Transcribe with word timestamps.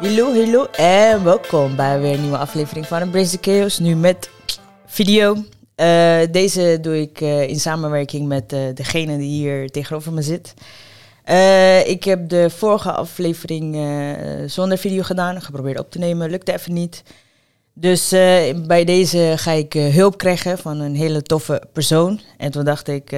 Hallo, 0.00 0.34
hallo 0.34 0.64
en 0.64 1.24
welkom 1.24 1.76
bij 1.76 2.00
weer 2.00 2.14
een 2.14 2.20
nieuwe 2.20 2.38
aflevering 2.38 2.86
van 2.86 3.00
Embrace 3.00 3.38
Chaos. 3.40 3.78
Nu 3.78 3.96
met 3.96 4.30
video. 4.86 5.34
Uh, 5.34 6.18
deze 6.30 6.78
doe 6.80 7.00
ik 7.00 7.20
uh, 7.20 7.48
in 7.48 7.60
samenwerking 7.60 8.28
met 8.28 8.52
uh, 8.52 8.60
degene 8.74 9.18
die 9.18 9.28
hier 9.28 9.70
tegenover 9.70 10.12
me 10.12 10.22
zit. 10.22 10.54
ik 11.86 12.04
heb 12.04 12.28
de 12.28 12.50
vorige 12.50 12.92
aflevering 12.92 13.76
zonder 14.46 14.78
video 14.78 15.02
gedaan, 15.02 15.42
geprobeerd 15.42 15.78
op 15.78 15.90
te 15.90 15.98
nemen, 15.98 16.30
lukte 16.30 16.52
even 16.52 16.72
niet. 16.72 17.02
Dus 17.74 18.08
bij 18.66 18.84
deze 18.84 19.32
ga 19.36 19.50
ik 19.50 19.72
hulp 19.72 20.18
krijgen 20.18 20.58
van 20.58 20.80
een 20.80 20.96
hele 20.96 21.22
toffe 21.22 21.62
persoon. 21.72 22.20
En 22.36 22.50
toen 22.50 22.64
dacht 22.64 22.88
ik, 22.88 23.10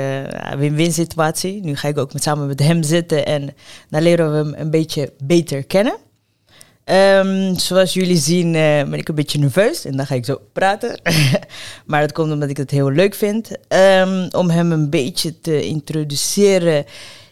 win-win 0.56 0.92
situatie. 0.92 1.64
Nu 1.64 1.76
ga 1.76 1.88
ik 1.88 1.98
ook 1.98 2.12
met, 2.12 2.22
samen 2.22 2.46
met 2.46 2.60
hem 2.60 2.82
zitten 2.82 3.26
en 3.26 3.54
dan 3.88 4.02
leren 4.02 4.30
we 4.30 4.36
hem 4.36 4.54
een 4.54 4.70
beetje 4.70 5.12
beter 5.24 5.64
kennen. 5.64 6.08
Um, 6.92 7.58
zoals 7.58 7.94
jullie 7.94 8.16
zien 8.16 8.46
uh, 8.46 8.82
ben 8.82 8.94
ik 8.94 9.08
een 9.08 9.14
beetje 9.14 9.38
nerveus 9.38 9.84
en 9.84 9.96
dan 9.96 10.06
ga 10.06 10.14
ik 10.14 10.24
zo 10.24 10.40
praten. 10.52 11.00
maar 11.86 12.00
dat 12.00 12.12
komt 12.12 12.32
omdat 12.32 12.48
ik 12.48 12.56
het 12.56 12.70
heel 12.70 12.90
leuk 12.90 13.14
vind. 13.14 13.50
Um, 13.68 14.28
om 14.30 14.50
hem 14.50 14.72
een 14.72 14.90
beetje 14.90 15.40
te 15.40 15.66
introduceren. 15.66 16.84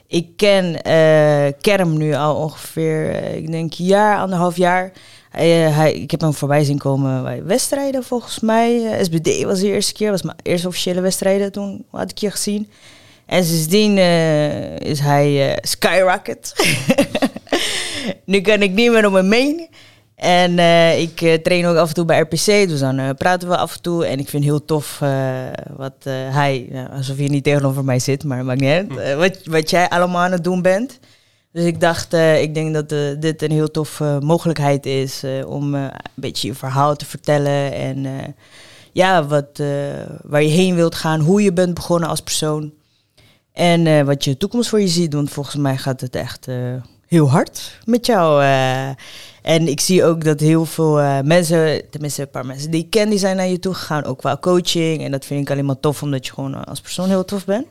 Ik 0.07 0.29
ken 0.37 0.65
uh, 0.65 1.53
Kerm 1.61 1.97
nu 1.97 2.15
al 2.15 2.35
ongeveer, 2.37 3.11
uh, 3.11 3.37
ik 3.37 3.51
denk, 3.51 3.79
een 3.79 3.85
jaar, 3.85 4.19
anderhalf 4.19 4.57
jaar. 4.57 4.93
Hij, 5.31 5.93
ik 5.93 6.11
heb 6.11 6.21
hem 6.21 6.35
voorbij 6.35 6.65
zien 6.65 6.79
komen 6.79 7.23
bij 7.23 7.45
wedstrijden 7.45 8.05
volgens 8.05 8.41
mij. 8.41 8.99
SBD 9.03 9.43
was 9.43 9.61
de 9.61 9.67
eerste 9.67 9.93
keer, 9.93 10.11
was 10.11 10.23
mijn 10.23 10.37
eerste 10.43 10.67
officiële 10.67 11.01
wedstrijden. 11.01 11.53
Toen 11.53 11.85
had 11.91 12.11
ik 12.11 12.19
je 12.19 12.31
gezien. 12.31 12.71
En 13.27 13.45
sindsdien 13.45 13.99
is 14.79 15.01
hij 15.01 15.59
skyrocket. 15.63 16.53
nu 18.25 18.41
kan 18.41 18.63
ik 18.63 18.73
niet 18.73 18.91
meer 18.91 19.07
om 19.07 19.15
hem 19.15 19.33
heen. 19.33 19.69
En 20.19 20.59
uh, 20.59 21.01
ik 21.01 21.21
uh, 21.21 21.35
train 21.35 21.67
ook 21.67 21.77
af 21.77 21.89
en 21.89 21.95
toe 21.95 22.05
bij 22.05 22.21
RPC, 22.21 22.45
dus 22.69 22.81
dan 22.81 22.99
uh, 22.99 23.11
praten 23.19 23.49
we 23.49 23.57
af 23.57 23.75
en 23.75 23.83
toe. 23.83 24.07
En 24.07 24.19
ik 24.19 24.29
vind 24.29 24.45
heel 24.45 24.65
tof 24.65 24.99
wat 25.77 26.05
hij, 26.31 26.87
alsof 26.93 27.19
je 27.19 27.29
niet 27.29 27.45
tegenover 27.45 27.85
mij 27.85 27.99
zit, 27.99 28.25
maar 28.25 28.45
maakt 28.45 28.61
niet 28.61 28.71
uit, 28.71 29.17
wat, 29.17 29.39
wat 29.45 29.71
jij 29.71 29.89
allemaal 29.89 30.23
aan 30.23 30.33
het 30.33 30.45
doen 30.45 30.63
bent. 30.63 30.99
Dus 31.53 31.65
ik 31.65 31.81
dacht, 31.81 32.13
ik 32.15 32.55
denk 32.55 32.75
dat 32.75 32.89
dit 33.21 33.43
een 33.43 33.51
heel 33.51 33.71
tof 33.71 34.01
mogelijkheid 34.21 34.87
is 34.87 35.25
om 35.47 35.75
een 35.75 35.91
beetje 36.15 36.49
je 36.49 36.55
verhaal 36.55 36.97
te 36.97 37.07
vertellen. 37.07 37.73
En 37.73 38.07
ja, 38.93 39.27
wat, 39.27 39.63
waar 40.23 40.43
je 40.43 40.49
heen 40.49 40.75
wilt 40.75 40.95
gaan, 40.95 41.21
hoe 41.21 41.43
je 41.43 41.53
bent 41.53 41.75
begonnen 41.75 42.09
als 42.09 42.21
persoon. 42.21 42.73
En 43.53 44.07
wat 44.07 44.25
je 44.25 44.37
toekomst 44.37 44.69
voor 44.69 44.81
je 44.81 44.89
ziet, 44.89 45.15
want 45.15 45.31
volgens 45.31 45.57
mij 45.57 45.77
gaat 45.77 46.01
het 46.01 46.17
echt 46.17 46.47
heel 47.09 47.31
hard 47.31 47.79
met 47.85 48.07
jou. 48.07 48.43
Uh, 48.43 48.89
en 49.43 49.69
ik 49.69 49.81
zie 49.81 50.05
ook 50.05 50.25
dat 50.25 50.41
heel 50.41 50.65
veel 50.65 51.01
uh, 51.01 51.21
mensen, 51.21 51.91
tenminste 51.91 52.23
een 52.23 52.31
paar 52.31 52.47
mensen 52.47 52.71
die 52.71 52.85
ik 52.85 52.91
ken, 52.91 53.11
die 53.11 53.19
zijn 53.19 53.37
naar 53.37 53.49
je 53.49 53.59
toe 53.59 53.75
gegaan, 53.75 54.05
ook 54.05 54.19
qua 54.19 54.37
coaching. 54.41 55.05
En 55.05 55.11
dat 55.11 55.25
vind 55.25 55.41
ik 55.41 55.51
alleen 55.51 55.65
maar 55.65 55.81
tof, 55.81 56.03
omdat 56.03 56.27
je 56.27 56.33
gewoon 56.33 56.65
als 56.65 56.81
persoon 56.81 57.09
heel 57.09 57.25
tof 57.25 57.45
bent. 57.45 57.67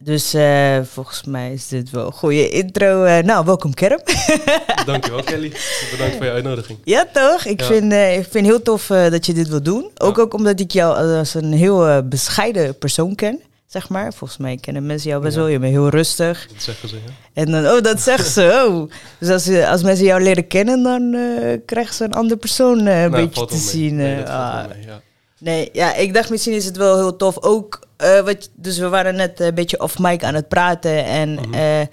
Dus 0.00 0.34
uh, 0.34 0.78
volgens 0.82 1.24
mij 1.24 1.52
is 1.52 1.68
dit 1.68 1.90
wel 1.90 2.06
een 2.06 2.12
goede 2.12 2.48
intro. 2.48 3.20
nou, 3.22 3.44
welkom 3.44 3.74
Kerm. 3.74 4.00
Dankjewel 4.86 5.22
Kelly. 5.22 5.52
Bedankt 5.90 6.16
voor 6.16 6.24
je 6.24 6.30
uitnodiging. 6.30 6.78
Ja 6.84 7.06
toch? 7.12 7.44
Ik, 7.44 7.60
ja. 7.60 7.66
Vind, 7.66 7.92
ik 7.92 8.26
vind 8.30 8.46
heel 8.46 8.62
tof 8.62 8.86
dat 8.86 9.26
je 9.26 9.32
dit 9.32 9.48
wil 9.48 9.62
doen. 9.62 9.90
Ook, 9.96 10.16
ja. 10.16 10.22
ook 10.22 10.34
omdat 10.34 10.60
ik 10.60 10.70
jou 10.70 11.18
als 11.18 11.34
een 11.34 11.52
heel 11.52 12.02
bescheiden 12.02 12.78
persoon 12.78 13.14
ken 13.14 13.40
zeg 13.66 13.88
maar. 13.88 14.12
Volgens 14.14 14.38
mij 14.38 14.56
kennen 14.56 14.86
mensen 14.86 15.10
jou 15.10 15.22
best 15.22 15.36
wel. 15.36 15.46
Je 15.46 15.58
bent 15.58 15.72
heel 15.72 15.88
rustig. 15.88 16.48
Dat 16.52 16.62
zeggen 16.62 16.88
ze, 16.88 16.96
ja. 16.96 17.12
En 17.32 17.50
dan, 17.50 17.66
oh, 17.66 17.80
dat 17.80 18.00
zegt 18.00 18.28
ze. 18.28 18.66
Oh. 18.68 18.90
Dus 19.18 19.28
als, 19.28 19.48
als 19.48 19.82
mensen 19.82 20.04
jou 20.04 20.22
leren 20.22 20.46
kennen, 20.46 20.82
dan 20.82 21.02
uh, 21.14 21.58
krijgen 21.66 21.94
ze 21.94 22.04
een 22.04 22.14
andere 22.14 22.40
persoon 22.40 22.86
uh, 22.86 23.02
een 23.02 23.10
nou, 23.10 23.26
beetje 23.26 23.46
te 23.46 23.56
zien. 23.56 23.96
Nee, 23.96 24.22
ah. 24.22 24.66
mee, 24.68 24.86
ja. 24.86 25.00
nee, 25.38 25.68
ja, 25.72 25.94
ik 25.94 26.14
dacht 26.14 26.30
misschien 26.30 26.54
is 26.54 26.64
het 26.64 26.76
wel 26.76 26.96
heel 26.96 27.16
tof. 27.16 27.42
Ook, 27.42 27.86
wat, 28.24 28.50
dus 28.54 28.78
we 28.78 28.88
waren 28.88 29.14
net 29.14 29.40
een 29.40 29.54
beetje 29.54 29.80
off 29.80 29.98
mic 29.98 30.24
aan 30.24 30.34
het 30.34 30.48
praten. 30.48 31.04
En 31.04 31.28
mm 31.28 31.54
-hmm. 31.54 31.88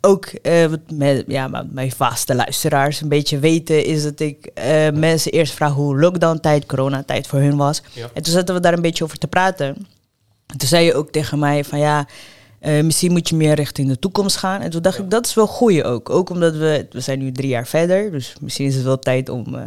ook 0.00 0.30
met 0.92 1.24
ja, 1.26 1.64
mijn 1.70 1.92
vaste 1.92 2.34
luisteraars 2.34 3.00
een 3.00 3.08
beetje 3.08 3.38
weten, 3.38 3.84
is 3.84 4.02
dat 4.02 4.20
ik 4.20 4.50
mensen 4.94 5.32
eerst 5.32 5.54
vraag 5.54 5.72
hoe 5.72 5.98
lockdown-tijd, 5.98 6.66
coronatijd 6.66 7.26
voor 7.26 7.38
hun 7.38 7.56
was. 7.56 7.82
En 8.14 8.22
toen 8.22 8.32
zaten 8.32 8.54
we 8.54 8.60
daar 8.60 8.72
een 8.72 8.82
beetje 8.82 9.04
over 9.04 9.18
te 9.18 9.26
praten 9.26 9.86
toen 10.56 10.68
zei 10.68 10.84
je 10.84 10.94
ook 10.94 11.10
tegen 11.10 11.38
mij 11.38 11.64
van 11.64 11.78
ja, 11.78 12.06
uh, 12.60 12.82
misschien 12.82 13.12
moet 13.12 13.28
je 13.28 13.36
meer 13.36 13.54
richting 13.54 13.88
de 13.88 13.98
toekomst 13.98 14.36
gaan. 14.36 14.60
En 14.60 14.70
toen 14.70 14.82
dacht 14.82 14.98
ik, 14.98 15.10
dat 15.10 15.26
is 15.26 15.34
wel 15.34 15.46
goeie 15.46 15.84
ook. 15.84 16.10
Ook 16.10 16.30
omdat 16.30 16.56
we, 16.56 16.86
we 16.90 17.00
zijn 17.00 17.18
nu 17.18 17.32
drie 17.32 17.48
jaar 17.48 17.66
verder, 17.66 18.10
dus 18.10 18.34
misschien 18.40 18.66
is 18.66 18.74
het 18.74 18.84
wel 18.84 18.98
tijd 18.98 19.28
om 19.28 19.54
uh, 19.54 19.62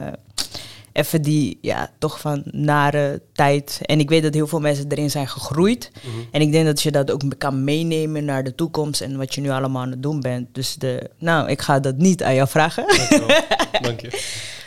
even 0.98 1.22
die, 1.22 1.58
ja, 1.62 1.90
toch 2.00 2.20
van 2.20 2.42
nare 2.46 3.22
tijd. 3.34 3.80
En 3.82 4.00
ik 4.00 4.10
weet 4.10 4.24
dat 4.24 4.34
heel 4.34 4.48
veel 4.48 4.60
mensen 4.60 4.86
erin 4.90 5.12
zijn 5.12 5.28
gegroeid. 5.28 5.92
Mm 5.94 6.12
-hmm. 6.12 6.28
En 6.32 6.42
ik 6.42 6.52
denk 6.52 6.66
dat 6.66 6.82
je 6.82 6.92
dat 6.92 7.12
ook 7.12 7.22
kan 7.38 7.64
meenemen 7.64 8.26
naar 8.26 8.44
de 8.44 8.56
toekomst 8.56 9.02
en 9.02 9.18
wat 9.18 9.36
je 9.36 9.42
nu 9.42 9.50
allemaal 9.50 9.82
aan 9.82 9.92
het 9.92 10.04
doen 10.04 10.22
bent. 10.22 10.48
Dus 10.52 10.76
de, 10.76 11.10
nou, 11.18 11.50
ik 11.50 11.62
ga 11.62 11.80
dat 11.80 11.98
niet 11.98 12.24
aan 12.24 12.36
jou 12.36 12.48
vragen. 12.48 12.86
Dank 13.82 14.00
je. 14.00 14.22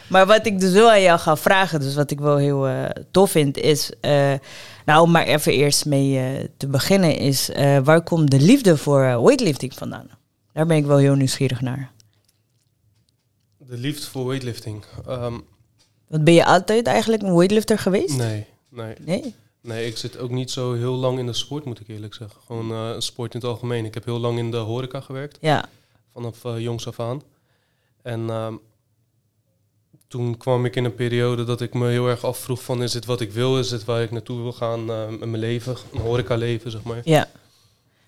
maar 0.09 0.27
wat 0.27 0.47
ik 0.47 0.61
dus 0.61 0.73
wel 0.73 0.91
aan 0.91 1.03
jou 1.03 1.19
ga 1.19 1.37
vragen, 1.37 1.81
dus 1.81 1.95
wat 1.95 2.11
ik 2.11 2.21
wel 2.21 2.37
heel 2.37 2.69
uh, 2.69 2.85
tof 3.11 3.31
vind, 3.31 3.59
is 3.59 3.91
nou, 4.85 5.03
om 5.03 5.11
maar 5.11 5.27
even 5.27 5.53
eerst 5.53 5.87
mee 5.87 6.39
uh, 6.41 6.45
te 6.57 6.67
beginnen 6.67 7.17
is, 7.17 7.51
uh, 7.51 7.79
waar 7.79 8.03
komt 8.03 8.31
de 8.31 8.41
liefde 8.41 8.77
voor 8.77 9.03
uh, 9.03 9.23
weightlifting 9.23 9.75
vandaan? 9.75 10.09
Daar 10.53 10.67
ben 10.67 10.77
ik 10.77 10.85
wel 10.85 10.97
heel 10.97 11.15
nieuwsgierig 11.15 11.61
naar. 11.61 11.93
De 13.57 13.77
liefde 13.77 14.07
voor 14.07 14.27
weightlifting? 14.27 14.85
Um, 15.09 15.45
Want 16.09 16.25
ben 16.25 16.35
je 16.35 16.45
altijd 16.45 16.87
eigenlijk 16.87 17.23
een 17.23 17.35
weightlifter 17.35 17.79
geweest? 17.79 18.17
Nee, 18.17 18.47
nee. 18.69 18.95
Nee? 19.01 19.35
Nee, 19.63 19.87
ik 19.87 19.97
zit 19.97 20.19
ook 20.19 20.31
niet 20.31 20.51
zo 20.51 20.75
heel 20.75 20.95
lang 20.95 21.19
in 21.19 21.27
de 21.27 21.33
sport, 21.33 21.65
moet 21.65 21.81
ik 21.81 21.89
eerlijk 21.89 22.15
zeggen. 22.15 22.41
Gewoon 22.47 23.03
sport 23.03 23.35
in 23.35 23.41
het 23.41 23.49
algemeen. 23.49 23.85
Ik 23.85 23.95
heb 23.95 24.05
heel 24.05 24.19
lang 24.19 24.39
in 24.39 24.51
de 24.51 24.57
horeca 24.57 25.01
gewerkt. 25.01 25.39
Ja. 25.41 25.69
Vanaf 26.13 26.43
jongs 26.59 26.87
af 26.87 27.01
aan. 27.01 27.23
En 28.03 28.31
um, 28.31 28.61
toen 30.11 30.37
kwam 30.37 30.65
ik 30.65 30.77
in 30.77 30.85
een 30.85 30.95
periode 30.95 31.45
dat 31.45 31.61
ik 31.61 31.75
me 31.75 31.89
heel 31.89 32.09
erg 32.09 32.25
afvroeg 32.25 32.63
van 32.63 32.83
is 32.83 32.93
dit 32.93 33.05
wat 33.05 33.21
ik 33.21 33.33
wil, 33.33 33.59
is 33.59 33.69
dit 33.69 33.85
waar 33.85 34.03
ik 34.03 34.11
naartoe 34.11 34.43
wil 34.43 34.53
gaan 34.53 34.91
uh, 34.91 35.11
in 35.11 35.31
mijn 35.31 35.39
leven, 35.39 35.77
een 35.93 36.01
horeca 36.01 36.35
leven 36.35 36.71
zeg 36.71 36.83
maar. 36.83 37.01
Ja. 37.05 37.29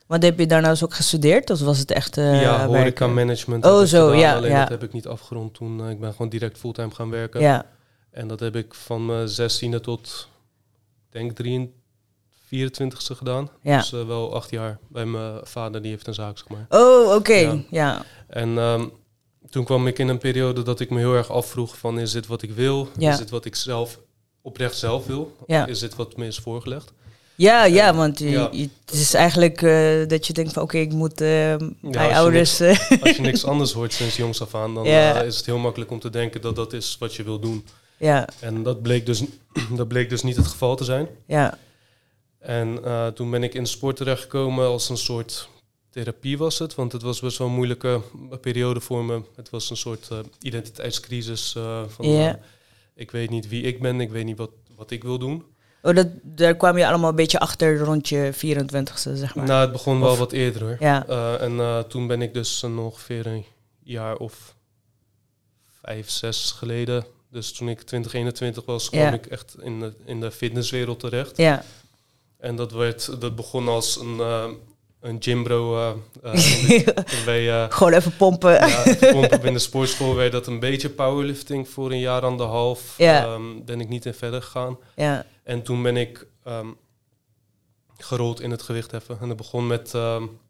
Want 0.06 0.22
heb 0.22 0.38
je 0.38 0.46
daarna 0.46 0.68
dus 0.68 0.84
ook 0.84 0.94
gestudeerd 0.94 1.50
of 1.50 1.60
was 1.60 1.78
het 1.78 1.90
echt 1.90 2.16
uh, 2.16 2.42
Ja, 2.42 2.66
horeca 2.66 3.06
management. 3.06 3.64
Oh 3.64 3.82
zo, 3.82 4.06
gedaan, 4.06 4.18
ja. 4.18 4.34
Alleen 4.34 4.50
ja. 4.50 4.60
dat 4.60 4.68
heb 4.68 4.82
ik 4.82 4.92
niet 4.92 5.06
afgerond 5.06 5.54
toen. 5.54 5.80
Uh, 5.80 5.90
ik 5.90 6.00
ben 6.00 6.10
gewoon 6.12 6.28
direct 6.28 6.58
fulltime 6.58 6.90
gaan 6.90 7.10
werken. 7.10 7.40
Ja. 7.40 7.66
En 8.10 8.28
dat 8.28 8.40
heb 8.40 8.56
ik 8.56 8.74
van 8.74 9.06
mijn 9.06 9.28
zestiende 9.28 9.80
tot, 9.80 10.28
denk 11.10 11.32
23, 11.32 13.00
24ste 13.12 13.16
gedaan. 13.16 13.48
Ja. 13.60 13.76
Dus 13.78 13.90
wel 13.90 14.34
acht 14.34 14.50
jaar 14.50 14.78
bij 14.88 15.04
mijn 15.04 15.40
vader, 15.42 15.82
die 15.82 15.90
heeft 15.90 16.06
een 16.06 16.14
zaak 16.14 16.38
zeg 16.38 16.48
maar. 16.48 16.66
Oh, 16.68 17.06
oké, 17.06 17.14
okay. 17.14 17.44
ja. 17.44 17.64
ja. 17.70 18.04
En... 18.26 18.48
Um, 18.48 18.92
toen 19.50 19.64
kwam 19.64 19.86
ik 19.86 19.98
in 19.98 20.08
een 20.08 20.18
periode 20.18 20.62
dat 20.62 20.80
ik 20.80 20.90
me 20.90 20.98
heel 20.98 21.14
erg 21.14 21.30
afvroeg 21.30 21.78
van 21.78 21.98
is 21.98 22.12
dit 22.12 22.26
wat 22.26 22.42
ik 22.42 22.50
wil? 22.50 22.88
Ja. 22.98 23.12
Is 23.12 23.18
dit 23.18 23.30
wat 23.30 23.44
ik 23.44 23.54
zelf 23.54 23.98
oprecht 24.42 24.76
zelf 24.76 25.06
wil? 25.06 25.36
Ja. 25.46 25.66
Is 25.66 25.78
dit 25.78 25.94
wat 25.94 26.16
me 26.16 26.26
is 26.26 26.38
voorgelegd? 26.38 26.92
Ja, 27.34 27.64
ja, 27.64 27.88
en, 27.88 27.96
want 27.96 28.18
je, 28.18 28.30
ja. 28.30 28.48
Je, 28.52 28.68
het 28.84 28.94
is 28.94 29.14
eigenlijk 29.14 29.62
uh, 29.62 30.06
dat 30.08 30.26
je 30.26 30.32
denkt 30.32 30.52
van 30.52 30.62
oké, 30.62 30.76
okay, 30.76 30.86
ik 30.86 30.92
moet 30.92 31.20
uh, 31.20 31.54
bij 31.80 32.06
als 32.06 32.16
ouders... 32.16 32.58
Niks, 32.58 33.00
als 33.00 33.16
je 33.16 33.22
niks 33.22 33.44
anders 33.44 33.72
hoort 33.72 33.92
sinds 33.92 34.16
jongs 34.16 34.40
af 34.40 34.54
aan, 34.54 34.74
dan 34.74 34.86
uh, 34.86 35.22
is 35.22 35.36
het 35.36 35.46
heel 35.46 35.58
makkelijk 35.58 35.90
om 35.90 36.00
te 36.00 36.10
denken 36.10 36.40
dat 36.40 36.56
dat 36.56 36.72
is 36.72 36.96
wat 36.98 37.14
je 37.14 37.22
wil 37.22 37.38
doen. 37.38 37.66
Ja. 37.96 38.28
En 38.40 38.62
dat 38.62 38.82
bleek 38.82 39.06
dus, 39.06 39.22
dat 39.76 39.88
bleek 39.88 40.10
dus 40.10 40.22
niet 40.22 40.36
het 40.36 40.46
geval 40.46 40.76
te 40.76 40.84
zijn. 40.84 41.08
Ja. 41.26 41.58
En 42.38 42.80
toen 43.14 43.30
ben 43.30 43.42
ik 43.42 43.54
in 43.54 43.66
sport 43.66 43.96
terechtgekomen 43.96 44.66
als 44.66 44.88
een 44.88 44.96
soort 44.96 45.48
therapie 45.92 46.38
was 46.38 46.58
het, 46.58 46.74
want 46.74 46.92
het 46.92 47.02
was 47.02 47.20
best 47.20 47.38
wel 47.38 47.46
een 47.46 47.54
moeilijke 47.54 48.00
periode 48.40 48.80
voor 48.80 49.04
me. 49.04 49.22
Het 49.36 49.50
was 49.50 49.70
een 49.70 49.76
soort 49.76 50.08
uh, 50.12 50.18
identiteitscrisis. 50.40 51.54
Uh, 51.56 51.82
van, 51.88 52.08
yeah. 52.08 52.34
ik 52.94 53.10
weet 53.10 53.30
niet 53.30 53.48
wie 53.48 53.62
ik 53.62 53.80
ben, 53.80 54.00
ik 54.00 54.10
weet 54.10 54.24
niet 54.24 54.36
wat, 54.36 54.50
wat 54.76 54.90
ik 54.90 55.02
wil 55.02 55.18
doen. 55.18 55.44
Oh, 55.82 55.94
dat, 55.94 56.08
daar 56.22 56.56
kwam 56.56 56.78
je 56.78 56.86
allemaal 56.86 57.10
een 57.10 57.16
beetje 57.16 57.38
achter 57.38 57.78
rond 57.78 58.08
je 58.08 58.32
24ste, 58.34 59.12
zeg 59.12 59.34
maar? 59.34 59.46
Nou, 59.46 59.60
het 59.60 59.72
begon 59.72 60.00
wel 60.00 60.16
wat 60.16 60.32
eerder 60.32 60.62
hoor. 60.62 60.76
Ja. 60.80 61.06
en 61.38 61.84
toen 61.88 62.06
ben 62.06 62.22
ik 62.22 62.34
dus 62.34 62.64
ongeveer 62.64 63.26
een 63.26 63.44
jaar 63.82 64.16
of 64.16 64.54
vijf, 65.82 66.10
zes 66.10 66.50
geleden. 66.50 67.04
Dus 67.30 67.52
toen 67.52 67.68
ik 67.68 67.80
2021 67.80 68.64
was, 68.64 68.90
kwam 68.90 69.14
ik 69.14 69.26
echt 69.26 69.56
in 69.60 69.80
de, 69.80 69.92
in 70.04 70.20
de 70.20 70.30
fitnesswereld 70.30 71.00
terecht. 71.00 71.36
Ja. 71.36 71.64
En 72.38 72.56
dat, 72.56 72.72
werd, 72.72 73.20
dat 73.20 73.36
begon 73.36 73.68
als 73.68 74.00
een, 74.00 74.20
een 75.02 75.16
gymbro. 75.20 75.76
Uh, 76.22 76.34
uh, 76.34 77.24
bij, 77.24 77.42
uh, 77.62 77.64
Gewoon 77.68 77.92
even 77.92 78.16
pompen. 78.16 78.52
Ja, 78.52 78.84
even 78.84 79.12
pompen 79.12 79.30
binnen 79.30 79.52
de 79.52 79.58
sportschool 79.58 80.14
werd 80.14 80.32
dat 80.32 80.46
een 80.46 80.58
beetje 80.58 80.90
powerlifting 80.90 81.68
voor 81.68 81.90
een 81.90 81.98
jaar 81.98 82.22
anderhalf. 82.22 82.94
Ja. 82.96 83.32
Um, 83.32 83.64
ben 83.64 83.80
ik 83.80 83.88
niet 83.88 84.06
in 84.06 84.14
verder 84.14 84.42
gegaan. 84.42 84.78
Ja. 84.96 85.26
En 85.42 85.62
toen 85.62 85.82
ben 85.82 85.96
ik 85.96 86.26
um, 86.48 86.76
gerold 87.96 88.40
in 88.40 88.50
het 88.50 88.62
gewicht 88.62 88.90
heffen. 88.90 89.18
En 89.20 89.28
dat 89.28 89.36
begon 89.36 89.66
met 89.66 89.92
um, 89.94 90.40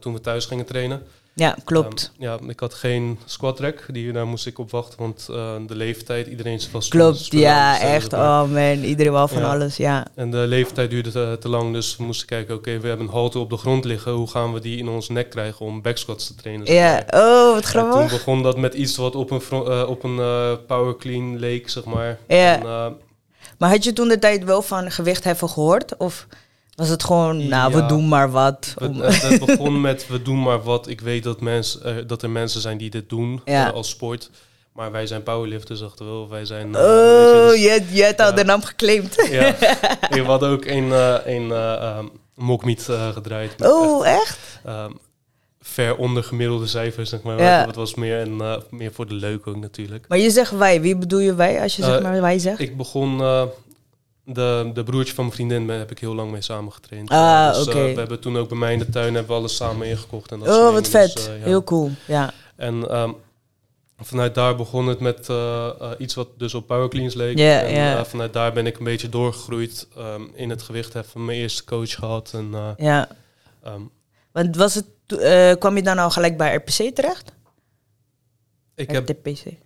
toen 0.00 0.12
we 0.12 0.20
thuis 0.20 0.46
gingen 0.46 0.66
trainen. 0.66 1.02
Ja, 1.36 1.56
klopt. 1.64 2.12
Ehm, 2.14 2.22
ja, 2.22 2.38
ik 2.48 2.60
had 2.60 2.74
geen 2.74 3.18
squat 3.24 3.60
rack, 3.60 3.84
die, 3.88 4.12
daar 4.12 4.26
moest 4.26 4.46
ik 4.46 4.58
op 4.58 4.70
wachten, 4.70 4.98
want 4.98 5.26
uh, 5.30 5.52
de 5.66 5.74
leeftijd, 5.74 6.26
iedereen 6.26 6.54
is 6.54 6.66
vast. 6.66 6.90
Klopt, 6.90 7.26
ja, 7.30 7.80
echt. 7.80 8.12
Oh 8.12 8.44
man, 8.50 8.82
iedereen 8.82 9.12
wel 9.12 9.28
van 9.28 9.44
alles, 9.44 9.76
ja. 9.76 10.06
En 10.14 10.30
de 10.30 10.36
leeftijd 10.36 10.90
duurde 10.90 11.10
te, 11.10 11.36
te 11.40 11.48
lang, 11.48 11.72
dus 11.72 11.96
we 11.96 12.04
moesten 12.04 12.26
kijken, 12.26 12.54
oké, 12.54 12.78
we 12.80 12.88
hebben 12.88 13.06
een 13.06 13.12
halte 13.12 13.38
op 13.38 13.50
de 13.50 13.56
grond 13.56 13.84
liggen, 13.84 14.12
hoe 14.12 14.30
gaan 14.30 14.52
we 14.52 14.60
die 14.60 14.78
in 14.78 14.88
ons 14.88 15.08
nek 15.08 15.30
krijgen 15.30 15.66
om 15.66 15.82
backsquats 15.82 16.26
te 16.26 16.34
trainen? 16.34 16.72
Ja, 16.72 17.04
oh, 17.10 17.54
wat 17.54 17.64
grappig. 17.64 18.00
toen 18.00 18.18
begon 18.18 18.42
dat 18.42 18.56
met 18.56 18.74
iets 18.74 18.96
wat 18.96 19.14
op 19.14 19.30
een, 19.30 19.42
uh, 19.52 19.84
op 19.88 20.04
een 20.04 20.16
uh, 20.16 20.52
power 20.66 20.96
clean 20.96 21.38
leek, 21.38 21.70
zeg 21.70 21.84
maar. 21.84 22.18
Ja. 22.28 22.54
En, 22.54 22.96
maar 23.58 23.70
had 23.70 23.84
je 23.84 23.92
toen 23.92 24.08
de 24.08 24.18
tijd 24.18 24.44
wel 24.44 24.62
van 24.62 24.90
gewichtheffen 24.90 25.48
gehoord? 25.48 25.96
Of 25.96 26.26
was 26.74 26.88
het 26.88 27.04
gewoon, 27.04 27.48
nou, 27.48 27.74
we 27.74 27.86
doen 27.86 28.08
maar 28.08 28.30
wat? 28.30 28.74
Het, 28.78 29.22
het, 29.22 29.44
begon 29.46 29.80
met, 29.80 30.06
we 30.06 30.22
doen 30.22 30.42
maar 30.42 30.62
wat. 30.62 30.88
Ik 30.88 31.00
weet 31.00 31.22
dat, 31.22 31.40
uh, 31.40 31.62
dat 32.06 32.22
er 32.22 32.30
mensen 32.30 32.60
zijn 32.60 32.78
die 32.78 32.90
dit 32.90 33.08
doen 33.08 33.40
ja. 33.44 33.68
uh, 33.68 33.74
als 33.74 33.88
sport. 33.88 34.30
Maar 34.72 34.92
wij 34.92 35.06
zijn 35.06 35.22
powerlifters, 35.22 35.80
dachten 35.80 36.20
we. 36.20 36.28
Wij 36.28 36.44
zijn... 36.44 36.68
Uh, 36.68 36.80
oh, 36.80 37.48
dus, 37.48 37.62
je, 37.62 37.84
je 37.90 38.02
hebt 38.02 38.20
al 38.20 38.34
de 38.34 38.44
naam 38.44 38.62
geclaimd. 38.62 39.28
Ja, 39.30 39.54
we 40.10 40.22
hadden 40.22 40.50
ook 40.50 40.64
een, 40.64 40.90
een 41.30 41.50
um, 41.98 42.10
mockmeet 42.34 42.88
gedraaid. 43.12 43.54
Oh, 43.62 44.06
echt? 44.06 44.38
Um, 44.66 44.98
ver 45.64 45.96
onder 45.96 46.24
gemiddelde 46.24 46.66
cijfers, 46.66 47.10
zeg 47.10 47.22
maar. 47.22 47.42
Ja. 47.42 47.66
Het 47.66 47.74
was 47.74 47.94
meer, 47.94 48.20
en, 48.20 48.32
uh, 48.32 48.56
meer 48.70 48.92
voor 48.92 49.06
de 49.06 49.14
leuk 49.14 49.46
ook 49.46 49.56
natuurlijk. 49.56 50.04
Maar 50.08 50.18
je 50.18 50.30
zegt 50.30 50.50
wij. 50.50 50.80
Wie 50.80 50.96
bedoel 50.96 51.18
je 51.18 51.34
wij 51.34 51.62
als 51.62 51.76
je 51.76 51.82
zeg 51.82 52.02
maar 52.02 52.20
wij 52.20 52.38
zegt? 52.38 52.60
Ik 52.60 52.76
begon... 52.76 53.20
Uh, 53.20 53.42
de, 54.24 54.70
de 54.74 54.82
broertje 54.82 55.14
van 55.14 55.24
mijn 55.24 55.36
vriendin 55.36 55.68
heb 55.68 55.90
ik 55.90 55.98
heel 55.98 56.14
lang 56.14 56.30
mee 56.30 56.40
samen 56.40 56.72
getraind. 56.72 57.10
Ah, 57.10 57.48
dus, 57.48 57.66
oké. 57.66 57.76
Okay. 57.76 57.92
we 57.92 57.98
hebben 57.98 58.20
toen 58.20 58.36
ook 58.36 58.48
bij 58.48 58.58
mij 58.58 58.72
in 58.72 58.78
de 58.78 58.88
tuin 58.88 59.14
hebben 59.14 59.32
we 59.32 59.38
alles 59.38 59.56
samen 59.56 59.86
ingekocht. 59.86 60.32
En 60.32 60.38
dat 60.38 60.48
oh, 60.48 60.72
wat 60.72 60.88
vet. 60.88 61.12
Dus, 61.12 61.26
ja. 61.26 61.32
Heel 61.32 61.64
cool, 61.64 61.90
ja. 62.06 62.32
En 62.56 62.98
um, 62.98 63.14
vanuit 63.98 64.34
daar 64.34 64.56
begon 64.56 64.86
het 64.86 65.00
met 65.00 65.28
uh, 65.28 65.70
uh, 65.80 65.90
iets 65.98 66.14
wat 66.14 66.28
dus 66.38 66.54
op 66.54 66.66
powercleans 66.66 67.14
leek. 67.14 67.38
Yeah, 67.38 67.62
en 67.62 67.72
yeah. 67.72 67.98
Uh, 67.98 68.04
vanuit 68.04 68.32
daar 68.32 68.52
ben 68.52 68.66
ik 68.66 68.78
een 68.78 68.84
beetje 68.84 69.08
doorgegroeid 69.08 69.88
um, 69.98 70.30
in 70.34 70.50
het 70.50 70.62
gewicht. 70.62 70.92
Heb 70.92 71.14
mijn 71.14 71.38
eerste 71.38 71.64
coach 71.64 71.94
gehad. 71.94 72.30
En, 72.34 72.74
ja. 72.76 73.08
Um, 73.66 73.90
Want 74.32 74.56
was 74.56 74.74
het, 74.74 74.86
kwam 75.58 75.76
je 75.76 75.82
dan 75.82 75.98
al 75.98 76.10
gelijk 76.10 76.36
bij 76.36 76.54
RPC 76.54 76.94
terecht? 76.94 77.32
Ik 78.74 78.90
heb... 78.90 79.08
RPC. 79.08 79.63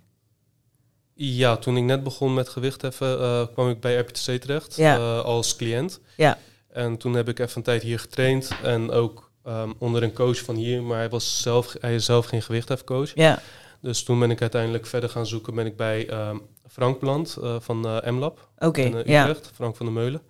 Ja, 1.21 1.57
toen 1.57 1.77
ik 1.77 1.83
net 1.83 2.03
begon 2.03 2.35
met 2.35 2.49
gewichtheffen, 2.49 3.21
uh, 3.21 3.43
kwam 3.53 3.69
ik 3.69 3.81
bij 3.81 3.97
RPTC 3.97 4.41
terecht 4.41 4.77
ja. 4.77 4.97
uh, 4.97 5.21
als 5.21 5.57
cliënt. 5.57 6.01
Ja. 6.17 6.39
En 6.73 6.97
toen 6.97 7.15
heb 7.15 7.29
ik 7.29 7.39
even 7.39 7.57
een 7.57 7.63
tijd 7.63 7.83
hier 7.83 7.99
getraind 7.99 8.51
en 8.63 8.91
ook 8.91 9.31
um, 9.47 9.75
onder 9.79 10.03
een 10.03 10.13
coach 10.13 10.39
van 10.39 10.55
hier, 10.55 10.83
maar 10.83 10.99
hij, 10.99 11.09
was 11.09 11.43
zelf, 11.43 11.75
hij 11.81 11.95
is 11.95 12.05
zelf 12.05 12.27
geen 12.27 12.43
gewichthefcoach. 12.43 13.15
Ja. 13.15 13.43
Dus 13.81 14.03
toen 14.03 14.19
ben 14.19 14.31
ik 14.31 14.41
uiteindelijk 14.41 14.87
verder 14.87 15.11
gaan 15.11 15.27
zoeken, 15.27 15.55
ben 15.55 15.67
ik 15.67 15.77
bij 15.77 16.29
um, 16.29 16.43
Frank 16.69 16.99
Plant 16.99 17.37
uh, 17.41 17.57
van 17.61 17.81
MLab 18.05 18.49
okay, 18.59 18.85
in 18.85 18.95
Utrecht, 18.95 19.45
ja. 19.45 19.51
Frank 19.55 19.77
van 19.77 19.87
der 19.87 19.95
Meulen. 19.95 20.23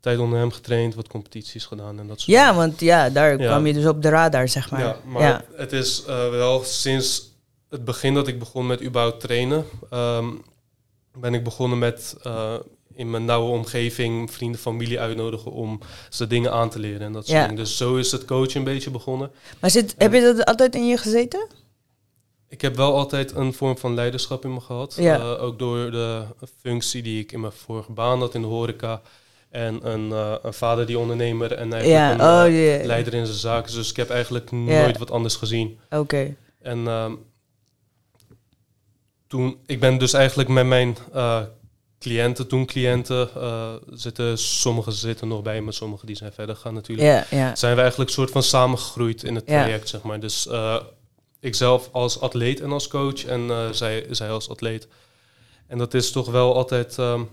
Tijd 0.00 0.18
onder 0.18 0.38
hem 0.38 0.52
getraind, 0.52 0.94
wat 0.94 1.08
competities 1.08 1.64
gedaan 1.66 1.98
en 1.98 2.06
dat 2.06 2.20
soort 2.20 2.36
Ja, 2.36 2.54
want 2.54 2.80
ja, 2.80 3.10
daar 3.10 3.36
kwam 3.36 3.66
je 3.66 3.72
dus 3.72 3.86
op 3.86 4.02
de 4.02 4.08
radar, 4.08 4.48
zeg 4.48 4.70
maar. 4.70 4.80
Ja, 4.80 4.96
maar 5.04 5.22
ja. 5.22 5.44
het 5.56 5.72
is 5.72 6.04
wel 6.30 6.64
sinds 6.64 7.33
het 7.74 7.84
begin 7.84 8.14
dat 8.14 8.28
ik 8.28 8.38
begon 8.38 8.66
met 8.66 8.82
überhaupt 8.82 9.20
trainen, 9.20 9.64
um, 9.92 10.42
ben 11.18 11.34
ik 11.34 11.44
begonnen 11.44 11.78
met 11.78 12.16
uh, 12.26 12.54
in 12.94 13.10
mijn 13.10 13.24
nauwe 13.24 13.50
omgeving 13.50 14.32
vrienden, 14.32 14.60
familie 14.60 15.00
uitnodigen 15.00 15.52
om 15.52 15.80
ze 16.10 16.26
dingen 16.26 16.52
aan 16.52 16.70
te 16.70 16.78
leren. 16.78 17.00
En 17.00 17.12
dat 17.12 17.26
soort 17.26 17.38
Ja. 17.38 17.42
dingen. 17.42 17.64
Dus 17.64 17.76
zo 17.76 17.96
is 17.96 18.12
het 18.12 18.24
coachen 18.24 18.56
een 18.56 18.64
beetje 18.64 18.90
begonnen. 18.90 19.30
Maar 19.60 19.70
zit, 19.70 19.94
heb 19.98 20.12
je 20.12 20.20
dat 20.20 20.44
altijd 20.44 20.74
in 20.74 20.86
je 20.86 20.96
gezeten? 20.96 21.46
Ik 22.48 22.60
heb 22.60 22.76
wel 22.76 22.96
altijd 22.96 23.34
een 23.34 23.52
vorm 23.52 23.78
van 23.78 23.94
leiderschap 23.94 24.44
in 24.44 24.54
me 24.54 24.60
gehad. 24.60 24.94
Ja. 24.98 25.18
Uh, 25.18 25.42
ook 25.42 25.58
door 25.58 25.90
de 25.90 26.24
functie 26.60 27.02
die 27.02 27.22
ik 27.22 27.32
in 27.32 27.40
mijn 27.40 27.52
vorige 27.52 27.92
baan 27.92 28.20
had 28.20 28.34
in 28.34 28.40
de 28.40 28.46
horeca. 28.46 29.02
En 29.50 29.90
een, 29.90 30.08
uh, 30.08 30.34
een 30.42 30.54
vader 30.54 30.86
die 30.86 30.98
ondernemer 30.98 31.52
en 31.52 31.72
eigenlijk 31.72 31.86
Ja, 31.86 32.12
een 32.12 32.46
oh, 32.50 32.58
yeah. 32.58 32.84
leider 32.84 33.14
in 33.14 33.26
zijn 33.26 33.38
zaken. 33.38 33.74
Dus 33.74 33.90
ik 33.90 33.96
heb 33.96 34.10
eigenlijk 34.10 34.50
nooit 34.50 34.98
wat 34.98 35.10
anders 35.10 35.36
gezien. 35.36 35.78
Oké. 35.90 36.36
En 36.62 36.86
um, 36.86 37.18
toen, 39.34 39.58
ik 39.66 39.80
ben 39.80 39.98
dus 39.98 40.12
eigenlijk 40.12 40.48
met 40.48 40.66
mijn 40.66 40.96
uh, 41.14 41.40
cliënten, 41.98 42.46
toen 42.46 42.66
cliënten, 42.66 43.28
uh, 43.36 43.72
zitten, 43.90 44.38
sommigen 44.38 44.92
zitten 44.92 45.28
nog 45.28 45.42
bij 45.42 45.60
me, 45.60 45.72
sommigen 45.72 46.06
die 46.06 46.16
zijn 46.16 46.32
verder 46.32 46.56
gaan 46.56 46.74
natuurlijk. 46.74 47.08
Ja, 47.30 47.38
ja. 47.38 47.54
Zijn 47.56 47.74
we 47.74 47.80
eigenlijk 47.80 48.10
soort 48.10 48.30
van 48.30 48.42
samengegroeid 48.42 49.22
in 49.22 49.34
het 49.34 49.46
traject, 49.46 49.88
zeg 49.88 50.02
maar. 50.02 50.20
Dus 50.20 50.46
uh, 50.46 50.76
ik 51.40 51.54
zelf 51.54 51.88
als 51.92 52.20
atleet 52.20 52.60
en 52.60 52.72
als 52.72 52.88
coach 52.88 53.24
en 53.24 53.40
uh, 53.40 53.70
zij, 53.70 54.06
zij 54.10 54.30
als 54.30 54.48
atleet. 54.48 54.88
En 55.66 55.78
dat 55.78 55.94
is 55.94 56.12
toch 56.12 56.30
wel 56.30 56.54
altijd... 56.54 56.96
Um, 56.98 57.28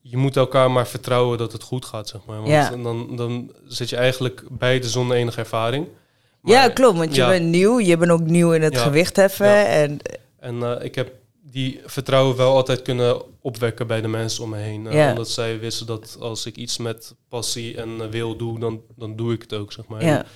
je 0.00 0.16
moet 0.16 0.36
elkaar 0.36 0.70
maar 0.70 0.86
vertrouwen 0.86 1.38
dat 1.38 1.52
het 1.52 1.62
goed 1.62 1.84
gaat, 1.84 2.08
zeg 2.08 2.20
maar. 2.26 2.42
Want 2.42 2.82
dan, 2.82 3.16
dan 3.16 3.52
zit 3.66 3.88
je 3.88 3.96
eigenlijk 3.96 4.42
beide 4.50 4.88
zonder 4.88 5.16
enige 5.16 5.38
ervaring. 5.38 5.86
ja, 6.42 6.68
klopt. 6.68 6.98
Want 6.98 7.14
je 7.14 7.20
ja. 7.20 7.28
bent 7.28 7.46
nieuw. 7.46 7.80
Je 7.80 7.96
bent 7.96 8.10
ook 8.10 8.20
nieuw 8.20 8.52
in 8.52 8.62
het 8.62 8.74
Ja. 8.74 8.82
gewicht 8.82 9.16
heffen. 9.16 9.46
Ja. 9.46 9.64
En 9.64 10.00
En 10.38 10.62
eh, 10.62 10.84
ik 10.84 10.94
heb 10.94 11.12
die 11.42 11.80
vertrouwen 11.84 12.36
wel 12.36 12.54
altijd 12.54 12.82
kunnen 12.82 13.40
opwekken 13.40 13.86
bij 13.86 14.00
de 14.00 14.08
mensen 14.08 14.44
om 14.44 14.50
me 14.50 14.56
heen. 14.56 14.86
Eh. 14.86 15.08
Omdat 15.08 15.28
zij 15.28 15.58
wisten 15.58 15.86
dat 15.86 16.16
als 16.20 16.46
ik 16.46 16.56
iets 16.56 16.78
met 16.78 17.14
passie 17.28 17.76
en 17.76 18.00
eh, 18.00 18.08
wil 18.08 18.36
doe, 18.36 18.58
dan, 18.58 18.82
dan 18.96 19.16
doe 19.16 19.32
ik 19.32 19.42
het 19.42 19.54
ook, 19.54 19.72
zeg 19.72 19.86
maar. 19.86 20.00
En, 20.00 20.26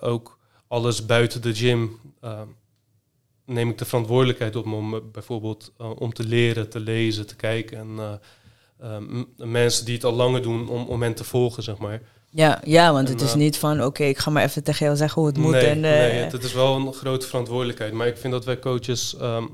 ook 0.00 0.38
alles 0.68 1.06
buiten 1.06 1.42
de 1.42 1.54
gym 1.54 2.00
neem 3.44 3.70
ik 3.70 3.78
de 3.78 3.84
verantwoordelijkheid 3.84 4.56
op 4.56 4.64
me 4.64 4.74
om 4.74 5.10
bijvoorbeeld 5.12 5.72
om 5.78 6.12
te 6.12 6.24
leren, 6.24 6.68
te 6.70 6.80
lezen, 6.80 7.26
te 7.26 7.36
kijken. 7.36 7.78
En 7.78 9.50
mensen 9.50 9.84
die 9.84 9.94
het 9.94 10.04
al 10.04 10.12
langer 10.12 10.42
doen, 10.42 10.68
om, 10.68 10.86
om 10.86 11.02
hen 11.02 11.14
te 11.14 11.24
volgen, 11.24 11.62
zeg 11.62 11.78
maar. 11.78 12.02
Ja, 12.32 12.60
ja, 12.64 12.92
want 12.92 13.08
het 13.08 13.20
is 13.20 13.30
eh, 13.30 13.36
niet 13.36 13.58
van, 13.58 13.84
oké, 13.84 14.04
ik 14.04 14.18
ga 14.18 14.30
maar 14.30 14.44
even 14.44 14.62
tegen 14.64 14.84
jou 14.84 14.96
zeggen 14.96 15.20
hoe 15.20 15.30
het 15.30 15.38
moet. 15.40 15.52
Nee, 15.52 15.66
en, 15.66 15.76
eh, 15.76 15.80
nee 15.80 16.12
het, 16.12 16.32
het 16.32 16.44
is 16.44 16.52
wel 16.52 16.76
een 16.76 16.92
grote 16.92 17.26
verantwoordelijkheid. 17.26 17.92
Maar 17.92 18.06
ik 18.06 18.16
vind 18.16 18.32
dat 18.32 18.44
wij 18.44 18.58
coaches, 18.58 19.16
ehm, 19.16 19.46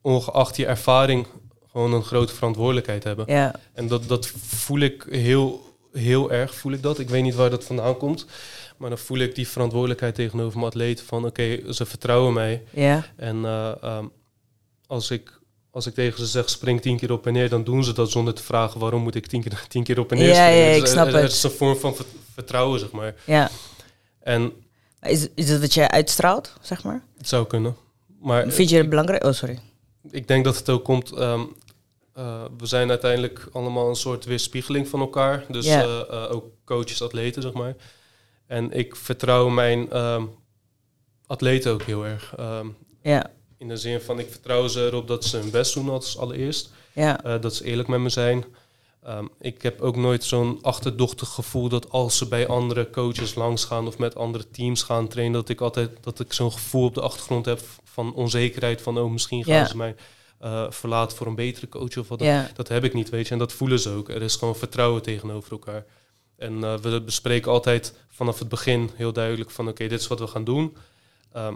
ongeacht 0.00 0.56
je 0.56 0.66
ervaring, 0.66 1.26
gewoon 1.70 1.92
een 1.92 2.04
grote 2.04 2.34
verantwoordelijkheid 2.34 3.04
hebben. 3.04 3.24
ja, 3.28 3.54
En 3.72 3.88
dat, 3.88 4.08
dat 4.08 4.26
voel 4.46 4.78
ik 4.80 5.06
heel, 5.10 5.74
heel 5.92 6.32
erg, 6.32 6.54
voel 6.54 6.72
ik 6.72 6.82
dat. 6.82 6.98
Ik 6.98 7.08
weet 7.08 7.22
niet 7.22 7.34
waar 7.34 7.50
dat 7.50 7.64
vandaan 7.64 7.96
komt. 7.96 8.26
Maar 8.76 8.88
dan 8.88 8.98
voel 8.98 9.18
ik 9.18 9.34
die 9.34 9.48
verantwoordelijkheid 9.48 10.14
tegenover 10.14 10.54
mijn 10.58 10.70
atleten 10.70 11.06
van, 11.06 11.26
oké, 11.26 11.72
ze 11.72 11.86
vertrouwen 11.86 12.32
mij. 12.32 12.62
ja, 12.70 13.06
En 13.16 13.44
eh, 13.44 13.82
ehm, 13.82 14.04
als, 14.86 15.10
ik, 15.10 15.40
als 15.76 15.86
ik 15.86 15.94
tegen 15.94 16.18
ze 16.18 16.26
zeg, 16.26 16.50
spring 16.50 16.80
tien 16.80 16.96
keer 16.96 17.12
op 17.12 17.26
en 17.26 17.32
neer, 17.32 17.48
dan 17.48 17.64
doen 17.64 17.84
ze 17.84 17.92
dat 17.92 18.10
zonder 18.10 18.34
te 18.34 18.42
vragen 18.42 18.80
waarom 18.80 19.02
moet 19.02 19.14
ik 19.14 19.26
tien 19.26 19.42
keer, 19.42 19.64
tien 19.68 19.82
keer 19.84 19.98
op 19.98 20.10
en 20.12 20.18
neer 20.18 20.34
springen. 20.34 20.54
ja, 20.58 20.66
Dus 20.68 20.76
ik 20.76 20.82
er- 20.82 20.88
snap 20.88 21.06
er, 21.06 21.12
het. 21.12 21.22
Het 21.22 21.32
is 21.32 21.42
een 21.42 21.50
vorm 21.50 21.76
van 21.76 21.94
vert- 21.96 22.08
vertrouwen, 22.34 22.80
zeg 22.80 22.90
maar. 22.90 23.14
ja. 23.24 23.50
En 24.20 24.52
Is, 25.02 25.28
is 25.34 25.46
dat 25.46 25.60
wat 25.60 25.74
jij 25.74 25.88
uitstraalt, 25.88 26.52
zeg 26.60 26.84
maar? 26.84 27.02
het 27.18 27.28
zou 27.28 27.46
kunnen. 27.46 27.76
Maar 28.20 28.50
Vind 28.50 28.70
je 28.70 28.76
het 28.76 28.88
belangrijk? 28.88 29.24
Oh, 29.24 29.32
sorry. 29.32 29.58
ik 30.10 30.28
denk 30.28 30.44
dat 30.44 30.56
het 30.56 30.68
ook 30.70 30.84
komt. 30.84 31.12
ehm, 31.12 31.40
eh, 32.14 32.44
we 32.58 32.66
zijn 32.66 32.90
uiteindelijk 32.90 33.48
allemaal 33.52 33.88
een 33.88 33.96
soort 33.96 34.24
weerspiegeling 34.24 34.88
van 34.88 35.00
elkaar. 35.00 35.44
Dus 35.48 35.66
eh, 35.66 36.00
eh, 36.00 36.30
ook 36.30 36.44
coaches, 36.64 37.02
atleten, 37.02 37.42
zeg 37.42 37.52
maar. 37.52 37.74
En 38.46 38.72
ik 38.72 38.96
vertrouw 38.96 39.48
mijn 39.48 39.90
ehm, 39.90 40.24
atleten 41.26 41.72
ook 41.72 41.82
heel 41.82 42.04
erg. 42.06 42.34
Ja, 43.02 43.30
in 43.58 43.68
de 43.68 43.76
zin 43.76 44.00
van, 44.00 44.18
ik 44.18 44.30
vertrouw 44.30 44.68
ze 44.68 44.84
erop 44.86 45.08
dat 45.08 45.24
ze 45.24 45.36
hun 45.36 45.50
best 45.50 45.74
doen 45.74 45.88
als 45.88 46.18
allereerst. 46.18 46.70
ja, 46.92 47.24
Eh, 47.24 47.40
dat 47.40 47.54
ze 47.54 47.64
eerlijk 47.64 47.88
met 47.88 48.00
me 48.00 48.08
zijn. 48.08 48.44
Ehm, 49.02 49.26
ik 49.40 49.62
heb 49.62 49.80
ook 49.80 49.96
nooit 49.96 50.24
zo'n 50.24 50.58
achterdochtig 50.62 51.28
gevoel 51.28 51.68
dat 51.68 51.90
als 51.90 52.16
ze 52.16 52.28
bij 52.28 52.46
andere 52.46 52.90
coaches 52.90 53.34
langs 53.34 53.64
gaan 53.64 53.86
of 53.86 53.98
met 53.98 54.14
andere 54.16 54.50
teams 54.50 54.82
gaan 54.82 55.08
trainen, 55.08 55.34
dat 55.34 55.48
ik 55.48 55.60
altijd 55.60 55.90
dat 56.00 56.20
ik 56.20 56.32
zo'n 56.32 56.52
gevoel 56.52 56.84
op 56.84 56.94
de 56.94 57.00
achtergrond 57.00 57.46
heb 57.46 57.60
van 57.84 58.14
onzekerheid 58.14 58.82
van 58.82 58.98
oh 58.98 59.10
misschien 59.10 59.44
gaan 59.44 59.54
Ja. 59.54 59.66
ze 59.66 59.76
mij 59.76 59.94
eh, 60.38 60.70
verlaten 60.70 61.16
voor 61.16 61.26
een 61.26 61.34
betere 61.34 61.68
coach 61.68 61.96
of 61.96 62.08
wat. 62.08 62.18
dan. 62.18 62.28
ja, 62.28 62.50
Dat 62.54 62.68
heb 62.68 62.84
ik 62.84 62.94
niet, 62.94 63.08
weet 63.08 63.26
je. 63.26 63.32
En 63.32 63.38
dat 63.38 63.52
voelen 63.52 63.80
ze 63.80 63.90
ook. 63.90 64.08
Er 64.08 64.22
is 64.22 64.36
gewoon 64.36 64.56
vertrouwen 64.56 65.02
tegenover 65.02 65.50
elkaar. 65.52 65.84
En 66.36 66.64
eh, 66.64 66.74
we 66.78 67.00
bespreken 67.02 67.50
altijd 67.52 67.92
vanaf 68.08 68.38
het 68.38 68.48
begin 68.48 68.90
heel 68.94 69.12
duidelijk 69.12 69.50
van 69.50 69.68
oké, 69.68 69.88
dit 69.88 70.00
is 70.00 70.06
wat 70.06 70.18
we 70.18 70.26
gaan 70.26 70.44
doen. 70.44 70.76
Ehm, 71.32 71.54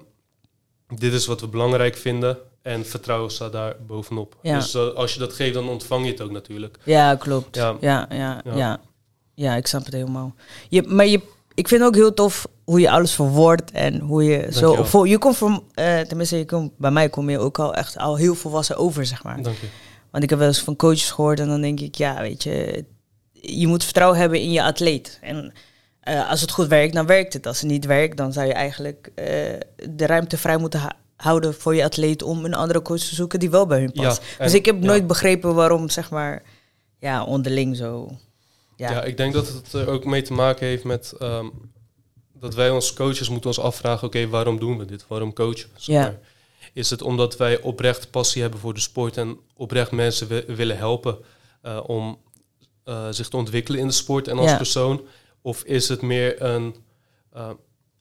dit 0.99 1.13
is 1.13 1.27
wat 1.27 1.41
we 1.41 1.49
belangrijk 1.49 1.97
vinden. 1.97 2.39
En 2.63 2.87
vertrouwen 2.87 3.31
staat 3.31 3.53
daar 3.53 3.77
bovenop. 3.87 4.37
Ja. 4.43 4.59
Dus 4.59 4.75
eh, 4.75 4.89
als 4.89 5.13
je 5.15 5.19
dat 5.19 5.33
geeft, 5.33 5.55
dan 5.55 5.69
ontvang 5.69 6.05
je 6.05 6.11
het 6.11 6.21
ook 6.21 6.31
natuurlijk. 6.31 6.79
ja, 6.85 7.15
klopt. 7.15 7.57
Ja. 7.57 7.77
Ja, 7.81 8.07
ja, 8.11 8.41
ja. 8.45 8.57
Ja. 8.57 8.81
ja. 9.35 9.55
ik 9.55 9.67
snap 9.67 9.85
het 9.85 9.95
helemaal. 9.95 10.35
Je, 10.69 10.83
maar 10.83 11.07
je, 11.07 11.21
ik 11.55 11.69
vind 11.69 11.83
ook 11.83 11.95
heel 11.95 12.15
tof 12.15 12.47
hoe 12.65 12.81
je 12.81 12.91
alles 12.91 13.15
verwoordt 13.15 13.71
en 13.71 14.01
hoe 14.01 14.25
je 14.25 14.39
zo... 14.53 14.61
Dankjewel. 14.61 14.85
Voor, 14.85 15.09
je 15.09 15.19
komt 15.19 15.37
van, 15.37 15.65
eh, 15.75 16.01
tenminste, 16.01 16.37
je 16.37 16.45
komt, 16.45 16.73
bij 16.77 16.91
mij 16.91 17.09
kom 17.09 17.31
je 17.31 17.39
ook 17.39 17.59
al 17.59 17.75
echt 17.75 17.99
al 17.99 18.17
heel 18.17 18.35
volwassen 18.35 18.77
over, 18.77 19.07
zeg 19.07 19.23
maar. 19.23 19.43
Dank 19.43 19.57
je. 19.57 19.67
Want 20.11 20.25
ik 20.25 20.31
heb 20.31 20.39
wel 20.39 20.49
eens 20.49 20.63
van 20.63 20.77
coaches 20.77 21.11
gehoord 21.11 21.41
en 21.41 21.49
dan 21.49 21.61
denk 21.61 21.81
ik, 21.81 21.95
ja, 21.95 22.21
weet 22.21 22.43
je, 22.43 22.85
je 23.33 23.67
moet 23.67 23.85
vertrouwen 23.85 24.19
hebben 24.19 24.41
in 24.41 24.53
je 24.53 24.63
atleet. 24.63 25.19
En 25.23 25.53
eh, 26.01 26.31
als 26.31 26.41
het 26.41 26.51
goed 26.51 26.67
werkt, 26.67 26.95
dan 26.95 27.07
werkt 27.07 27.33
het. 27.33 27.47
Als 27.47 27.61
het 27.61 27.71
niet 27.71 27.85
werkt, 27.85 28.17
dan 28.17 28.33
zou 28.33 28.47
je 28.47 28.53
eigenlijk 28.53 29.11
eh, 29.15 29.25
de 29.91 30.07
ruimte 30.07 30.37
vrij 30.39 30.57
moeten 30.57 30.97
houden 31.17 31.55
voor 31.55 31.75
je 31.75 31.85
atleet 31.85 32.23
om 32.23 32.45
een 32.45 32.55
andere 32.55 32.83
coach 32.83 32.99
te 33.01 33.15
zoeken 33.15 33.39
die 33.41 33.51
wel 33.51 33.67
bij 33.67 33.79
hun 33.79 33.93
past. 33.93 34.23
Ja, 34.39 34.45
dus 34.45 34.55
ik 34.55 34.67
heb 34.67 34.77
ja. 34.81 34.87
nooit 34.87 35.07
begrepen 35.07 35.55
waarom, 35.55 35.89
zeg 35.89 36.11
maar, 36.11 36.43
ja, 36.99 37.25
onderling 37.25 37.77
zo. 37.77 38.11
Ja, 38.77 38.91
Ja. 38.91 39.03
ik 39.03 39.17
denk 39.17 39.33
dat 39.33 39.49
het 39.49 39.73
er 39.73 39.89
ook 39.89 40.05
mee 40.05 40.23
te 40.23 40.33
maken 40.33 40.67
heeft 40.67 40.85
met 40.85 41.13
ehm, 41.19 41.47
dat 42.35 42.55
wij 42.55 42.71
als 42.71 42.93
coaches 42.95 43.29
moeten 43.29 43.51
ons 43.51 43.61
afvragen, 43.61 44.07
oké, 44.07 44.29
waarom 44.29 44.59
doen 44.59 44.79
we 44.79 44.85
dit? 44.85 45.05
Waarom 45.09 45.33
coachen? 45.33 45.69
we, 45.75 45.81
zeg 45.81 45.95
Ja. 45.97 46.03
maar? 46.03 46.19
Is 46.73 46.91
het 46.91 47.03
omdat 47.03 47.37
wij 47.37 47.61
oprecht 47.61 48.11
passie 48.11 48.43
hebben 48.43 48.61
voor 48.61 48.75
de 48.75 48.81
sport 48.81 49.17
en 49.17 49.39
oprecht 49.57 49.91
mensen 49.91 50.29
wi- 50.29 50.45
willen 50.47 50.77
helpen 50.77 51.19
eh, 51.63 51.81
om 51.87 52.19
eh, 52.85 53.07
zich 53.11 53.29
te 53.29 53.37
ontwikkelen 53.37 53.81
in 53.81 53.87
de 53.87 53.93
sport 53.93 54.29
en 54.29 54.39
als 54.39 54.57
persoon? 54.57 55.01
Of 55.43 55.65
is 55.65 55.89
het 55.89 56.03
meer 56.03 56.43
een, 56.43 56.77
eh, 57.33 57.51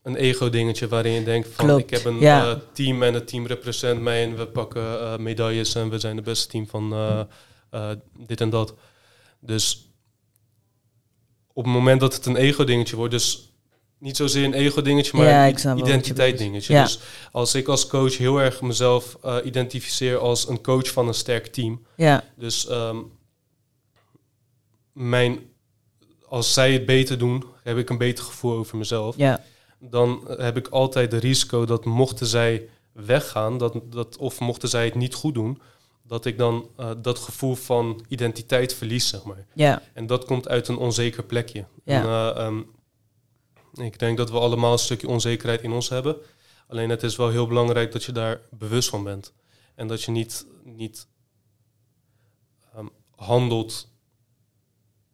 een 0.03 0.15
ego-dingetje 0.15 0.87
waarin 0.87 1.11
je 1.11 1.23
denkt 1.23 1.47
van 1.51 1.65
Klopt, 1.65 1.81
ik 1.81 1.89
heb 1.89 2.05
een 2.05 2.19
ja. 2.19 2.51
eh, 2.51 2.57
team 2.73 3.03
en 3.03 3.13
het 3.13 3.27
team 3.27 3.47
represent 3.47 4.01
mij 4.01 4.23
en 4.23 4.37
we 4.37 4.47
pakken 4.47 5.01
eh, 5.01 5.17
medailles 5.17 5.75
en 5.75 5.89
we 5.89 5.99
zijn 5.99 6.15
het 6.15 6.25
beste 6.25 6.47
team 6.47 6.67
van 6.67 7.27
dit 8.17 8.41
en 8.41 8.49
dat. 8.49 8.73
Dus 9.39 9.91
op 11.53 11.63
het 11.63 11.73
moment 11.73 11.99
dat 11.99 12.13
het 12.13 12.25
een 12.25 12.35
ego-dingetje 12.35 12.95
wordt, 12.95 13.11
dus 13.11 13.53
niet 13.97 14.17
zozeer 14.17 14.43
een 14.43 14.53
ego-dingetje, 14.53 15.17
maar 15.17 15.27
Ja, 15.27 15.47
een 15.47 15.77
identiteit-dingetje. 15.77 16.81
Dus 16.81 16.99
als 17.31 17.55
ik 17.55 17.67
als 17.67 17.87
coach 17.87 18.17
heel 18.17 18.41
erg 18.41 18.61
mezelf 18.61 19.17
identificeer 19.43 20.17
als 20.17 20.47
een 20.47 20.61
coach 20.61 20.91
van 20.91 21.07
een 21.07 21.13
sterk 21.13 21.47
team, 21.47 21.85
ja, 21.95 22.23
dus 22.35 22.67
ehm, 22.67 22.97
mijn, 24.93 25.48
als 26.29 26.53
zij 26.53 26.73
het 26.73 26.85
beter 26.85 27.17
doen, 27.17 27.43
heb 27.63 27.77
ik 27.77 27.89
een 27.89 27.97
beter 27.97 28.23
gevoel 28.23 28.57
over 28.57 28.77
mezelf. 28.77 29.17
ja, 29.17 29.43
Dan 29.79 30.23
heb 30.27 30.57
ik 30.57 30.67
altijd 30.67 31.11
de 31.11 31.17
risico 31.17 31.65
dat 31.65 31.85
mochten 31.85 32.27
zij 32.27 32.69
weggaan, 32.91 33.57
dat, 33.57 33.79
dat, 33.83 34.17
of 34.17 34.39
mochten 34.39 34.69
zij 34.69 34.85
het 34.85 34.95
niet 34.95 35.13
goed 35.13 35.33
doen, 35.33 35.61
dat 36.03 36.25
ik 36.25 36.37
dan 36.37 36.69
eh, 36.77 36.91
dat 36.97 37.19
gevoel 37.19 37.55
van 37.55 38.05
identiteit 38.07 38.73
verlies, 38.73 39.07
zeg 39.07 39.23
maar. 39.23 39.45
ja, 39.53 39.81
En 39.93 40.07
dat 40.07 40.25
komt 40.25 40.47
uit 40.47 40.67
een 40.67 40.77
onzeker 40.77 41.23
plekje. 41.23 41.65
Ja. 41.83 42.01
En, 42.01 42.35
eh, 42.35 42.45
ehm, 42.45 42.61
ik 43.85 43.99
denk 43.99 44.17
dat 44.17 44.31
we 44.31 44.39
allemaal 44.39 44.71
een 44.71 44.79
stukje 44.79 45.07
onzekerheid 45.07 45.61
in 45.61 45.71
ons 45.71 45.89
hebben. 45.89 46.15
Alleen 46.67 46.89
het 46.89 47.03
is 47.03 47.15
wel 47.15 47.29
heel 47.29 47.47
belangrijk 47.47 47.91
dat 47.91 48.03
je 48.03 48.11
daar 48.11 48.41
bewust 48.51 48.89
van 48.89 49.03
bent. 49.03 49.33
En 49.75 49.87
dat 49.87 50.01
je 50.03 50.11
niet, 50.11 50.45
niet 50.63 51.07
ehm, 52.73 52.87
handelt 53.15 53.87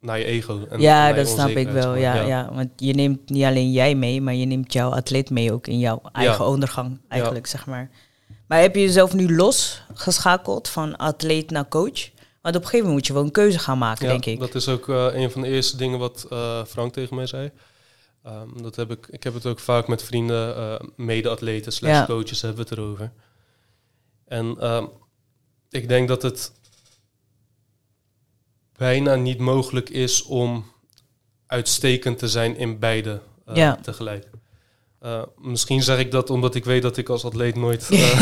naar 0.05 0.19
je 0.19 0.25
ego. 0.25 0.65
En 0.69 0.81
ja 0.81 1.13
dat 1.13 1.27
snap 1.27 1.49
ik 1.49 1.69
wel. 1.69 1.95
Ja, 1.95 2.21
ja. 2.21 2.53
want 2.53 2.69
je 2.75 2.93
neemt 2.93 3.29
niet 3.29 3.43
alleen 3.43 3.71
jij 3.71 3.95
mee, 3.95 4.21
maar 4.21 4.33
je 4.33 4.45
neemt 4.45 4.73
jouw 4.73 4.89
atleet 4.89 5.29
mee 5.29 5.53
ook 5.53 5.67
in 5.67 5.79
jouw 5.79 6.01
eigen 6.11 6.45
ondergang, 6.45 6.99
eigenlijk, 7.07 7.47
zeg 7.47 7.65
maar. 7.65 7.89
Maar 8.47 8.61
heb 8.61 8.75
je 8.75 8.81
jezelf 8.81 9.13
nu 9.13 9.35
losgeschakeld 9.35 10.69
van 10.69 10.95
atleet 10.95 11.51
naar 11.51 11.67
coach? 11.67 12.09
Want 12.41 12.55
op 12.57 12.61
een 12.63 12.69
gegeven 12.69 12.77
moment 12.77 12.93
moet 12.93 13.07
je 13.07 13.13
wel 13.13 13.23
een 13.23 13.31
keuze 13.31 13.59
gaan 13.59 13.77
maken, 13.77 14.07
denk 14.07 14.25
ik. 14.25 14.39
Dat 14.39 14.55
is 14.55 14.67
ook 14.69 14.89
eh, 14.89 15.07
een 15.13 15.31
van 15.31 15.41
de 15.41 15.47
eerste 15.47 15.77
dingen 15.77 15.99
wat 15.99 16.25
eh, 16.29 16.65
Frank 16.65 16.93
tegen 16.93 17.15
mij 17.15 17.25
zei. 17.25 17.51
Ehm, 18.23 18.61
dat 18.61 18.75
heb 18.75 18.91
ik, 18.91 19.07
ik 19.09 19.23
heb 19.23 19.33
het 19.33 19.45
ook 19.45 19.59
vaak 19.59 19.87
met 19.87 20.03
vrienden, 20.03 20.55
eh, 20.55 20.87
mede-atleten, 20.95 21.71
slash 21.71 22.05
coaches 22.05 22.41
hebben 22.41 22.63
we 22.63 22.69
het 22.69 22.79
erover. 22.79 23.11
En 24.25 24.55
ehm, 24.59 24.85
ik 25.69 25.87
denk 25.87 26.07
dat 26.07 26.21
het 26.21 26.51
bijna 28.77 29.15
niet 29.15 29.39
mogelijk 29.39 29.89
is 29.89 30.23
om 30.23 30.65
uitstekend 31.47 32.17
te 32.19 32.27
zijn 32.27 32.57
in 32.57 32.79
beide 32.79 33.21
eh, 33.45 33.55
Ja. 33.55 33.79
tegelijk. 33.81 34.25
Eh, 34.99 35.21
misschien 35.37 35.83
zeg 35.83 35.97
ik 35.99 36.11
dat 36.11 36.29
omdat 36.29 36.55
ik 36.55 36.65
weet 36.65 36.81
dat 36.81 36.97
ik 36.97 37.09
als 37.09 37.25
atleet 37.25 37.55
nooit 37.55 37.89
eh, 37.91 38.19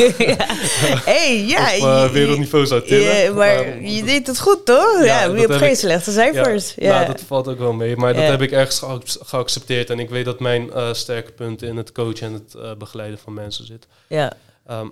hey, 1.05 1.43
ja, 1.45 1.75
op 2.05 2.11
wereldniveau 2.11 2.65
zou 2.65 2.81
tillen. 2.81 3.15
Ja, 3.23 3.33
maar 3.33 3.81
je 3.81 4.03
deed 4.03 4.27
het 4.27 4.39
goed, 4.39 4.65
toch? 4.65 5.03
Ja, 5.03 5.23
je 5.23 5.29
hebt 5.37 5.49
heb 5.49 5.51
geen 5.59 5.75
slechte 5.75 6.11
cijfers. 6.11 6.73
Ja, 6.75 6.93
Nou, 6.95 7.05
dat 7.07 7.21
valt 7.21 7.47
ook 7.47 7.57
wel 7.57 7.73
mee. 7.73 7.95
Maar 7.97 8.13
dat 8.13 8.23
heb 8.27 8.41
ik 8.41 8.51
ergens 8.51 8.79
geac- 8.79 9.17
geaccepteerd. 9.25 9.89
En 9.89 9.99
ik 9.99 10.09
weet 10.09 10.25
dat 10.25 10.39
mijn 10.39 10.69
sterke 10.95 11.31
punten 11.31 11.67
in 11.67 11.77
het 11.77 11.91
coachen 11.91 12.27
en 12.27 12.33
het 12.33 12.77
begeleiden 12.77 13.19
van 13.19 13.33
mensen 13.33 13.65
zit. 13.65 13.87
ja. 14.07 14.33
Ehm, 14.67 14.87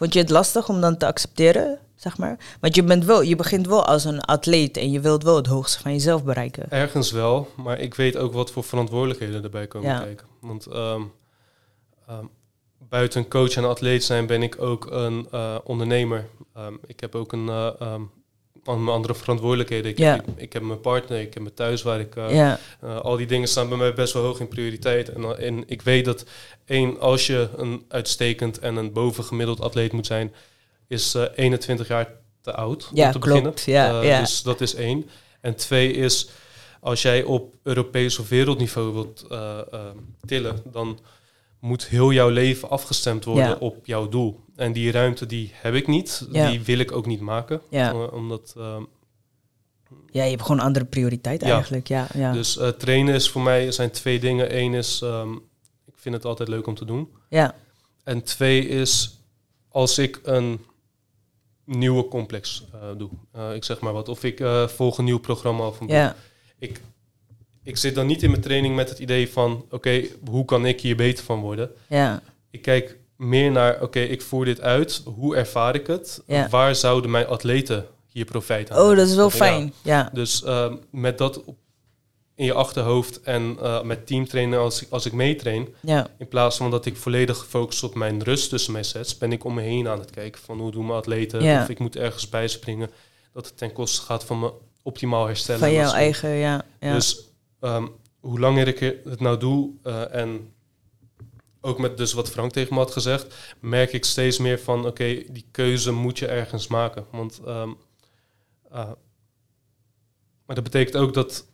Vond 0.00 0.12
je 0.12 0.18
het 0.20 0.30
lastig 0.30 0.68
om 0.68 0.80
dan 0.80 0.96
te 0.96 1.06
accepteren, 1.06 1.78
zeg 1.96 2.18
maar? 2.18 2.38
Want 2.60 2.74
je, 2.74 2.84
bent 2.84 3.04
wel, 3.04 3.22
je 3.22 3.36
begint 3.36 3.66
wel 3.66 3.84
als 3.86 4.04
een 4.04 4.20
atleet 4.20 4.76
en 4.76 4.90
je 4.90 5.00
wilt 5.00 5.22
wel 5.22 5.36
het 5.36 5.46
hoogste 5.46 5.80
van 5.80 5.92
jezelf 5.92 6.24
bereiken. 6.24 6.70
ergens 6.70 7.10
wel, 7.10 7.48
maar 7.56 7.78
ik 7.78 7.94
weet 7.94 8.16
ook 8.16 8.32
wat 8.32 8.50
voor 8.50 8.64
verantwoordelijkheden 8.64 9.42
erbij 9.42 9.66
komen 9.66 9.88
Ja. 9.88 9.98
kijken. 10.00 10.26
Want 10.40 10.66
ehm, 10.66 11.02
ehm, 12.08 12.24
buiten 12.78 13.28
coach 13.28 13.54
en 13.56 13.64
atleet 13.64 14.04
zijn 14.04 14.26
ben 14.26 14.42
ik 14.42 14.62
ook 14.62 14.86
een 14.90 15.28
eh, 15.30 15.56
ondernemer. 15.64 16.28
Ehm, 16.54 16.74
ik 16.86 17.00
heb 17.00 17.14
ook 17.14 17.32
een 17.32 17.48
eh, 17.48 17.94
andere 18.64 19.14
verantwoordelijkheden. 19.14 19.90
Ik, 19.90 19.98
Ja. 19.98 20.14
ik, 20.14 20.22
ik 20.36 20.52
heb 20.52 20.62
mijn 20.62 20.80
partner, 20.80 21.20
ik 21.20 21.34
heb 21.34 21.42
mijn 21.42 21.54
thuis 21.54 21.82
waar 21.82 22.00
ik 22.00 22.16
eh, 22.16 22.52
Uh, 22.84 23.00
al 23.00 23.16
die 23.16 23.26
dingen 23.26 23.48
staan 23.48 23.68
bij 23.68 23.78
mij 23.78 23.94
best 23.94 24.12
wel 24.12 24.22
hoog 24.22 24.40
in 24.40 24.48
prioriteit. 24.48 25.08
En, 25.12 25.20
uh, 25.22 25.46
en 25.46 25.64
ik 25.66 25.82
weet 25.82 26.04
dat 26.04 26.24
één, 26.64 27.00
als 27.00 27.26
je 27.26 27.48
een 27.56 27.84
uitstekend 27.88 28.58
en 28.58 28.76
een 28.76 28.92
bovengemiddeld 28.92 29.60
atleet 29.60 29.92
moet 29.92 30.06
zijn, 30.06 30.32
is 30.88 31.14
uh, 31.14 31.24
21 31.34 31.88
jaar 31.88 32.12
te 32.40 32.52
oud 32.54 32.90
Ja, 32.94 33.06
om 33.06 33.12
te 33.12 33.18
klopt. 33.18 33.54
beginnen. 33.64 34.02
Ja. 34.04 34.20
Dus 34.20 34.42
dat 34.42 34.60
is 34.60 34.74
één. 34.74 35.10
En 35.40 35.54
twee 35.56 35.92
is, 35.92 36.28
als 36.80 37.02
jij 37.02 37.22
op 37.22 37.54
Europees 37.62 38.18
of 38.18 38.28
wereldniveau 38.28 38.92
wilt 38.92 39.26
tillen, 40.26 40.62
dan 40.72 40.98
moet 41.60 41.86
heel 41.86 42.12
jouw 42.12 42.28
leven 42.28 42.70
afgestemd 42.70 43.24
worden 43.24 43.44
Ja. 43.44 43.56
op 43.58 43.86
jouw 43.86 44.08
doel. 44.08 44.40
En 44.56 44.72
die 44.72 44.90
ruimte 44.90 45.26
die 45.26 45.50
heb 45.54 45.74
ik 45.74 45.86
niet. 45.86 46.26
Ja. 46.32 46.50
Die 46.50 46.60
wil 46.62 46.78
ik 46.78 46.92
ook 46.92 47.06
niet 47.06 47.20
maken. 47.20 47.60
Ja. 47.70 47.94
Omdat 48.06 48.54
um, 48.58 48.86
ja, 50.10 50.24
je 50.24 50.30
hebt 50.30 50.42
gewoon 50.42 50.60
andere 50.60 50.84
prioriteit 50.84 51.42
eigenlijk. 51.42 51.88
Ja, 51.88 52.06
ja. 52.14 52.32
Dus 52.32 52.56
uh, 52.56 52.68
trainen 52.68 53.14
is 53.14 53.30
voor 53.30 53.42
mij 53.42 53.72
zijn 53.72 53.90
twee 53.90 54.20
dingen. 54.20 54.56
Eén 54.58 54.74
is, 54.74 55.00
um, 55.00 55.34
ik 55.86 55.94
vind 55.96 56.14
het 56.14 56.24
altijd 56.24 56.48
leuk 56.48 56.66
om 56.66 56.74
te 56.74 56.84
doen. 56.84 57.08
ja. 57.28 57.54
En 58.04 58.22
twee 58.22 58.68
is, 58.68 59.20
als 59.68 59.98
ik 59.98 60.20
een 60.22 60.64
nieuwe 61.64 62.08
complex 62.08 62.64
uh, 62.74 62.80
doe, 62.98 63.10
uh, 63.36 63.54
ik 63.54 63.64
zeg 63.64 63.80
maar 63.80 63.92
wat, 63.92 64.08
of 64.08 64.24
ik 64.24 64.42
volg 64.66 64.98
een 64.98 65.04
nieuw 65.04 65.18
programma 65.18 65.66
of 65.66 65.80
een 65.80 65.86
boek. 65.86 65.96
ja. 65.96 66.16
Ik, 66.58 66.80
ik 67.70 67.76
zit 67.76 67.94
dan 67.94 68.06
niet 68.06 68.22
in 68.22 68.30
mijn 68.30 68.42
training 68.42 68.74
met 68.76 68.88
het 68.88 68.98
idee 68.98 69.30
van, 69.30 69.64
oké, 69.70 70.02
hoe 70.28 70.44
kan 70.44 70.66
ik 70.66 70.80
hier 70.80 70.96
beter 70.96 71.24
van 71.24 71.40
worden? 71.40 71.70
ja. 71.86 72.22
Ik 72.50 72.62
kijk 72.62 72.96
meer 73.16 73.50
naar, 73.50 73.82
oké, 73.82 74.00
ik 74.00 74.22
voer 74.22 74.44
dit 74.44 74.60
uit, 74.60 75.02
hoe 75.04 75.36
ervaar 75.36 75.74
ik 75.74 75.86
het? 75.86 76.22
Ja. 76.26 76.48
Waar 76.48 76.74
zouden 76.74 77.10
mijn 77.10 77.26
atleten 77.26 77.86
hier 78.12 78.24
profijt 78.24 78.70
aan 78.70 78.78
Oh, 78.90 78.96
dat 78.96 79.08
is 79.08 79.14
wel 79.14 79.30
fijn. 79.30 79.72
Ja. 79.82 80.10
Dus 80.12 80.42
uh, 80.46 80.72
met 80.90 81.18
dat 81.18 81.42
in 82.34 82.44
je 82.44 82.52
achterhoofd 82.52 83.20
en 83.20 83.56
uh, 83.62 83.82
met 83.82 84.06
teamtrainen 84.06 84.58
als, 84.58 84.82
ik- 84.82 84.90
als 84.90 85.06
ik 85.06 85.12
meetrain, 85.12 85.68
Ja. 85.80 86.06
in 86.18 86.28
plaats 86.28 86.56
van 86.56 86.70
dat 86.70 86.86
ik 86.86 86.96
volledig 86.96 87.38
gefocust 87.38 87.82
op 87.82 87.94
mijn 87.94 88.22
rust 88.22 88.48
tussen 88.50 88.72
mijn 88.72 88.84
sets, 88.84 89.18
ben 89.18 89.32
ik 89.32 89.44
om 89.44 89.54
me 89.54 89.62
heen 89.62 89.88
aan 89.88 89.98
het 89.98 90.10
kijken 90.10 90.40
van 90.44 90.60
hoe 90.60 90.70
doen 90.70 90.86
mijn 90.86 90.98
atleten, 90.98 91.42
Ja. 91.42 91.62
of 91.62 91.68
ik 91.68 91.78
moet 91.78 91.96
ergens 91.96 92.28
bijspringen, 92.28 92.90
dat 93.32 93.46
het 93.46 93.56
ten 93.56 93.72
koste 93.72 94.02
gaat 94.02 94.24
van 94.24 94.38
me 94.38 94.52
optimaal 94.82 95.26
herstellen. 95.26 95.60
Van 95.60 95.72
jouw 95.72 95.92
eigen, 95.92 96.30
ja. 96.30 96.64
ja. 96.80 96.92
dus 96.94 97.24
um, 97.60 97.88
hoe 98.20 98.40
langer 98.40 98.68
ik 98.68 98.78
het 99.04 99.20
nou 99.20 99.38
doe 99.38 99.72
uh, 99.84 100.14
en 100.14 100.52
ook 101.60 101.78
met 101.78 101.96
dus 101.96 102.12
wat 102.12 102.30
Frank 102.30 102.52
tegen 102.52 102.74
me 102.74 102.80
had 102.80 102.90
gezegd, 102.90 103.34
merk 103.60 103.92
ik 103.92 104.04
steeds 104.04 104.38
meer 104.38 104.58
van 104.58 104.86
oké, 104.86 105.22
die 105.28 105.46
keuze 105.50 105.92
moet 105.92 106.18
je 106.18 106.26
ergens 106.26 106.66
maken. 106.66 107.06
Want 107.10 107.40
um, 107.46 107.76
uh, 108.72 108.90
maar 110.46 110.54
dat 110.54 110.64
betekent 110.64 110.96
ook 110.96 111.14
dat 111.14 111.48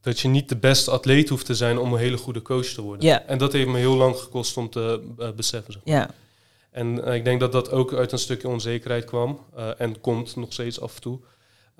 dat 0.00 0.20
je 0.20 0.28
niet 0.28 0.48
de 0.48 0.56
beste 0.56 0.90
atleet 0.90 1.28
hoeft 1.28 1.46
te 1.46 1.54
zijn 1.54 1.78
om 1.78 1.92
een 1.92 1.98
hele 1.98 2.16
goede 2.16 2.42
coach 2.42 2.66
te 2.66 2.82
worden. 2.82 3.26
En 3.26 3.38
dat 3.38 3.52
heeft 3.52 3.68
me 3.68 3.78
heel 3.78 3.96
lang 3.96 4.16
gekost 4.16 4.56
om 4.56 4.70
te 4.70 5.02
uh, 5.18 5.30
beseffen. 5.30 5.72
Zeg. 5.72 5.82
ja. 5.84 6.10
En 6.70 7.08
uh, 7.08 7.14
ik 7.14 7.24
denk 7.24 7.40
dat 7.40 7.52
dat 7.52 7.70
ook 7.70 7.94
uit 7.94 8.12
een 8.12 8.18
stukje 8.18 8.48
onzekerheid 8.48 9.04
kwam 9.04 9.44
en 9.78 10.00
komt 10.00 10.36
nog 10.36 10.52
steeds 10.52 10.80
af 10.80 10.94
en 10.94 11.00
toe. 11.00 11.20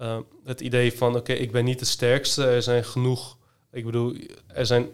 Uh, 0.01 0.19
het 0.45 0.61
idee 0.61 0.93
van, 0.93 1.17
oké, 1.17 1.33
ik 1.33 1.53
ben 1.53 1.65
niet 1.65 1.79
de 1.79 1.85
sterkste. 1.85 2.47
Er 2.47 2.63
zijn 2.63 2.85
genoeg, 2.85 3.37
ik 3.73 3.85
bedoel, 3.85 4.15
er 4.47 4.67
zijn 4.67 4.87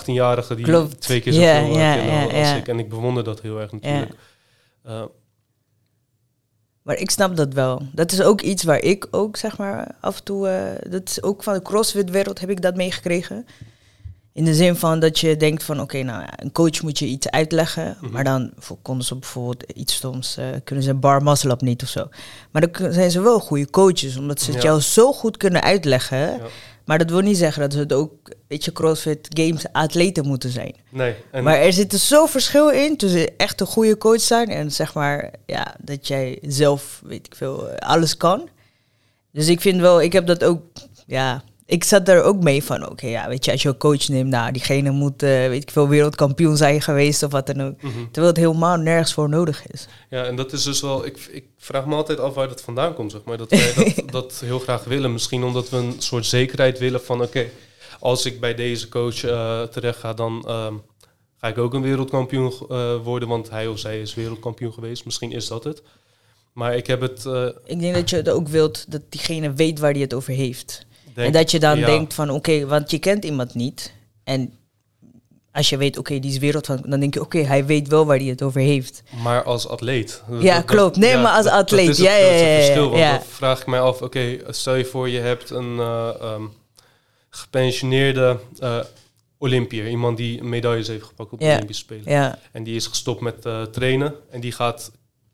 18-jarigen 0.00 0.56
die 0.56 0.64
Klopt. 0.64 1.00
twee 1.00 1.20
keer 1.20 1.32
zoveel 1.32 1.48
yeah, 1.48 2.06
ja, 2.06 2.38
als 2.40 2.58
ik. 2.58 2.68
En 2.68 2.78
ik 2.78 2.88
bewonder 2.88 3.24
dat 3.24 3.40
heel 3.40 3.60
erg 3.60 3.72
natuurlijk. 3.72 4.12
Uh, 4.86 5.04
Maar 6.82 6.96
ik 6.96 7.10
snap 7.10 7.36
dat 7.36 7.52
wel. 7.52 7.82
Dat 7.92 8.12
is 8.12 8.22
ook 8.22 8.40
iets 8.40 8.62
waar 8.62 8.80
ik 8.80 9.06
ook, 9.10 9.36
zeg 9.36 9.58
maar, 9.58 9.96
af 10.00 10.16
en 10.18 10.24
toe... 10.24 10.48
eh, 10.48 10.90
dat 10.90 11.08
is 11.08 11.22
ook 11.22 11.42
van 11.42 11.54
de 11.54 11.62
CrossFit-wereld 11.62 12.40
heb 12.40 12.50
ik 12.50 12.62
dat 12.62 12.76
meegekregen. 12.76 13.46
In 14.34 14.44
de 14.44 14.54
zin 14.54 14.76
van 14.76 15.00
dat 15.00 15.18
je 15.18 15.36
denkt 15.36 15.62
van, 15.64 15.80
oké, 15.80 16.02
nou, 16.02 16.20
ja, 16.20 16.32
een 16.36 16.52
coach 16.52 16.82
moet 16.82 16.98
je 16.98 17.06
iets 17.06 17.30
uitleggen. 17.30 17.96
Mhm. 18.00 18.12
Maar 18.12 18.24
dan 18.24 18.52
konden 18.82 19.06
ze 19.06 19.14
bijvoorbeeld 19.16 19.72
iets 19.72 19.94
stoms, 19.94 20.36
eh, 20.36 20.46
kunnen 20.64 20.84
ze 20.84 20.94
bar 20.94 21.22
muscle 21.22 21.50
up 21.50 21.60
niet 21.60 21.82
of 21.82 21.88
zo. 21.88 22.08
Maar 22.50 22.70
dan 22.70 22.92
zijn 22.92 23.10
ze 23.10 23.20
wel 23.20 23.40
goede 23.40 23.70
coaches, 23.70 24.16
omdat 24.16 24.40
ze 24.40 24.50
het 24.52 24.62
Ja. 24.62 24.68
jou 24.68 24.80
zo 24.80 25.12
goed 25.12 25.36
kunnen 25.36 25.62
uitleggen. 25.62 26.18
Ja. 26.18 26.38
Maar 26.84 26.98
dat 26.98 27.10
wil 27.10 27.20
niet 27.20 27.36
zeggen 27.36 27.62
dat 27.62 27.72
het 27.72 27.92
ook, 27.92 28.12
weet 28.48 28.64
je, 28.64 28.72
CrossFit 28.72 29.28
Games 29.34 29.64
atleten 29.72 30.26
moeten 30.26 30.50
zijn. 30.50 30.74
Nee. 30.90 31.14
En 31.30 31.44
Maar 31.44 31.56
er 31.58 31.72
zit 31.72 31.92
er 31.92 31.98
zo 31.98 32.26
verschil 32.26 32.68
in 32.70 32.96
tussen 32.96 33.36
echt 33.36 33.60
een 33.60 33.66
goede 33.66 33.98
coach 33.98 34.20
zijn 34.20 34.48
en 34.48 34.72
zeg 34.72 34.94
maar, 34.94 35.30
ja, 35.46 35.74
dat 35.80 36.06
jij 36.08 36.38
zelf, 36.42 37.00
weet 37.04 37.26
ik 37.26 37.34
veel, 37.34 37.68
alles 37.78 38.16
kan. 38.16 38.48
Dus 39.32 39.48
ik 39.48 39.60
vind 39.60 39.80
wel, 39.80 40.02
ik 40.02 40.12
heb 40.12 40.26
dat 40.26 40.44
ook, 40.44 40.62
ja, 41.06 41.42
ik 41.72 41.84
zat 41.84 42.06
daar 42.06 42.22
ook 42.22 42.42
mee 42.42 42.64
van, 42.64 42.90
oké, 42.90 43.06
ja, 43.06 43.28
weet 43.28 43.44
je, 43.44 43.50
als 43.50 43.62
je 43.62 43.68
een 43.68 43.76
coach 43.76 44.08
neemt, 44.08 44.30
nou, 44.30 44.52
diegene 44.52 44.90
moet, 44.90 45.22
eh, 45.22 45.28
weet 45.28 45.62
ik 45.62 45.70
veel, 45.70 45.88
wereldkampioen 45.88 46.56
zijn 46.56 46.82
geweest 46.82 47.22
of 47.22 47.32
wat 47.32 47.46
dan 47.46 47.62
ook. 47.62 47.82
Mhm. 47.82 48.04
Terwijl 48.04 48.26
het 48.26 48.36
helemaal 48.36 48.76
nergens 48.76 49.12
voor 49.12 49.28
nodig 49.28 49.66
is. 49.66 49.88
Ja, 50.10 50.24
en 50.24 50.36
dat 50.36 50.52
is 50.52 50.62
dus 50.62 50.80
wel. 50.80 51.06
Ik, 51.06 51.18
ik 51.30 51.44
vraag 51.58 51.86
me 51.86 51.94
altijd 51.94 52.18
af 52.18 52.34
waar 52.34 52.48
dat 52.48 52.60
vandaan 52.60 52.94
komt, 52.94 53.10
zeg 53.10 53.24
maar. 53.24 53.36
Dat 53.36 53.50
wij 53.50 53.72
dat, 53.74 54.02
dat 54.20 54.40
heel 54.44 54.58
graag 54.58 54.84
willen. 54.84 55.12
Misschien 55.12 55.44
omdat 55.44 55.68
we 55.68 55.76
een 55.76 55.94
soort 55.98 56.26
zekerheid 56.26 56.78
willen 56.78 57.04
van: 57.04 57.22
oké, 57.22 57.46
als 58.00 58.26
ik 58.26 58.40
bij 58.40 58.54
deze 58.54 58.88
coach 58.88 59.24
eh, 59.24 59.62
terecht 59.62 59.98
ga, 59.98 60.12
dan 60.12 60.44
ehm, 60.46 60.74
ga 61.38 61.48
ik 61.48 61.58
ook 61.58 61.74
een 61.74 61.82
wereldkampioen 61.82 62.52
eh, 62.68 62.96
worden, 63.02 63.28
want 63.28 63.50
hij 63.50 63.66
of 63.66 63.78
zij 63.78 64.00
is 64.00 64.14
wereldkampioen 64.14 64.72
geweest. 64.72 65.04
Misschien 65.04 65.32
is 65.32 65.48
dat 65.48 65.64
het. 65.64 65.82
Maar 66.52 66.76
ik 66.76 66.86
heb 66.86 67.00
het. 67.00 67.24
Ik 67.64 67.80
denk 67.80 67.94
dat 67.94 68.10
je 68.10 68.16
het 68.16 68.30
ook 68.30 68.48
wilt 68.48 68.84
dat 68.88 69.02
diegene 69.08 69.52
weet 69.52 69.78
waar 69.78 69.92
hij 69.92 70.00
het 70.00 70.14
over 70.14 70.32
heeft. 70.32 70.86
Denk- 71.14 71.26
en 71.26 71.32
dat 71.32 71.50
je 71.50 71.58
dan 71.60 71.78
ja, 71.78 71.86
denkt 71.86 72.14
van, 72.14 72.30
oké, 72.30 72.66
want 72.66 72.90
je 72.90 72.98
kent 72.98 73.24
iemand 73.24 73.54
niet. 73.54 73.92
En 74.24 74.52
als 75.52 75.68
je 75.68 75.76
weet, 75.76 75.98
oké, 75.98 76.18
die 76.18 76.30
is 76.30 76.38
wereld 76.38 76.66
van, 76.66 76.82
dan 76.86 77.00
denk 77.00 77.14
je, 77.14 77.20
oké, 77.20 77.38
hij 77.38 77.66
weet 77.66 77.88
wel 77.88 78.06
waar 78.06 78.16
hij 78.18 78.26
het 78.26 78.42
over 78.42 78.60
heeft. 78.60 79.02
Maar 79.22 79.42
als 79.42 79.68
atleet. 79.68 80.22
Ja, 80.40 80.56
dat- 80.56 80.64
klopt. 80.64 80.96
Nee, 80.96 81.16
maar 81.16 81.32
als 81.34 81.44
dat- 81.44 81.52
dat 81.52 81.62
atleet. 81.62 81.88
het 81.88 81.96
Ja, 81.96 82.14
ja, 82.16 82.24
grootste 82.24 82.44
ja, 82.46 82.50
ja, 82.52 82.56
verschil. 82.62 82.86
Want 82.90 83.02
ja. 83.02 83.10
dan 83.16 83.22
vraag 83.26 83.60
ik 83.60 83.66
mij 83.66 83.80
af, 83.80 84.02
oké, 84.02 84.38
stel 84.48 84.74
je 84.74 84.84
voor 84.84 85.08
je 85.08 85.18
hebt 85.18 85.50
een 85.50 85.78
eh, 85.78 86.08
ehm, 86.20 86.42
gepensioneerde 87.30 88.38
eh 88.58 88.78
Olympiër. 89.38 89.88
Iemand 89.88 90.16
die 90.16 90.42
medailles 90.42 90.88
heeft 90.88 91.04
gepakt 91.04 91.32
op 91.32 91.38
de 91.38 91.44
Ja. 91.44 91.52
Olympische 91.54 91.82
Spelen. 91.82 92.10
Ja, 92.12 92.38
En 92.52 92.62
die 92.64 92.74
is 92.76 92.86
gestopt 92.86 93.20
met 93.20 93.46
eh, 93.46 93.62
trainen 93.62 94.14
en 94.30 94.40
die 94.40 94.52
gaat 94.52 94.90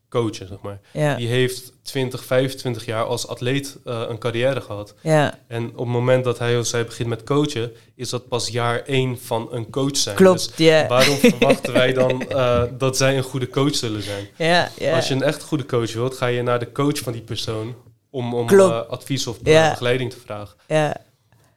coachen, 0.09 0.47
zeg 0.47 0.57
maar. 0.61 0.79
ja, 0.93 1.15
Die 1.15 1.27
heeft 1.27 1.71
20, 1.81 2.23
25 2.25 2.85
jaar 2.85 3.03
als 3.03 3.27
atleet 3.27 3.77
eh, 3.85 4.03
een 4.07 4.17
carrière 4.17 4.61
gehad. 4.61 4.93
ja. 5.01 5.39
En 5.47 5.65
op 5.69 5.77
het 5.77 5.87
moment 5.87 6.23
dat 6.23 6.39
hij 6.39 6.57
of 6.59 6.65
zij 6.65 6.85
begint 6.85 7.09
met 7.09 7.23
coachen, 7.23 7.71
is 7.95 8.09
dat 8.09 8.27
pas 8.27 8.47
jaar 8.47 8.79
één 8.81 9.19
van 9.19 9.47
een 9.51 9.69
coach 9.69 9.97
zijn. 9.97 10.15
Klopt, 10.15 10.57
Dus 10.57 10.65
ja. 10.67 10.87
waarom 10.87 11.15
verwachten 11.33 11.73
wij 11.73 11.93
dan 11.93 12.29
eh, 12.29 12.63
dat 12.77 12.97
zij 12.97 13.17
een 13.17 13.23
goede 13.23 13.49
coach 13.49 13.75
zullen 13.75 14.01
zijn? 14.01 14.27
Ja, 14.37 14.69
ja. 14.77 14.95
Als 14.95 15.07
je 15.07 15.13
een 15.13 15.23
echt 15.23 15.43
goede 15.43 15.65
coach 15.65 15.93
wilt, 15.93 16.15
ga 16.17 16.25
je 16.25 16.41
naar 16.41 16.59
de 16.59 16.71
coach 16.71 16.97
van 16.99 17.13
die 17.13 17.21
persoon 17.21 17.75
om, 18.09 18.33
om 18.33 18.49
eh, 18.49 18.81
advies 18.89 19.27
of 19.27 19.41
begeleiding 19.41 20.11
te 20.11 20.19
vragen. 20.25 20.55
ja. 20.67 20.95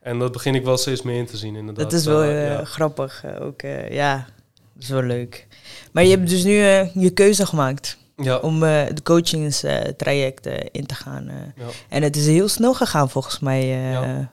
En 0.01 0.19
dat 0.19 0.31
begin 0.31 0.55
ik 0.55 0.63
wel 0.63 0.77
steeds 0.77 1.01
meer 1.01 1.17
in 1.17 1.25
te 1.25 1.37
zien, 1.37 1.55
inderdaad. 1.55 1.83
Dat 1.89 1.99
is 1.99 2.05
wel 2.05 2.23
ja. 2.23 2.63
grappig. 2.65 3.23
ook, 3.39 3.61
ja, 3.89 4.25
dat 4.73 4.83
is 4.83 4.89
wel 4.89 5.01
leuk. 5.03 5.47
Maar 5.91 6.03
je 6.03 6.09
hebt 6.09 6.29
dus 6.29 6.43
nu 6.43 6.53
je 6.93 7.09
keuze 7.13 7.45
gemaakt 7.45 7.97
Ja, 8.15 8.37
om 8.37 8.63
eh 8.63 8.85
de 8.93 9.03
coachingstraject 9.03 10.45
eh, 10.45 10.57
in 10.71 10.85
te 10.85 10.95
gaan. 10.95 11.27
eh. 11.27 11.35
ja. 11.55 11.65
En 11.89 12.03
het 12.03 12.15
is 12.15 12.25
heel 12.25 12.47
snel 12.47 12.73
gegaan 12.73 13.09
volgens 13.09 13.39
mij. 13.39 13.65
Ja. 13.65 14.03
ja. 14.03 14.31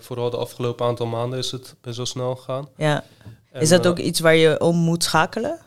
Vooral 0.00 0.30
de 0.30 0.36
afgelopen 0.36 0.86
aantal 0.86 1.06
maanden 1.06 1.38
is 1.38 1.50
het 1.50 1.74
best 1.80 1.96
wel 1.96 2.06
snel 2.06 2.36
gegaan. 2.36 2.68
Is 3.52 3.70
En, 3.70 3.76
dat 3.76 3.86
ook 3.86 3.98
iets 3.98 4.20
waar 4.20 4.36
je 4.36 4.60
om 4.60 4.76
moet 4.76 5.04
schakelen? 5.04 5.58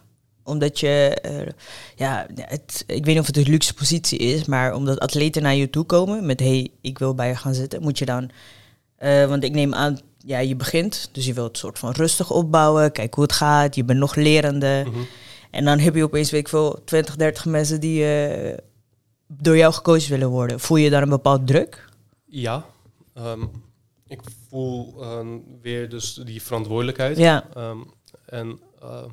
Omdat 0.43 0.79
je, 0.79 1.17
ja, 1.95 2.27
het, 2.35 2.83
ik 2.87 3.05
weet 3.05 3.13
niet 3.13 3.19
of 3.19 3.27
het 3.27 3.37
een 3.37 3.49
luxe 3.49 3.73
positie 3.73 4.19
is, 4.19 4.45
maar 4.45 4.73
omdat 4.73 4.99
atleten 4.99 5.41
naar 5.41 5.55
je 5.55 5.69
toe 5.69 5.83
komen 5.83 6.25
met 6.25 6.39
hey, 6.39 6.71
ik 6.81 6.99
wil 6.99 7.15
bij 7.15 7.27
je 7.27 7.35
gaan 7.35 7.53
zitten, 7.53 7.81
moet 7.81 7.97
je 7.97 8.05
dan, 8.05 8.29
want 9.27 9.43
ik 9.43 9.51
neem 9.51 9.73
aan, 9.73 9.99
ja, 10.17 10.39
je 10.39 10.55
begint, 10.55 11.09
dus 11.11 11.25
je 11.25 11.33
wilt 11.33 11.47
het 11.47 11.57
soort 11.57 11.79
van 11.79 11.91
rustig 11.91 12.31
opbouwen, 12.31 12.91
kijk 12.91 13.13
hoe 13.13 13.23
het 13.23 13.33
gaat, 13.33 13.75
je 13.75 13.83
bent 13.83 13.99
nog 13.99 14.15
lerende. 14.15 14.83
mhm. 14.85 14.99
En 15.49 15.65
dan 15.65 15.79
heb 15.79 15.95
je 15.95 16.03
opeens, 16.03 16.31
weet 16.31 16.39
ik 16.41 16.47
veel, 16.47 16.81
20, 16.85 17.15
30 17.15 17.45
mensen 17.45 17.79
die 17.79 18.05
eh, 18.05 18.57
door 19.27 19.57
jou 19.57 19.73
gecoacht 19.73 20.07
willen 20.07 20.29
worden. 20.29 20.59
Voel 20.59 20.77
je 20.77 20.89
daar 20.89 21.01
een 21.01 21.09
bepaald 21.09 21.47
druk? 21.47 21.89
Ja, 22.25 22.65
ehm, 23.13 23.45
ik 24.07 24.21
voel 24.49 25.01
eh, 25.01 25.25
weer 25.61 25.89
dus 25.89 26.13
die 26.13 26.41
verantwoordelijkheid. 26.41 27.17
Ja, 27.17 27.47
Ehm, 27.53 27.77
en 28.25 28.59
ehm, 28.81 29.09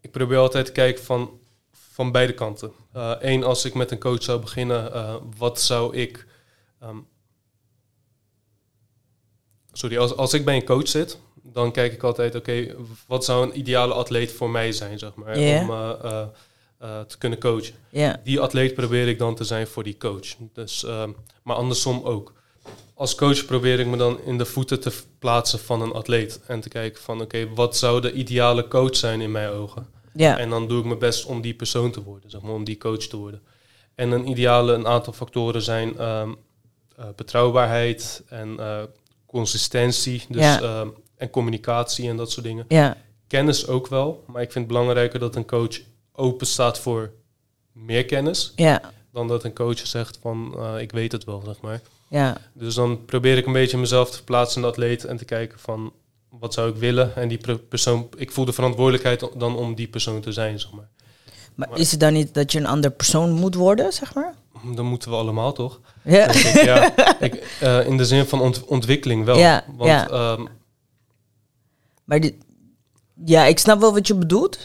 ik 0.00 0.10
probeer 0.10 0.38
altijd 0.38 0.66
te 0.66 0.72
kijken 0.72 1.04
van, 1.04 1.30
van 1.70 2.12
beide 2.12 2.34
kanten. 2.34 2.72
Eén, 3.20 3.44
als 3.44 3.64
ik 3.64 3.74
met 3.74 3.90
een 3.90 3.98
coach 3.98 4.22
zou 4.22 4.40
beginnen, 4.40 4.92
eh, 4.92 5.16
wat 5.38 5.60
zou 5.60 5.96
ik. 5.96 6.26
ehm, 6.80 6.96
sorry, 9.72 9.96
als, 9.98 10.16
als 10.16 10.34
ik 10.34 10.44
bij 10.44 10.56
een 10.56 10.64
coach 10.64 10.88
zit, 10.88 11.18
dan 11.52 11.72
kijk 11.72 11.92
ik 11.92 12.02
altijd, 12.02 12.34
oké, 12.34 12.74
wat 13.06 13.24
zou 13.24 13.46
een 13.46 13.58
ideale 13.58 13.94
atleet 13.94 14.32
voor 14.32 14.50
mij 14.50 14.72
zijn, 14.72 14.98
zeg 14.98 15.14
maar, 15.14 15.36
om 15.36 15.40
eh, 15.70 15.90
eh, 16.02 16.22
eh, 16.78 17.00
te 17.00 17.18
kunnen 17.18 17.38
coachen 17.38 17.74
die 18.24 18.40
atleet 18.40 18.74
probeer 18.74 19.08
ik 19.08 19.18
dan 19.18 19.34
te 19.34 19.44
zijn 19.44 19.66
voor 19.66 19.82
die 19.82 19.96
coach. 19.96 20.34
Dus, 20.52 20.84
ehm, 20.84 21.10
maar 21.42 21.56
andersom 21.56 22.02
ook. 22.04 22.32
Als 22.94 23.14
coach 23.14 23.44
probeer 23.44 23.80
ik 23.80 23.86
me 23.86 23.96
dan 23.96 24.20
in 24.24 24.38
de 24.38 24.44
voeten 24.44 24.80
te 24.80 24.92
plaatsen 25.18 25.58
van 25.58 25.82
een 25.82 25.92
atleet. 25.92 26.40
En 26.46 26.60
te 26.60 26.68
kijken 26.68 27.02
van, 27.02 27.20
oké, 27.20 27.48
wat 27.54 27.76
zou 27.76 28.00
de 28.00 28.12
ideale 28.12 28.68
coach 28.68 28.96
zijn 28.96 29.20
in 29.20 29.30
mijn 29.30 29.48
ogen? 29.50 29.86
ja, 30.12 30.38
En 30.38 30.50
dan 30.50 30.68
doe 30.68 30.78
ik 30.78 30.84
mijn 30.84 30.98
best 30.98 31.24
om 31.24 31.40
die 31.40 31.54
persoon 31.54 31.90
te 31.90 32.02
worden, 32.02 32.30
zeg 32.30 32.40
maar, 32.40 32.52
om 32.52 32.64
die 32.64 32.78
coach 32.78 33.06
te 33.06 33.16
worden. 33.16 33.42
En 33.94 34.10
een 34.10 34.28
ideale, 34.28 34.72
een 34.72 34.86
aantal 34.86 35.12
factoren 35.12 35.62
zijn 35.62 35.98
ehm, 35.98 36.30
eh, 36.96 37.04
betrouwbaarheid 37.16 38.22
en 38.28 38.58
consistentie. 39.26 40.24
Dus, 40.28 40.42
Ja. 40.44 40.60
ehm, 40.60 40.88
en 41.16 41.30
communicatie 41.30 42.08
en 42.08 42.16
dat 42.16 42.30
soort 42.30 42.46
dingen. 42.46 42.64
ja, 42.68 42.96
Kennis 43.26 43.66
ook 43.66 43.86
wel, 43.86 44.24
maar 44.26 44.42
ik 44.42 44.52
vind 44.52 44.64
het 44.64 44.72
belangrijker 44.74 45.18
dat 45.18 45.36
een 45.36 45.46
coach 45.46 45.78
open 46.12 46.46
staat 46.46 46.78
voor 46.78 47.10
meer 47.72 48.04
kennis 48.04 48.52
ja, 48.56 48.80
dan 49.12 49.28
dat 49.28 49.44
een 49.44 49.54
coach 49.54 49.86
zegt 49.86 50.18
van 50.22 50.54
eh, 50.58 50.80
ik 50.80 50.92
weet 50.92 51.12
het 51.12 51.24
wel, 51.24 51.42
zeg 51.46 51.60
maar. 51.60 51.80
ja, 52.08 52.36
Dus 52.52 52.74
dan 52.74 53.04
probeer 53.04 53.36
ik 53.36 53.46
een 53.46 53.52
beetje 53.52 53.78
mezelf 53.78 54.08
te 54.10 54.16
verplaatsen 54.16 54.56
in 54.56 54.66
de 54.66 54.72
atleet 54.72 55.04
en 55.04 55.16
te 55.16 55.24
kijken 55.24 55.58
van 55.58 55.92
wat 56.30 56.54
zou 56.54 56.70
ik 56.70 56.76
willen 56.76 57.16
en 57.16 57.28
die 57.28 57.38
per- 57.38 57.58
persoon, 57.58 58.08
ik 58.16 58.30
voel 58.32 58.44
de 58.44 58.52
verantwoordelijkheid 58.52 59.28
dan 59.38 59.56
om 59.56 59.74
die 59.74 59.88
persoon 59.88 60.20
te 60.20 60.32
zijn, 60.32 60.60
zeg 60.60 60.72
maar. 60.72 60.88
Maar 61.54 61.68
Maar- 61.68 61.78
is 61.78 61.90
het 61.90 62.00
dan 62.00 62.12
niet 62.12 62.34
dat 62.34 62.52
je 62.52 62.58
een 62.58 62.66
ander 62.66 62.90
persoon 62.90 63.30
moet 63.32 63.54
worden, 63.54 63.92
zeg 63.92 64.14
maar? 64.14 64.34
Dan 64.74 64.84
moeten 64.86 65.10
we 65.10 65.16
allemaal 65.16 65.52
toch? 65.52 65.80
Ja, 66.04 66.28
ik, 66.28 66.62
ja, 66.64 66.92
ik, 67.20 67.34
eh, 67.60 67.86
in 67.86 67.96
de 67.96 68.04
zin 68.04 68.24
van 68.26 68.40
ont- 68.40 68.64
ontwikkeling 68.64 69.24
wel. 69.24 69.38
Ja, 69.38 69.64
Want 69.76 69.90
ja. 69.90 70.08
ehm, 70.08 70.44
maar 72.06 72.20
die, 72.20 72.38
ja, 73.24 73.44
ik 73.44 73.58
snap 73.58 73.80
wel 73.80 73.92
wat 73.92 74.06
je 74.06 74.14
bedoelt, 74.14 74.58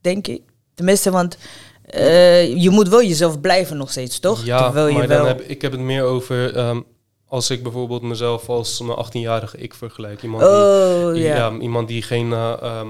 denk 0.00 0.26
ik. 0.26 0.42
Tenminste, 0.74 1.10
want 1.10 1.38
eh, 1.86 2.62
je 2.62 2.70
moet 2.70 2.88
wel 2.88 3.02
jezelf 3.02 3.40
blijven 3.40 3.76
nog 3.76 3.90
steeds, 3.90 4.18
toch? 4.18 4.44
ja, 4.44 4.62
Terwijl 4.62 4.86
je 4.86 4.92
maar 4.92 5.08
wel... 5.08 5.18
dan 5.18 5.26
heb 5.26 5.40
ik 5.40 5.62
heb 5.62 5.72
het 5.72 5.80
meer 5.80 6.02
over 6.02 6.56
ehm, 6.56 6.80
als 7.26 7.50
ik 7.50 7.62
bijvoorbeeld 7.62 8.02
mezelf 8.02 8.48
als 8.48 8.80
mijn 8.80 8.98
18-jarige 9.06 9.58
ik 9.58 9.74
vergelijk. 9.74 10.22
Iemand 10.22 10.42
die 10.42 10.52
oh, 10.52 11.12
Die- 11.12 11.22
ja. 11.22 11.36
ja, 11.36 11.58
iemand 11.58 11.88
die 11.88 12.02
geen 12.02 12.32
eh, 12.32 12.52
ehm, 12.62 12.88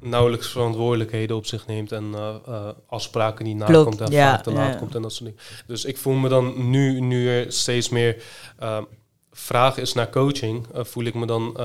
nauwelijks 0.00 0.48
verantwoordelijkheden 0.48 1.36
op 1.36 1.46
zich 1.46 1.66
neemt 1.66 1.92
en 1.92 2.14
eh, 2.14 2.68
afspraken 2.86 3.44
niet 3.44 3.56
nakomt 3.56 4.00
en 4.00 4.10
ja, 4.10 4.30
vaak 4.30 4.42
te 4.42 4.52
laat 4.52 4.72
ja. 4.72 4.78
komt 4.78 4.94
en 4.94 5.02
dat 5.02 5.12
soort 5.12 5.24
dingen. 5.30 5.40
Dus 5.66 5.84
ik 5.84 5.96
voel 5.96 6.14
me 6.14 6.28
dan 6.28 6.70
nu, 6.70 7.00
nu 7.00 7.28
er 7.28 7.52
steeds 7.52 7.88
meer 7.88 8.22
ehm, 8.58 8.82
vraag 9.30 9.78
is 9.78 9.92
naar 9.92 10.10
coaching, 10.10 10.66
voel 10.74 11.04
ik 11.04 11.14
me 11.14 11.26
dan 11.26 11.56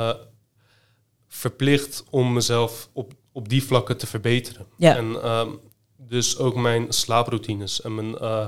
verplicht 1.35 2.03
om 2.09 2.33
mezelf 2.33 2.89
op, 2.93 3.13
op 3.31 3.49
die 3.49 3.63
vlakken 3.63 3.97
te 3.97 4.07
verbeteren. 4.07 4.65
Ja. 4.77 4.95
En 4.95 5.21
ehm, 5.21 5.49
dus 5.97 6.37
ook 6.37 6.55
mijn 6.55 6.85
slaaproutines 6.93 7.81
en 7.81 7.95
mijn, 7.95 8.17
eh, 8.17 8.45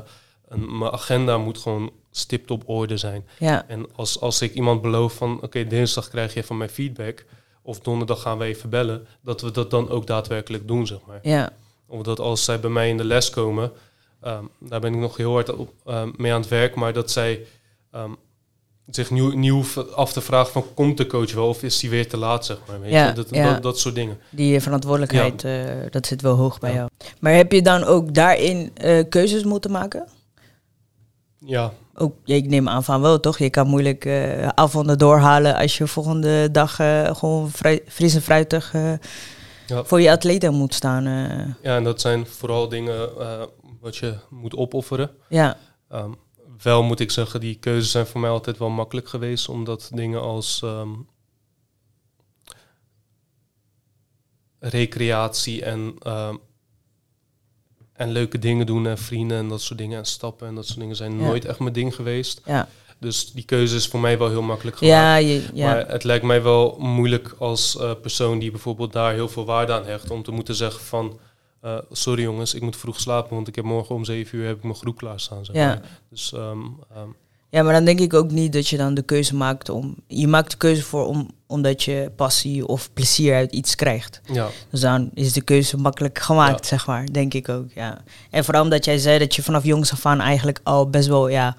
en 0.47 0.77
mijn 0.77 0.91
agenda 0.91 1.37
moet 1.37 1.57
gewoon 1.57 1.91
stipt 2.11 2.51
op 2.51 2.69
orde 2.69 2.97
zijn. 2.97 3.27
ja, 3.39 3.67
En 3.67 3.87
als, 3.95 4.19
als 4.21 4.41
ik 4.41 4.53
iemand 4.53 4.81
beloof 4.81 5.13
van, 5.13 5.41
oké, 5.41 5.67
dinsdag 5.67 6.09
krijg 6.09 6.33
je 6.33 6.43
van 6.43 6.57
mij 6.57 6.69
feedback, 6.69 7.25
of 7.61 7.79
donderdag 7.79 8.21
gaan 8.21 8.37
we 8.37 8.45
even 8.45 8.69
bellen, 8.69 9.07
dat 9.21 9.41
we 9.41 9.51
dat 9.51 9.71
dan 9.71 9.89
ook 9.89 10.07
daadwerkelijk 10.07 10.67
doen, 10.67 10.87
zeg 10.87 10.99
maar. 11.07 11.19
ja, 11.21 11.49
Of 11.87 12.01
dat 12.01 12.19
als 12.19 12.43
zij 12.43 12.59
bij 12.59 12.69
mij 12.69 12.89
in 12.89 12.97
de 12.97 13.03
les 13.05 13.29
komen, 13.29 13.71
ehm, 14.21 14.43
daar 14.59 14.79
ben 14.79 14.93
ik 14.93 14.99
nog 14.99 15.17
heel 15.17 15.31
hard 15.33 15.55
op, 15.55 15.73
ehm, 15.85 16.11
mee 16.17 16.33
aan 16.33 16.41
het 16.41 16.49
werk, 16.49 16.75
maar 16.75 16.93
dat 16.93 17.11
zij 17.11 17.45
zich 18.89 19.09
nieuw, 19.11 19.31
nieuw 19.35 19.63
af 19.95 20.13
te 20.13 20.21
vragen 20.21 20.51
van, 20.51 20.63
komt 20.73 20.97
de 20.97 21.07
coach 21.07 21.33
wel 21.33 21.47
of 21.47 21.63
is 21.63 21.81
hij 21.81 21.89
weer 21.91 22.07
te 22.09 22.17
laat, 22.17 22.45
zeg 22.45 22.57
maar. 22.67 22.79
Weet 22.81 22.91
Ja, 22.91 23.07
je? 23.07 23.13
Dat, 23.13 23.27
ja. 23.29 23.53
dat, 23.53 23.63
dat 23.63 23.79
soort 23.79 23.95
dingen. 23.95 24.17
die 24.29 24.59
verantwoordelijkheid, 24.61 25.43
eh, 25.43 25.63
dat 25.89 26.05
zit 26.05 26.21
wel 26.21 26.35
hoog 26.35 26.59
bij 26.59 26.69
Ja. 26.71 26.75
jou. 26.75 26.89
Maar 27.19 27.33
heb 27.33 27.51
je 27.51 27.61
dan 27.61 27.83
ook 27.83 28.13
daarin 28.13 28.71
eh, 28.75 29.03
keuzes 29.09 29.43
moeten 29.43 29.71
maken? 29.71 30.07
Ja, 31.39 31.71
Ook, 31.97 32.13
ja, 32.23 32.35
ik 32.35 32.47
neem 32.47 32.69
aan 32.69 32.83
van 32.83 33.01
wel, 33.01 33.19
toch? 33.19 33.37
Je 33.37 33.49
kan 33.49 33.67
moeilijk 33.67 34.05
eh, 34.05 34.47
avonden 34.47 34.97
doorhalen 34.97 35.55
als 35.55 35.77
je 35.77 35.87
volgende 35.87 36.51
dag 36.51 36.79
eh, 36.79 37.15
gewoon 37.15 37.49
vrij, 37.51 37.81
fris 37.87 38.15
en 38.15 38.21
fruitig 38.21 38.73
eh, 38.73 38.91
Ja. 39.67 39.83
voor 39.83 40.01
je 40.01 40.11
atleten 40.11 40.53
moet 40.53 40.73
staan. 40.73 41.05
eh. 41.05 41.53
ja, 41.61 41.75
en 41.75 41.83
dat 41.83 42.01
zijn 42.01 42.27
vooral 42.27 42.69
dingen 42.69 43.09
eh, 43.19 43.41
wat 43.81 43.95
je 43.97 44.13
moet 44.29 44.55
opofferen. 44.55 45.11
ja, 45.29 45.57
Ehm, 45.89 46.09
wel 46.61 46.83
moet 46.83 46.99
ik 46.99 47.11
zeggen, 47.11 47.39
die 47.39 47.55
keuzes 47.55 47.91
zijn 47.91 48.05
voor 48.05 48.21
mij 48.21 48.29
altijd 48.29 48.57
wel 48.57 48.69
makkelijk 48.69 49.07
geweest. 49.09 49.49
Omdat 49.49 49.89
dingen 49.93 50.21
als 50.21 50.61
ehm, 50.63 50.89
recreatie 54.59 55.63
en, 55.63 55.95
ehm, 55.99 56.35
en 57.93 58.11
leuke 58.11 58.39
dingen 58.39 58.65
doen 58.65 58.87
en 58.87 58.97
vrienden 58.97 59.37
en 59.37 59.47
dat 59.47 59.61
soort 59.61 59.79
dingen 59.79 59.97
en 59.97 60.05
stappen 60.05 60.47
en 60.47 60.55
dat 60.55 60.65
soort 60.65 60.79
dingen 60.79 60.95
zijn 60.95 61.19
Ja. 61.19 61.25
nooit 61.25 61.45
echt 61.45 61.59
mijn 61.59 61.73
ding 61.73 61.95
geweest. 61.95 62.41
Ja, 62.45 62.67
Dus 62.99 63.31
die 63.31 63.43
keuze 63.45 63.75
is 63.75 63.87
voor 63.87 63.99
mij 63.99 64.17
wel 64.17 64.29
heel 64.29 64.41
makkelijk 64.41 64.77
gemaakt. 64.77 64.95
ja, 64.97 65.15
je, 65.15 65.43
ja. 65.53 65.65
Maar 65.65 65.87
het 65.87 66.03
lijkt 66.03 66.25
mij 66.25 66.41
wel 66.43 66.75
moeilijk 66.79 67.35
als 67.39 67.77
eh, 67.77 67.91
persoon 68.01 68.39
die 68.39 68.51
bijvoorbeeld 68.51 68.93
daar 68.93 69.13
heel 69.13 69.29
veel 69.29 69.45
waarde 69.45 69.73
aan 69.73 69.85
hecht, 69.85 70.09
om 70.11 70.23
te 70.23 70.31
moeten 70.31 70.55
zeggen 70.55 70.83
van, 70.83 71.19
eh, 71.65 71.78
sorry 71.91 72.21
jongens, 72.23 72.54
ik 72.54 72.62
moet 72.62 72.75
vroeg 72.75 72.99
slapen, 72.99 73.36
want 73.36 73.47
ik 73.47 73.56
heb 73.56 73.65
morgen 73.65 73.95
om 73.95 74.06
zeven 74.06 74.38
uur 74.38 74.47
heb 74.47 74.58
ik 74.58 74.63
mijn 74.63 74.75
groep 74.75 74.97
klaarstaan. 74.97 75.45
Zeg 75.45 75.56
Ja. 75.56 75.67
maar. 75.67 75.82
Dus 76.10 76.34
ehm, 76.34 76.60
ehm, 76.95 77.08
ja, 77.49 77.63
maar 77.63 77.73
dan 77.73 77.86
denk 77.86 77.99
ik 77.99 78.13
ook 78.13 78.32
niet 78.32 78.54
dat 78.54 78.67
je 78.67 78.78
dan 78.78 78.93
de 78.93 79.01
keuze 79.01 79.36
maakt 79.36 79.69
om... 79.69 79.95
Je 80.08 80.28
maakt 80.28 80.51
de 80.51 80.58
keuze 80.58 80.84
voor 80.84 81.06
om, 81.06 81.30
omdat 81.47 81.84
je 81.84 82.12
passie 82.15 82.67
of 82.67 82.93
plezier 82.93 83.36
uit 83.36 83.51
iets 83.51 83.75
krijgt. 83.75 84.21
ja, 84.34 84.47
Dus 84.69 84.80
dan 84.82 85.10
is 85.13 85.34
de 85.34 85.41
keuze 85.41 85.78
makkelijk 85.78 86.19
gemaakt, 86.19 86.62
Ja. 86.63 86.67
zeg 86.67 86.88
maar. 86.88 87.06
Denk 87.12 87.34
ik 87.34 87.49
ook, 87.49 87.71
ja. 87.73 88.04
En 88.30 88.43
vooral 88.45 88.63
omdat 88.63 88.86
jij 88.86 88.97
zei 88.97 89.19
dat 89.19 89.36
je 89.36 89.43
vanaf 89.43 89.63
jongs 89.63 89.91
af 89.91 90.06
aan 90.06 90.19
eigenlijk 90.19 90.60
al 90.63 90.89
best 90.89 91.08
wel, 91.08 91.28
ja, 91.28 91.56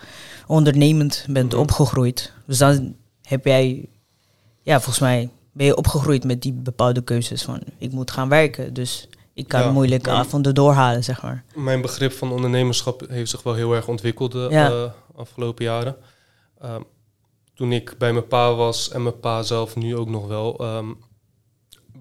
ondernemend 0.46 1.24
bent 1.28 1.52
Mhm. 1.52 1.60
opgegroeid. 1.60 2.32
Dus 2.46 2.58
dan 2.58 2.94
heb 3.22 3.44
jij, 3.44 3.88
ja, 4.62 4.74
volgens 4.76 4.98
mij 4.98 5.28
ben 5.52 5.66
je 5.66 5.76
opgegroeid 5.76 6.24
met 6.24 6.42
die 6.42 6.52
bepaalde 6.52 7.02
keuzes 7.02 7.42
van... 7.42 7.60
Ik 7.78 7.92
moet 7.92 8.10
gaan 8.10 8.28
werken, 8.28 8.74
dus 8.74 9.08
ik 9.36 9.48
kan 9.48 9.60
Ja, 9.60 9.70
moeilijk 9.70 10.06
maar- 10.06 10.14
avonden 10.14 10.54
doorhalen, 10.54 11.04
zeg 11.04 11.22
maar. 11.22 11.44
mijn 11.54 11.80
begrip 11.80 12.12
van 12.12 12.32
ondernemerschap 12.32 13.02
heeft 13.08 13.30
zich 13.30 13.42
wel 13.42 13.54
heel 13.54 13.74
erg 13.74 13.88
ontwikkeld 13.88 14.32
de 14.32 14.46
Ja. 14.50 14.70
eh, 14.70 14.90
afgelopen 15.16 15.64
jaren. 15.64 15.96
Ehm, 16.60 16.80
toen 17.54 17.72
ik 17.72 17.94
bij 17.98 18.12
mijn 18.12 18.26
pa 18.26 18.54
was 18.54 18.90
en 18.90 19.02
mijn 19.02 19.20
pa 19.20 19.42
zelf 19.42 19.76
nu 19.76 19.96
ook 19.96 20.08
nog 20.08 20.26
wel. 20.26 20.58
ehm, 20.58 20.86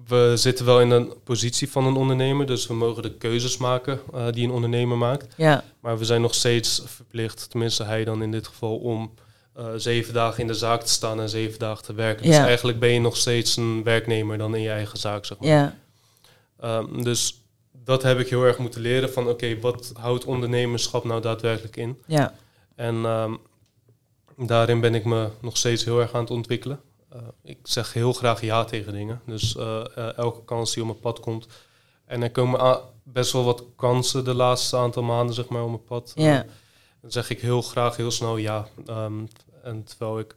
we 0.06 0.32
zitten 0.36 0.64
wel 0.64 0.80
in 0.80 0.90
een 0.90 1.12
positie 1.24 1.70
van 1.70 1.86
een 1.86 1.96
ondernemer, 1.96 2.46
dus 2.46 2.66
we 2.66 2.74
mogen 2.74 3.02
de 3.02 3.16
keuzes 3.16 3.56
maken 3.56 4.00
eh, 4.14 4.26
die 4.30 4.44
een 4.44 4.50
ondernemer 4.52 4.96
maakt. 4.98 5.34
Ja, 5.36 5.64
Maar 5.80 5.98
we 5.98 6.04
zijn 6.04 6.20
nog 6.20 6.34
steeds 6.34 6.82
verplicht, 6.86 7.50
tenminste 7.50 7.84
hij 7.84 8.04
dan 8.04 8.22
in 8.22 8.30
dit 8.30 8.46
geval, 8.46 8.76
om 8.76 9.12
eh, 9.54 9.66
zeven 9.76 10.14
dagen 10.14 10.40
in 10.40 10.46
de 10.46 10.54
zaak 10.54 10.82
te 10.82 10.92
staan 10.92 11.20
en 11.20 11.28
zeven 11.28 11.58
dagen 11.58 11.84
te 11.84 11.94
werken. 11.94 12.26
Dus 12.26 12.36
eigenlijk 12.36 12.78
ben 12.80 12.90
je 12.92 13.00
nog 13.00 13.16
steeds 13.16 13.56
een 13.56 13.82
werknemer 13.82 14.38
dan 14.38 14.54
in 14.54 14.62
je 14.62 14.70
eigen 14.70 14.98
zaak, 14.98 15.24
zeg 15.24 15.38
maar. 15.38 15.48
ja, 15.48 15.74
Ehm, 16.60 17.02
dus 17.02 17.44
dat 17.84 18.02
heb 18.02 18.18
ik 18.18 18.28
heel 18.28 18.44
erg 18.44 18.58
moeten 18.58 18.80
leren 18.80 19.12
van, 19.12 19.28
oké, 19.28 19.60
wat 19.60 19.92
houdt 19.94 20.24
ondernemerschap 20.24 21.04
nou 21.04 21.20
daadwerkelijk 21.20 21.76
in? 21.76 22.02
ja, 22.06 22.34
En 22.74 23.04
ehm, 23.04 23.34
daarin 24.36 24.80
ben 24.80 24.94
ik 24.94 25.04
me 25.04 25.28
nog 25.40 25.56
steeds 25.56 25.84
heel 25.84 26.00
erg 26.00 26.14
aan 26.14 26.20
het 26.20 26.30
ontwikkelen. 26.30 26.80
Eh, 27.08 27.18
ik 27.42 27.58
zeg 27.62 27.92
heel 27.92 28.12
graag 28.12 28.40
ja 28.40 28.64
tegen 28.64 28.92
dingen. 28.92 29.20
Dus 29.26 29.56
eh, 29.56 29.84
eh, 29.96 30.16
elke 30.16 30.44
kans 30.44 30.72
die 30.72 30.82
op 30.82 30.88
mijn 30.88 31.00
pad 31.00 31.20
komt. 31.20 31.46
En 32.04 32.22
er 32.22 32.30
komen 32.30 32.80
best 33.02 33.32
wel 33.32 33.44
wat 33.44 33.64
kansen 33.76 34.24
de 34.24 34.34
laatste 34.34 34.76
aantal 34.76 35.02
maanden, 35.02 35.34
zeg 35.34 35.48
maar, 35.48 35.62
op 35.62 35.68
mijn 35.68 35.84
pad. 35.84 36.12
ja, 36.14 36.46
dan 37.00 37.10
zeg 37.10 37.30
ik 37.30 37.40
heel 37.40 37.62
graag 37.62 37.96
heel 37.96 38.10
snel 38.10 38.36
ja. 38.36 38.66
Ehm, 38.86 39.26
en 39.62 39.84
terwijl 39.84 40.18
ik 40.18 40.34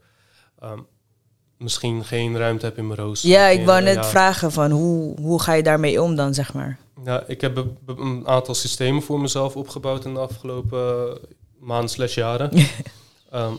misschien 1.60 2.06
geen 2.06 2.38
ruimte 2.38 2.66
heb 2.66 2.78
in 2.78 2.88
mijn 2.88 3.00
rooster. 3.00 3.30
ja. 3.30 3.48
Ik 3.48 3.58
Geen- 3.58 3.66
wou 3.66 3.82
net 3.82 3.96
ja. 3.96 4.04
vragen 4.04 4.52
van 4.52 4.72
hoe, 4.72 5.20
hoe 5.20 5.42
ga 5.42 5.54
je 5.54 5.64
daarmee 5.64 6.02
om 6.02 6.16
dan, 6.16 6.34
zeg 6.34 6.54
maar? 6.54 6.78
Ja, 7.04 7.24
ik 7.28 7.42
heb 7.42 7.66
een 7.86 8.28
aantal 8.28 8.56
systemen 8.56 9.02
voor 9.02 9.20
mezelf 9.22 9.56
opgebouwd 9.56 10.06
in 10.06 10.14
de 10.14 10.20
afgelopen 10.20 10.80
eh, 11.10 11.16
maanden 11.60 11.90
slash 11.90 12.16
jaren. 12.16 12.52
Ehm, 13.32 13.54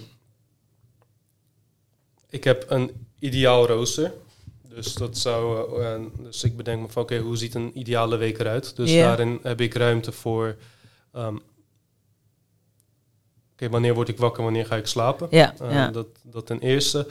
ik 2.29 2.45
heb 2.45 2.65
een 2.69 3.07
ideaal 3.19 3.67
rooster. 3.67 4.13
Dus 4.69 4.95
dat 4.95 5.19
zou. 5.19 5.73
eh, 5.83 6.01
dus 6.19 6.45
ik 6.45 6.57
bedenk 6.57 6.81
me 6.83 6.89
van 6.89 7.03
oké, 7.03 7.19
hoe 7.19 7.37
ziet 7.37 7.55
een 7.55 7.79
ideale 7.79 8.17
week 8.17 8.39
eruit? 8.39 8.77
Dus 8.77 8.93
daarin 8.93 9.39
heb 9.43 9.61
ik 9.61 9.75
ruimte 9.75 10.13
voor. 10.13 10.57
ehm, 11.13 11.37
oké, 13.53 13.69
wanneer 13.69 13.95
word 13.95 14.09
ik 14.09 14.19
wakker, 14.19 14.43
wanneer 14.43 14.67
ga 14.67 14.77
ik 14.77 14.87
slapen? 14.87 15.27
Ja, 15.31 15.55
Eh, 15.59 15.93
dat, 15.93 16.07
dat 16.23 16.47
ten 16.47 16.61
eerste. 16.61 17.07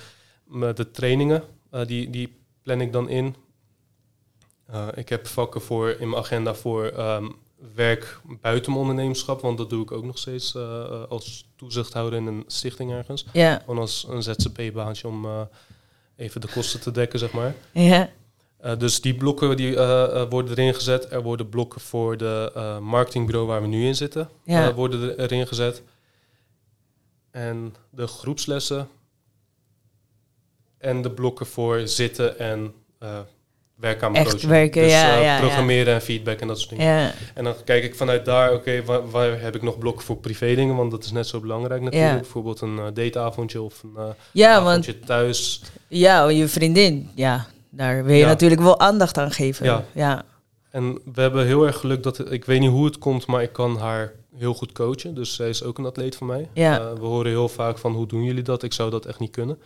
Met 0.49 0.77
de 0.77 0.91
trainingen, 0.91 1.43
eh, 1.71 1.85
die, 1.85 2.09
die 2.09 2.37
plan 2.63 2.81
ik 2.81 2.91
dan 2.93 3.09
in. 3.09 3.35
Eh, 4.65 4.87
ik 4.95 5.09
heb 5.09 5.27
vakken 5.27 5.61
voor 5.61 5.89
in 5.89 6.09
mijn 6.09 6.21
agenda 6.21 6.53
voor 6.55 6.85
ehm, 6.85 7.29
werk 7.75 8.19
buiten 8.41 8.71
mijn 8.71 8.83
ondernemerschap, 8.83 9.41
want 9.41 9.57
dat 9.57 9.69
doe 9.69 9.83
ik 9.83 9.91
ook 9.91 10.03
nog 10.03 10.17
steeds 10.17 10.55
eh, 10.55 11.03
als 11.09 11.47
toezichthouder 11.55 12.19
in 12.19 12.25
een 12.27 12.43
stichting 12.47 12.91
ergens. 12.91 13.25
ja, 13.33 13.59
Gewoon 13.59 13.77
als 13.79 14.05
een 14.09 14.23
ZZP-baantje 14.23 15.07
om 15.07 15.47
even 16.15 16.41
de 16.41 16.47
kosten 16.53 16.79
te 16.81 16.91
dekken, 16.91 17.19
zeg 17.19 17.31
maar. 17.31 17.55
ja, 17.73 18.09
dus 18.77 19.01
die 19.01 19.15
blokken 19.15 19.57
die, 19.57 19.75
worden 20.29 20.49
erin 20.51 20.73
gezet. 20.75 21.11
Er 21.11 21.23
worden 21.23 21.49
blokken 21.49 21.81
voor 21.81 22.17
de 22.17 22.77
marketingbureau 22.81 23.47
waar 23.47 23.61
we 23.61 23.67
nu 23.67 23.85
in 23.85 23.95
zitten, 23.95 24.29
Ja. 24.43 24.73
worden 24.73 25.01
er- 25.01 25.19
erin 25.19 25.47
gezet. 25.47 25.83
En 27.31 27.75
de 27.89 28.07
groepslessen 28.07 28.87
en 30.79 31.01
de 31.01 31.11
blokken 31.11 31.45
voor 31.45 31.81
zitten 31.87 32.39
en 32.39 32.73
werk 33.79 34.03
aan 34.03 34.11
mijn 34.11 34.25
Echt 34.25 34.43
werken, 34.43 34.81
dus, 34.81 34.91
ja, 34.91 35.15
eh, 35.15 35.23
ja, 35.23 35.33
ja. 35.33 35.39
programmeren 35.39 35.93
en 35.93 36.01
feedback 36.01 36.39
en 36.39 36.47
dat 36.47 36.59
soort 36.59 36.69
dingen. 36.69 36.85
ja, 36.85 37.11
En 37.33 37.43
dan 37.43 37.53
kijk 37.65 37.83
ik 37.83 37.95
vanuit 37.95 38.25
daar, 38.25 38.53
oké, 38.53 38.83
waar, 38.83 39.09
waar 39.09 39.41
heb 39.41 39.55
ik 39.55 39.61
nog 39.61 39.77
blokken 39.77 40.05
voor 40.05 40.17
privé 40.17 40.55
dingen? 40.55 40.75
Want 40.75 40.91
dat 40.91 41.03
is 41.03 41.11
net 41.11 41.27
zo 41.27 41.39
belangrijk 41.39 41.81
natuurlijk. 41.81 42.11
Ja. 42.11 42.19
Bijvoorbeeld 42.19 42.61
een 42.61 42.79
eh, 42.79 42.85
dateavondje 42.93 43.61
of 43.61 43.83
een 43.83 44.13
ja, 44.31 44.53
want 44.53 44.67
avondje 44.67 44.99
thuis. 44.99 45.61
Ja, 45.87 46.29
je 46.29 46.47
vriendin, 46.47 47.09
ja, 47.15 47.45
daar 47.69 48.03
wil 48.03 48.15
je 48.15 48.25
natuurlijk 48.25 48.61
wel 48.61 48.79
aandacht 48.79 49.17
aan 49.17 49.31
geven. 49.31 49.65
Ja. 49.65 49.85
ja. 49.93 50.23
En 50.71 50.99
we 51.13 51.21
hebben 51.21 51.45
heel 51.45 51.65
erg 51.65 51.77
geluk 51.77 52.03
dat, 52.03 52.31
ik 52.31 52.45
weet 52.45 52.59
niet 52.59 52.69
hoe 52.69 52.85
het 52.85 52.97
komt, 52.97 53.27
maar 53.27 53.41
ik 53.41 53.53
kan 53.53 53.77
haar 53.77 54.13
heel 54.37 54.53
goed 54.53 54.71
coachen. 54.71 55.13
Dus 55.15 55.35
zij 55.35 55.49
is 55.49 55.63
ook 55.63 55.77
een 55.77 55.85
atleet 55.85 56.15
van 56.15 56.27
mij. 56.27 56.49
Ja. 56.53 56.79
Eh, 56.79 56.93
we 56.99 57.05
horen 57.05 57.31
heel 57.31 57.49
vaak 57.49 57.77
van, 57.77 57.93
hoe 57.93 58.07
doen 58.07 58.23
jullie 58.23 58.43
dat? 58.43 58.63
Ik 58.63 58.73
zou 58.73 58.89
dat 58.89 59.05
echt 59.05 59.19
niet 59.19 59.31
kunnen. 59.31 59.59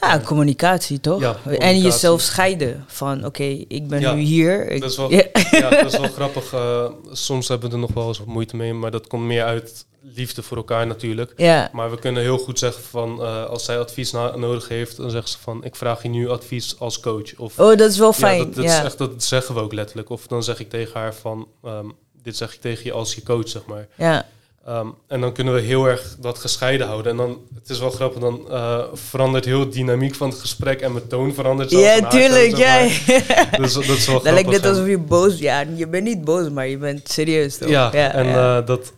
Ja, 0.00 0.20
communicatie 0.24 1.00
toch? 1.00 1.20
Ja, 1.20 1.36
En 1.58 1.78
jezelf 1.80 2.20
scheiden 2.20 2.84
van, 2.86 3.24
oké, 3.24 3.42
ik 3.68 3.88
ben 3.88 4.00
Ja, 4.00 4.14
nu 4.14 4.20
hier. 4.20 4.70
Ik, 4.70 4.80
Dat 4.80 4.90
is 4.90 4.96
wel, 4.96 5.10
ja. 5.12 5.24
dat 5.70 5.84
is 5.92 5.98
wel 5.98 6.08
grappig. 6.08 6.52
eh, 6.52 6.86
soms 7.12 7.48
hebben 7.48 7.68
we 7.68 7.74
er 7.74 7.80
nog 7.80 7.92
wel 7.92 8.08
eens 8.08 8.18
wat 8.18 8.26
moeite 8.26 8.56
mee, 8.56 8.72
maar 8.74 8.90
dat 8.90 9.06
komt 9.06 9.24
meer 9.24 9.44
uit 9.44 9.86
liefde 10.14 10.42
voor 10.42 10.56
elkaar 10.56 10.86
natuurlijk. 10.86 11.32
ja, 11.36 11.68
Maar 11.72 11.90
we 11.90 11.98
kunnen 11.98 12.22
heel 12.22 12.38
goed 12.38 12.58
zeggen 12.58 12.82
van, 12.82 13.22
eh, 13.22 13.44
als 13.46 13.64
zij 13.64 13.78
advies 13.78 14.10
nodig 14.12 14.68
heeft, 14.68 14.96
dan 14.96 15.10
zegt 15.10 15.28
ze 15.28 15.38
van, 15.38 15.64
ik 15.64 15.76
vraag 15.76 16.02
je 16.02 16.08
nu 16.08 16.28
advies 16.30 16.78
als 16.78 17.00
coach. 17.00 17.36
Of 17.36 17.58
Oh, 17.58 17.76
dat 17.76 17.90
is 17.90 17.98
wel 17.98 18.12
fijn. 18.12 18.38
Ja, 18.38 18.44
dat, 18.44 18.64
Is 18.64 18.78
echt, 18.78 18.98
dat 18.98 19.22
zeggen 19.24 19.54
we 19.54 19.60
ook 19.60 19.72
letterlijk. 19.72 20.10
Of 20.10 20.26
dan 20.26 20.42
zeg 20.42 20.60
ik 20.60 20.70
tegen 20.70 21.00
haar 21.00 21.14
van, 21.14 21.48
ehm, 21.62 21.86
dit 22.24 22.36
zeg 22.36 22.54
ik 22.54 22.60
tegen 22.60 22.84
je 22.84 22.92
als 22.92 23.14
je 23.14 23.22
coach, 23.22 23.48
zeg 23.48 23.66
maar. 23.66 23.86
ja. 23.94 24.26
Ehm, 24.66 24.86
en 25.06 25.20
dan 25.20 25.32
kunnen 25.32 25.54
we 25.54 25.60
heel 25.60 25.84
erg 25.86 26.16
dat 26.20 26.38
gescheiden 26.38 26.86
houden. 26.86 27.12
En 27.12 27.16
dan, 27.16 27.38
het 27.54 27.70
is 27.70 27.78
wel 27.78 27.90
grappig, 27.90 28.20
dan 28.20 28.50
eh, 28.50 28.80
verandert 28.92 29.44
heel 29.44 29.58
de 29.58 29.68
dynamiek 29.68 30.14
van 30.14 30.28
het 30.28 30.38
gesprek 30.38 30.80
en 30.80 30.92
mijn 30.92 31.06
toon 31.06 31.34
verandert. 31.34 31.70
Ja, 31.70 32.08
tuurlijk. 32.08 32.56
Ja. 32.56 32.88
Dus 33.60 33.72
dat 33.72 33.84
is 33.84 34.06
wel 34.06 34.22
Dat 34.22 34.32
lijkt 34.32 34.50
net 34.50 34.66
alsof 34.66 34.86
je 34.86 34.98
boos... 34.98 35.38
Ja, 35.38 35.64
je 35.74 35.88
bent 35.88 36.04
niet 36.04 36.24
boos, 36.24 36.48
maar 36.50 36.66
je 36.66 36.78
bent 36.78 37.08
serieus 37.08 37.56
toch? 37.58 37.68
Ja, 37.68 37.92
en 37.92 38.26
ja. 38.26 38.58
eh, 38.58 38.66
dat, 38.66 38.92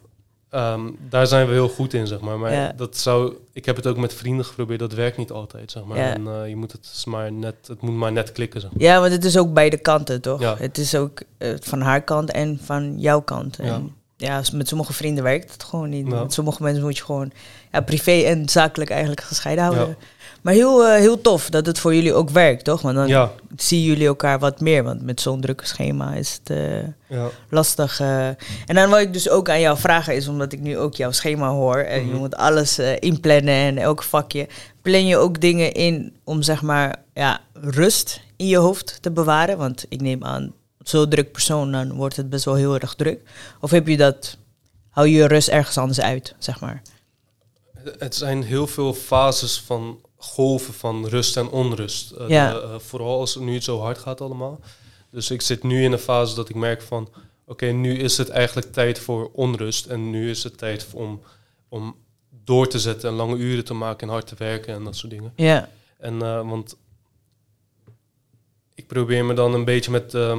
ehm, 0.57 0.91
daar 1.09 1.27
zijn 1.27 1.47
we 1.47 1.53
heel 1.53 1.69
goed 1.69 1.95
in, 1.95 2.07
zeg 2.07 2.21
maar. 2.21 2.39
Maar 2.39 2.53
Ja. 2.53 2.73
dat 2.77 2.97
zou, 2.97 3.35
ik 3.53 3.65
heb 3.65 3.77
het 3.77 3.87
ook 3.87 3.97
met 3.97 4.15
vrienden 4.15 4.45
geprobeerd, 4.45 4.81
dat 4.81 4.93
werkt 4.93 5.17
niet 5.17 5.31
altijd, 5.31 5.71
zeg 5.71 5.85
maar. 5.85 5.99
Ja. 5.99 6.13
En 6.15 6.27
eh, 6.27 6.49
je 6.49 6.57
moet 6.57 6.73
het, 6.73 7.03
maar 7.07 7.33
net, 7.33 7.55
het 7.67 7.81
moet 7.81 7.95
maar 7.95 8.13
net 8.13 8.33
klikken, 8.33 8.61
zeg 8.61 8.71
maar. 8.73 8.83
Ja, 8.83 9.01
want 9.01 9.13
het 9.13 9.25
is 9.25 9.39
ook 9.39 9.53
beide 9.53 9.77
kanten, 9.77 10.21
toch? 10.21 10.41
Ja. 10.41 10.57
Het 10.59 10.79
is 10.79 10.95
ook 10.95 11.21
eh, 11.39 11.55
van 11.61 11.81
haar 11.81 12.03
kant 12.03 12.31
en 12.31 12.61
van 12.63 12.99
jouw 12.99 13.21
kant. 13.21 13.59
En 13.59 13.95
ja, 14.17 14.43
met 14.53 14.69
sommige 14.69 14.93
vrienden 14.93 15.25
werkt 15.25 15.53
het 15.53 15.65
gewoon 15.65 15.89
niet. 15.89 16.07
Met 16.09 16.33
sommige 16.33 16.63
mensen 16.63 16.83
moet 16.83 16.97
je 16.97 17.05
gewoon 17.05 17.31
ja, 17.73 17.81
privé 17.81 18.23
en 18.23 18.49
zakelijk 18.49 18.91
eigenlijk 18.91 19.21
gescheiden 19.21 19.65
houden. 19.65 19.97
Maar 20.47 20.55
heel, 20.55 20.85
eh, 20.87 20.99
heel 20.99 21.21
tof 21.21 21.51
dat 21.51 21.67
het 21.67 21.79
voor 21.79 21.95
jullie 21.95 22.15
ook 22.15 22.31
werkt, 22.31 22.65
toch? 22.65 22.83
Want 22.83 22.95
dan 22.95 23.09
Ja, 23.09 23.33
zien 23.57 23.83
jullie 23.83 24.07
elkaar 24.07 24.39
wat 24.39 24.61
meer. 24.61 24.83
Want 24.85 25.03
met 25.03 25.21
zo'n 25.21 25.41
drukke 25.41 25.67
schema 25.67 26.15
is 26.15 26.39
het 26.43 26.51
eh, 26.51 26.83
ja. 27.09 27.29
lastig. 27.51 28.01
eh. 28.01 28.27
En 28.67 28.75
dan 28.75 28.91
wat 28.91 29.01
ik 29.01 29.13
dus 29.13 29.29
ook 29.29 29.49
aan 29.49 29.61
jou 29.61 29.79
vragen 29.79 30.15
is, 30.15 30.29
omdat 30.29 30.53
ik 30.53 30.61
nu 30.61 30.79
ook 30.79 30.95
jouw 30.95 31.11
schema 31.11 31.49
hoor. 31.49 31.77
En 31.77 32.01
je 32.01 32.07
Mhm. 32.11 32.17
moet 32.19 32.37
alles 32.37 32.79
inplannen 32.99 33.55
en 33.55 33.79
elk 33.79 34.03
vakje. 34.03 34.49
Plan 34.83 35.07
je 35.07 35.17
ook 35.17 35.41
dingen 35.41 35.73
in 35.73 36.17
om 36.25 36.43
zeg 36.43 36.63
maar 36.63 36.97
ja, 37.15 37.41
rust 37.53 38.21
in 38.37 38.47
je 38.47 38.57
hoofd 38.57 38.99
te 39.03 39.11
bewaren? 39.11 39.59
Want 39.59 39.85
ik 39.89 40.01
neem 40.01 40.25
aan, 40.25 40.53
zo'n 40.79 41.09
druk 41.09 41.33
persoon, 41.33 41.73
dan 41.73 41.93
wordt 41.93 42.17
het 42.17 42.31
best 42.31 42.45
wel 42.45 42.55
heel 42.55 42.75
erg 42.75 42.95
druk. 42.95 43.21
Of 43.61 43.71
heb 43.71 43.87
je 43.87 43.97
dat, 43.97 44.37
hou 44.91 45.07
je 45.09 45.15
je 45.17 45.27
rust 45.27 45.49
ergens 45.49 45.79
anders 45.79 46.01
uit, 46.01 46.35
zeg 46.39 46.61
maar? 46.61 46.83
Het 47.99 48.15
zijn 48.15 48.43
heel 48.43 48.67
veel 48.67 48.95
fases 48.95 49.61
van 49.67 49.99
golven 50.17 50.75
van 50.75 51.07
rust 51.07 51.37
en 51.37 51.49
onrust. 51.49 52.11
Eh, 52.11 52.29
Ja. 52.29 52.53
de, 52.53 52.61
eh, 52.61 52.79
vooral 52.79 53.21
als 53.21 53.35
het 53.35 53.43
nu 53.43 53.61
zo 53.61 53.81
hard 53.81 53.99
gaat 53.99 54.21
allemaal. 54.21 54.61
Dus 55.11 55.31
ik 55.31 55.41
zit 55.41 55.63
nu 55.63 55.83
in 55.83 55.93
een 55.93 55.99
fase 55.99 56.35
dat 56.35 56.49
ik 56.49 56.55
merk 56.55 56.83
van... 56.83 57.09
Oké, 57.45 57.67
nu 57.67 57.99
is 57.99 58.17
het 58.17 58.29
eigenlijk 58.29 58.73
tijd 58.73 58.99
voor 58.99 59.31
onrust. 59.33 59.87
En 59.87 60.11
nu 60.11 60.31
is 60.31 60.43
het 60.43 60.59
tijd 60.59 60.87
om, 60.93 61.21
om 61.69 61.97
door 62.45 62.69
te 62.69 62.79
zetten 62.79 63.09
en 63.09 63.15
lange 63.17 63.37
uren 63.37 63.65
te 63.65 63.75
maken 63.75 64.07
en 64.07 64.13
hard 64.13 64.27
te 64.27 64.35
werken 64.39 64.75
en 64.75 64.85
dat 64.85 64.97
soort 64.97 65.13
dingen. 65.13 65.33
Ja. 65.37 65.69
En 65.99 66.15
uh, 66.15 66.49
want 66.49 66.77
ik 68.75 68.87
probeer 68.87 69.25
me 69.25 69.35
dan 69.35 69.55
een 69.55 69.65
beetje 69.65 69.91
met, 69.91 70.15
uh, 70.15 70.39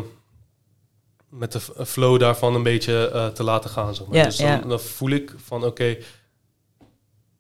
met 1.30 1.52
de 1.52 1.60
flow 1.86 2.20
daarvan 2.20 2.56
een 2.56 2.64
beetje 2.64 3.12
uh, 3.14 3.28
te 3.28 3.44
laten 3.44 3.70
gaan. 3.70 3.96
Zeg 3.96 4.08
maar. 4.08 4.18
Ja, 4.18 4.24
dus 4.24 4.38
dan, 4.38 4.48
ja. 4.48 4.58
dan, 4.58 4.80
voel 4.80 5.10
ik 5.10 5.34
van 5.38 5.66
oké, 5.66 5.98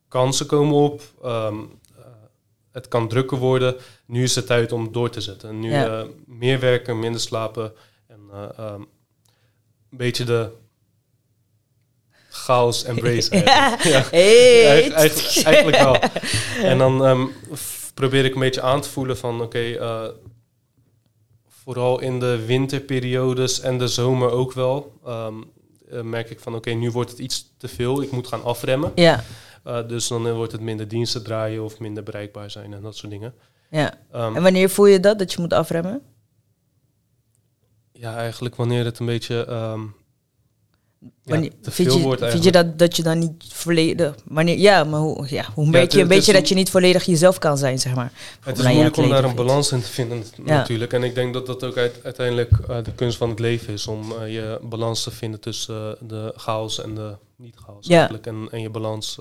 kansen 0.08 0.46
komen 0.46 0.76
op. 0.76 1.02
Um, 1.26 1.80
het 2.78 2.88
kan 2.88 3.08
drukker 3.08 3.38
worden. 3.38 3.76
Nu 4.06 4.24
is 4.24 4.36
het 4.36 4.46
tijd 4.46 4.72
om 4.72 4.92
door 4.92 5.10
te 5.10 5.22
zetten. 5.22 5.60
Nu 5.60 5.72
Ja. 5.72 6.06
meer 6.26 6.60
werken, 6.60 7.00
minder 7.00 7.22
slapen. 7.22 7.74
En 8.08 8.20
um, 8.60 8.88
een 9.92 9.98
beetje 9.98 10.24
de 10.24 10.50
chaos 12.30 12.84
embrace. 12.84 13.36
Ja. 13.46 13.78
Ja. 13.94 14.04
Hey. 14.12 14.92
Eigenlijk, 14.92 15.46
eigenlijk 15.46 15.78
wel. 15.78 16.00
En 16.72 16.78
dan 16.78 17.06
ehm, 17.06 17.26
probeer 17.94 18.26
ik 18.26 18.34
een 18.34 18.40
beetje 18.40 18.62
aan 18.62 18.82
te 18.82 18.90
voelen 18.90 19.18
van 19.18 19.42
oké, 19.42 19.60
eh, 19.60 20.08
vooral 21.48 22.00
in 22.02 22.20
de 22.20 22.46
winterperiodes 22.46 23.60
en 23.60 23.78
de 23.78 23.88
zomer 23.88 24.30
ook 24.32 24.54
wel, 24.54 24.94
ehm, 25.06 25.34
eh, 25.92 26.02
merk 26.02 26.30
ik 26.30 26.40
van 26.40 26.56
oké, 26.56 26.70
nu 26.70 26.92
wordt 26.92 27.10
het 27.10 27.20
iets 27.20 27.54
te 27.58 27.68
veel. 27.68 28.02
Ik 28.02 28.12
moet 28.12 28.28
gaan 28.28 28.44
afremmen. 28.44 28.92
Ja. 28.96 29.24
Eh, 29.68 29.88
dus 29.88 30.08
dan 30.08 30.28
eh, 30.28 30.34
wordt 30.34 30.52
het 30.52 30.62
minder 30.62 30.88
diensten 30.88 31.24
draaien 31.24 31.64
of 31.64 31.80
minder 31.80 32.04
bereikbaar 32.04 32.52
zijn 32.52 32.74
en 32.74 32.82
dat 32.82 32.96
soort 32.96 33.12
dingen. 33.12 33.34
ja. 33.70 33.94
Ehm, 34.12 34.36
En 34.36 34.42
wanneer 34.44 34.70
voel 34.70 34.86
je 34.86 35.00
dat, 35.00 35.20
dat 35.20 35.34
je 35.34 35.42
moet 35.42 35.54
afremmen? 35.54 36.02
ja, 37.92 38.16
eigenlijk 38.16 38.56
wanneer 38.56 38.86
het 38.86 39.00
een 39.00 39.06
beetje 39.06 39.46
ehm, 39.46 39.82
ja, 41.00 41.10
Wanneer, 41.24 41.52
te 41.62 41.72
vind, 41.72 41.88
veel 41.90 41.98
je, 41.98 42.04
wordt 42.04 42.20
vind 42.22 42.34
eigenlijk. 42.34 42.66
je 42.66 42.70
dat, 42.70 42.80
dat 42.80 42.96
je 42.96 43.04
dan 43.04 43.20
niet 43.20 43.44
volledig... 43.54 44.16
Wanneer, 44.26 44.58
ja, 44.58 44.84
maar 44.84 45.00
hoe, 45.00 45.28
ja, 45.30 45.46
hoe 45.54 45.70
merk 45.70 45.92
je 45.92 46.02
een 46.02 46.08
beetje 46.08 46.34
dat 46.34 46.50
je 46.50 46.56
niet 46.56 46.70
volledig 46.70 47.04
jezelf 47.04 47.38
kan 47.38 47.58
zijn, 47.58 47.80
zeg 47.80 47.96
maar? 47.96 48.12
Het 48.40 48.58
is 48.58 48.66
moeilijk 48.66 48.98
om 48.98 49.10
daar 49.10 49.24
een 49.24 49.36
balans 49.36 49.72
in 49.72 49.82
te 49.82 49.88
vinden 49.88 50.24
Ja. 50.46 50.56
natuurlijk. 50.56 50.94
En 50.94 51.04
ik 51.04 51.16
denk 51.16 51.34
dat 51.34 51.46
dat 51.46 51.64
ook 51.64 51.78
uit- 51.78 52.00
uiteindelijk 52.04 52.52
eh, 52.68 52.84
de 52.84 52.92
kunst 52.94 53.18
van 53.18 53.30
het 53.30 53.40
leven 53.40 53.74
is. 53.74 53.88
Om 53.88 54.26
je 54.26 54.60
balans 54.64 55.04
te 55.04 55.12
vinden 55.12 55.40
tussen 55.40 55.98
de 56.02 56.34
chaos 56.36 56.82
en 56.84 56.96
de 56.96 57.16
niet-chaos 57.36 57.88
Ja. 57.88 58.12
En, 58.22 58.48
en 58.52 58.62
je 58.62 58.70
balans 58.70 59.18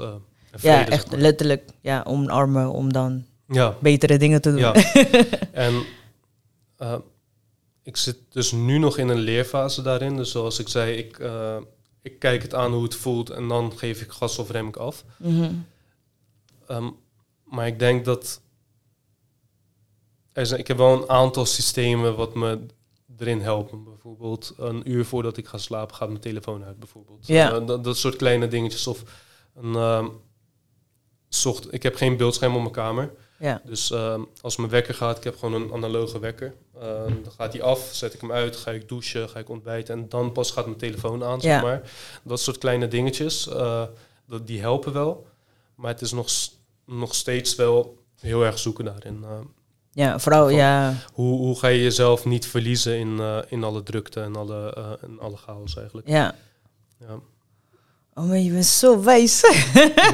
Ja, 0.61 0.89
echt 0.89 1.13
letterlijk 1.13 1.71
ja, 1.81 2.03
omarmen 2.07 2.71
om 2.71 2.93
dan 2.93 3.25
Ja, 3.49 3.77
betere 3.81 4.19
dingen 4.19 4.41
te 4.41 4.51
doen. 4.51 4.59
ja. 4.59 4.73
en 5.53 5.85
eh, 6.77 6.99
ik 7.83 7.97
zit 7.97 8.19
dus 8.29 8.53
nu 8.53 8.79
nog 8.79 8.99
in 8.99 9.09
een 9.09 9.19
leerfase 9.19 9.83
daarin. 9.83 10.17
Dus 10.17 10.31
zoals 10.31 10.59
ik 10.59 10.69
zei, 10.69 10.97
ik, 10.97 11.19
eh, 11.19 11.57
ik 12.03 12.19
kijk 12.19 12.43
het 12.43 12.55
aan 12.55 12.73
hoe 12.73 12.83
het 12.83 12.95
voelt. 12.95 13.31
En 13.31 13.49
dan 13.49 13.73
geef 13.77 14.01
ik 14.01 14.11
gas 14.11 14.39
of 14.39 14.51
rem 14.51 14.69
ik 14.69 14.77
af. 14.77 15.05
Mhm. 15.17 15.53
Ehm, 16.67 16.91
maar 17.45 17.67
ik 17.67 17.79
denk 17.79 18.05
dat. 18.05 18.41
Er 20.33 20.47
zijn, 20.47 20.61
ik 20.61 20.67
heb 20.67 20.77
wel 20.77 21.03
een 21.03 21.09
aantal 21.09 21.47
systemen 21.47 22.17
wat 22.17 22.35
me 22.35 22.59
erin 23.19 23.41
helpen. 23.41 23.85
Bijvoorbeeld 23.85 24.55
een 24.57 24.91
uur 24.91 25.05
voordat 25.05 25.37
ik 25.37 25.47
ga 25.47 25.59
slapen 25.59 25.97
gaat 25.97 26.09
mijn 26.09 26.21
telefoon 26.21 26.65
uit. 26.65 26.79
Bijvoorbeeld. 26.79 27.27
Ja. 27.27 27.53
Eh, 27.53 27.67
dat, 27.67 27.85
dat 27.85 27.97
soort 27.97 28.17
kleine 28.17 28.49
dingetjes. 28.49 28.87
Of 28.87 29.03
een. 29.55 30.11
Ehm, 31.45 31.55
zocht, 31.55 31.73
ik 31.73 31.83
heb 31.83 31.95
geen 31.97 32.17
beeldscherm 32.17 32.55
op 32.55 32.61
mijn 32.61 32.73
kamer. 32.73 33.11
Ja. 33.39 33.61
Dus 33.65 33.91
ehm, 33.91 34.21
als 34.41 34.57
mijn 34.57 34.71
wekker 34.71 34.95
gaat, 34.95 35.17
ik 35.17 35.25
heb 35.25 35.39
gewoon 35.39 35.63
een 35.63 35.73
analoge 35.73 36.19
wekker. 36.19 36.55
Ehm, 36.81 37.13
dan 37.23 37.33
gaat 37.37 37.53
die 37.53 37.63
af, 37.63 37.89
zet 37.93 38.15
ik 38.15 38.21
hem 38.21 38.33
uit, 38.33 38.57
ga 38.57 38.71
ik 38.71 38.89
douchen, 38.89 39.29
ga 39.29 39.39
ik 39.39 39.49
ontbijten. 39.49 39.95
En 39.99 40.09
dan 40.09 40.33
pas 40.33 40.51
gaat 40.51 40.67
mijn 40.67 40.79
telefoon 40.79 41.25
aan, 41.25 41.41
zeg 41.41 41.51
Ja. 41.53 41.63
maar. 41.63 41.91
Dat 42.23 42.41
soort 42.41 42.59
kleine 42.59 42.89
dingetjes, 42.89 43.49
eh, 43.49 43.83
dat, 44.27 44.47
die 44.47 44.61
helpen 44.61 44.93
wel. 44.93 45.27
Maar 45.75 45.91
het 45.91 46.01
is 46.01 46.13
nog, 46.13 46.29
nog 46.87 47.15
steeds 47.15 47.55
wel 47.55 47.99
heel 48.21 48.45
erg 48.45 48.59
zoeken 48.59 48.85
daarin. 48.85 49.25
Eh, 49.25 49.31
ja, 49.93 50.19
vooral, 50.19 50.49
ja, 50.49 50.95
hoe, 51.13 51.39
hoe 51.39 51.59
ga 51.59 51.69
je 51.69 51.83
jezelf 51.83 52.25
niet 52.25 52.47
verliezen 52.47 52.99
in, 52.99 53.21
eh, 53.21 53.39
in 53.49 53.65
alle 53.65 53.83
drukte 53.83 54.21
en 54.21 54.37
alle, 54.37 54.73
eh, 54.75 54.91
en 55.09 55.21
alle 55.21 55.37
chaos 55.37 55.77
eigenlijk. 55.77 56.09
ja. 56.09 56.35
Ja. 57.01 57.19
Oh, 58.19 58.29
maar 58.29 58.39
je 58.39 58.51
bent 58.51 58.65
zo 58.65 59.03
wijs. 59.03 59.43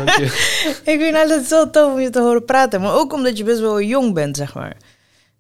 Ik 0.85 1.01
vind 1.01 1.17
altijd 1.17 1.47
zo 1.47 1.71
tof 1.71 1.93
om 1.93 2.01
je 2.01 2.11
te 2.11 2.21
horen 2.21 2.45
praten. 2.45 2.81
Maar 2.81 2.95
ook 2.95 3.13
omdat 3.13 3.39
je 3.39 3.45
best 3.45 3.61
wel 3.61 3.81
jong 3.81 4.15
bent, 4.15 4.37
zeg 4.37 4.55
maar. 4.55 4.77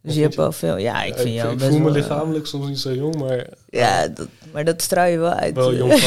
Dus 0.02 0.14
je 0.14 0.20
hebt 0.20 0.34
wel 0.34 0.52
veel... 0.52 0.76
Ja, 0.76 1.02
ik 1.02 1.14
vind 1.14 1.28
ik, 1.28 1.34
jou 1.34 1.52
ik 1.52 1.58
best 1.58 1.68
voel 1.70 1.78
me 1.78 1.84
wel... 1.84 1.92
lichamelijk 1.92 2.46
soms 2.46 2.66
niet 2.68 2.78
zo 2.78 2.92
jong, 2.92 3.16
maar 3.16 3.46
Ja, 3.68 4.08
dat, 4.08 4.26
maar 4.52 4.64
dat 4.64 4.82
straal 4.82 5.06
je 5.06 5.18
wel 5.18 5.32
uit. 5.32 5.54
wel 5.54 5.74
jong. 5.74 6.00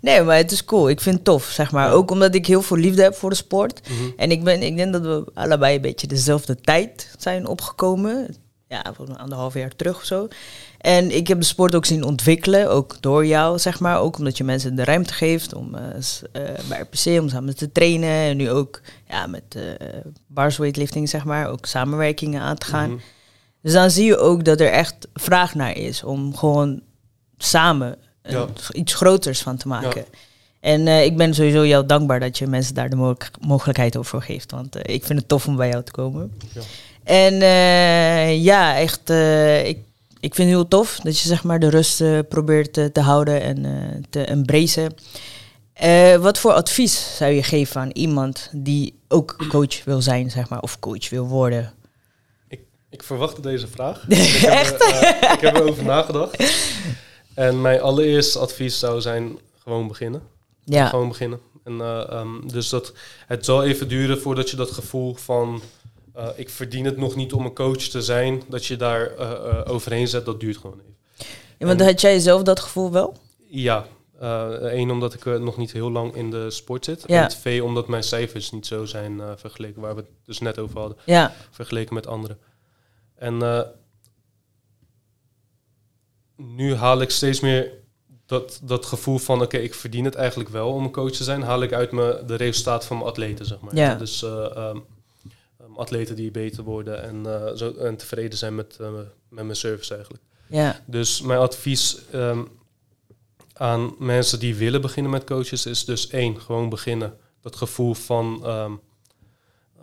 Nee, 0.00 0.22
maar 0.22 0.36
het 0.36 0.52
is 0.52 0.64
cool. 0.64 0.88
Ik 0.88 1.00
vind 1.00 1.14
het 1.14 1.24
tof, 1.24 1.44
zeg 1.44 1.72
maar. 1.72 1.86
Ja. 1.86 1.92
Ook 1.92 2.10
omdat 2.10 2.34
ik 2.34 2.46
heel 2.46 2.62
veel 2.62 2.76
liefde 2.76 3.02
heb 3.02 3.14
voor 3.14 3.30
de 3.30 3.36
sport. 3.36 3.80
Mhm. 3.88 4.10
En 4.16 4.30
ik, 4.30 4.44
ben, 4.44 4.62
ik 4.62 4.76
denk 4.76 4.92
dat 4.92 5.02
we 5.02 5.24
allebei 5.34 5.74
een 5.74 5.80
beetje 5.80 6.06
dezelfde 6.06 6.60
tijd 6.60 7.10
zijn 7.18 7.46
opgekomen. 7.46 8.36
Ja, 8.74 8.94
anderhalf 9.16 9.54
jaar 9.54 9.76
terug 9.76 9.96
of 9.96 10.04
zo. 10.04 10.28
En 10.78 11.16
ik 11.16 11.28
heb 11.28 11.38
de 11.38 11.44
sport 11.46 11.74
ook 11.74 11.84
zien 11.84 12.04
ontwikkelen, 12.04 12.70
ook 12.70 12.96
door 13.00 13.26
jou, 13.26 13.58
zeg 13.58 13.80
maar. 13.80 13.98
Ook 14.00 14.18
omdat 14.18 14.36
je 14.36 14.44
mensen 14.44 14.74
de 14.76 14.84
ruimte 14.84 15.14
geeft 15.14 15.54
om 15.54 15.74
eh, 15.74 15.82
bij 16.68 16.80
RPC, 16.80 17.20
om 17.20 17.28
samen 17.28 17.56
te 17.56 17.72
trainen. 17.72 18.08
En 18.10 18.36
nu 18.36 18.50
ook 18.50 18.80
ja, 19.08 19.26
met 19.26 19.42
eh 19.48 19.62
bars 20.26 20.56
weightlifting, 20.56 21.08
zeg 21.08 21.24
maar, 21.24 21.48
ook 21.50 21.66
samenwerkingen 21.66 22.40
aan 22.40 22.56
te 22.56 22.66
gaan. 22.66 22.90
Mhm. 22.90 22.98
Dus 23.62 23.72
dan 23.72 23.90
zie 23.90 24.04
je 24.04 24.16
ook 24.18 24.44
dat 24.44 24.60
er 24.60 24.70
echt 24.70 25.08
vraag 25.14 25.54
naar 25.54 25.76
is 25.76 26.02
om 26.02 26.36
gewoon 26.36 26.80
samen 27.38 27.96
een- 28.22 28.32
Ja. 28.36 28.46
iets 28.72 28.94
groters 28.94 29.42
van 29.42 29.56
te 29.56 29.68
maken. 29.68 30.04
En 30.60 30.88
ik 30.88 31.16
ben 31.16 31.34
sowieso 31.34 31.66
jou 31.66 31.86
dankbaar 31.86 32.20
dat 32.20 32.38
je 32.38 32.46
mensen 32.46 32.74
daar 32.74 32.88
de 32.90 32.96
mogelijk- 32.96 33.36
mogelijkheid 33.40 33.96
over 33.96 34.22
geeft. 34.22 34.50
Want 34.50 34.88
ik 34.88 35.04
vind 35.04 35.18
het 35.18 35.28
tof 35.28 35.46
om 35.46 35.56
bij 35.56 35.68
jou 35.68 35.82
te 35.82 35.92
komen. 35.92 36.32
Ja. 36.54 36.60
En 37.04 37.42
eh, 37.42 38.44
ja, 38.44 38.78
echt, 38.78 39.10
eh, 39.10 39.66
ik, 39.66 39.78
ik 40.20 40.34
vind 40.34 40.48
het 40.48 40.56
heel 40.58 40.68
tof 40.68 41.00
dat 41.02 41.18
je 41.18 41.28
zeg 41.28 41.44
maar 41.44 41.58
de 41.58 41.70
rust 41.70 42.00
eh, 42.00 42.18
probeert 42.28 42.72
te 42.72 43.00
houden 43.00 43.40
en 43.40 44.06
te 44.10 44.24
embracen. 44.24 44.94
Wat 46.20 46.38
voor 46.38 46.52
advies 46.52 47.16
zou 47.16 47.32
je 47.32 47.42
geven 47.42 47.80
aan 47.80 47.90
iemand 47.90 48.48
die 48.52 48.94
ook 49.08 49.44
coach 49.48 49.84
wil 49.84 50.02
zijn, 50.02 50.30
zeg 50.30 50.48
maar, 50.48 50.60
of 50.60 50.78
coach 50.78 51.10
wil 51.10 51.26
worden? 51.26 51.72
Ik 52.90 53.02
verwachtte 53.02 53.40
deze 53.40 53.68
vraag. 53.68 54.04
ik, 54.08 54.18
heb 54.18 54.52
Echt? 54.52 54.82
Ik 55.32 55.40
heb 55.40 55.56
erover 55.56 55.84
nagedacht. 55.84 56.44
En 57.34 57.60
mijn 57.60 57.80
allereerste 57.80 58.38
advies 58.38 58.78
zou 58.78 59.00
zijn 59.00 59.38
gewoon 59.62 59.88
beginnen. 59.88 60.22
Ja, 60.64 60.88
Gewoon 60.88 61.08
beginnen. 61.08 61.40
En, 61.64 61.80
eh, 61.80 62.10
ehm, 62.10 62.48
dus 62.48 62.68
dat, 62.68 62.92
het 63.26 63.44
zal 63.44 63.64
even 63.64 63.88
duren 63.88 64.20
voordat 64.20 64.50
je 64.50 64.56
dat 64.56 64.70
gevoel 64.70 65.14
van... 65.14 65.62
eh, 66.14 66.28
ik 66.34 66.50
verdien 66.50 66.84
het 66.84 66.96
nog 66.96 67.16
niet 67.16 67.32
om 67.32 67.44
een 67.44 67.54
coach 67.54 67.76
te 67.82 68.02
zijn, 68.02 68.42
dat 68.48 68.66
je 68.66 68.76
daar 68.76 69.16
eh, 69.16 69.30
eh, 69.30 69.72
overheen 69.72 70.08
zet, 70.08 70.24
dat 70.24 70.40
duurt 70.40 70.56
gewoon 70.56 70.80
even. 70.80 70.96
Ja, 71.58 71.66
want 71.66 71.80
en- 71.80 71.86
had 71.86 72.00
jij 72.00 72.18
zelf 72.18 72.42
dat 72.42 72.60
gevoel 72.60 72.92
wel? 72.92 73.16
Ja, 73.48 73.86
één 74.60 74.90
omdat 74.90 75.14
ik 75.14 75.24
nog 75.24 75.56
niet 75.56 75.72
heel 75.72 75.90
lang 75.90 76.14
in 76.14 76.30
de 76.30 76.50
sport 76.50 76.84
zit. 76.84 77.04
Ja. 77.06 77.22
En 77.22 77.28
twee 77.28 77.64
omdat 77.64 77.88
mijn 77.88 78.02
cijfers 78.02 78.50
niet 78.50 78.66
zo 78.66 78.84
zijn 78.84 79.20
vergeleken, 79.36 79.80
waar 79.80 79.94
we 79.94 80.00
het 80.00 80.10
dus 80.24 80.40
net 80.40 80.58
over 80.58 80.78
hadden. 80.78 80.98
Ja, 81.06 81.32
vergeleken 81.50 81.94
met 81.94 82.06
anderen. 82.06 82.38
En 83.14 83.66
nu 86.36 86.74
haal 86.74 87.00
ik 87.00 87.10
steeds 87.10 87.40
meer 87.40 87.72
dat, 88.26 88.60
dat 88.62 88.86
gevoel 88.86 89.18
van, 89.18 89.42
oké, 89.42 89.56
ik 89.56 89.74
verdien 89.74 90.04
het 90.04 90.14
eigenlijk 90.14 90.48
wel 90.50 90.72
om 90.72 90.84
een 90.84 90.92
coach 90.92 91.12
te 91.12 91.24
zijn, 91.24 91.42
haal 91.42 91.62
ik 91.62 91.72
uit 91.72 91.92
me 91.92 92.22
de 92.26 92.34
resultaten 92.34 92.88
van 92.88 92.96
mijn 92.96 93.08
atleten, 93.08 93.46
zeg 93.46 93.60
maar. 93.60 93.76
Ja. 93.76 93.94
Dus 93.94 94.22
eh, 94.22 94.44
ehm, 94.44 94.56
ehm, 94.56 94.78
atleten 95.76 96.16
die 96.16 96.30
beter 96.30 96.62
worden 96.64 97.02
en, 97.02 97.26
eh, 97.26 97.54
zo, 97.56 97.72
en 97.72 97.96
tevreden 97.96 98.38
zijn 98.38 98.54
met, 98.54 98.76
eh, 98.80 98.92
met 99.28 99.44
mijn 99.44 99.56
service 99.56 99.94
eigenlijk. 99.94 100.22
ja, 100.46 100.80
Dus 100.86 101.20
mijn 101.20 101.40
advies 101.40 101.98
ehm, 102.12 102.42
aan 103.52 103.94
mensen 103.98 104.38
die 104.38 104.54
willen 104.54 104.80
beginnen 104.80 105.12
met 105.12 105.24
coaches 105.24 105.66
is 105.66 105.84
dus 105.84 106.08
één, 106.08 106.40
gewoon 106.40 106.68
beginnen. 106.68 107.16
Dat 107.40 107.56
gevoel 107.56 107.94
van 107.94 108.40
ehm, 108.44 108.72
eh, 109.78 109.82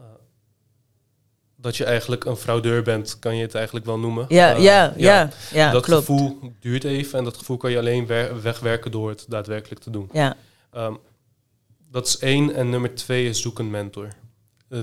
dat 1.55 1.77
je 1.77 1.83
eigenlijk 1.85 2.25
een 2.25 2.35
fraudeur 2.35 2.83
bent, 2.83 3.19
kan 3.19 3.35
je 3.35 3.41
het 3.41 3.55
eigenlijk 3.55 3.85
wel 3.85 3.99
noemen. 3.99 4.25
ja, 4.29 4.49
ja, 4.55 4.93
ja, 4.97 5.29
ja, 5.51 5.71
dat 5.71 5.83
klopt. 5.83 6.05
gevoel 6.05 6.39
duurt 6.59 6.83
even 6.83 7.17
en 7.19 7.23
dat 7.23 7.37
gevoel 7.37 7.57
kan 7.57 7.71
je 7.71 7.77
alleen 7.77 8.05
wer- 8.05 8.41
wegwerken 8.41 8.91
door 8.91 9.09
het 9.09 9.25
daadwerkelijk 9.27 9.81
te 9.81 9.89
doen. 9.89 10.09
Ja, 10.13 10.35
Ehm, 10.71 10.93
dat 11.89 12.07
is 12.07 12.17
één. 12.17 12.53
En 12.53 12.69
nummer 12.69 12.95
twee 12.95 13.27
is 13.29 13.41
zoek 13.41 13.59
een 13.59 13.69
mentor. 13.69 14.07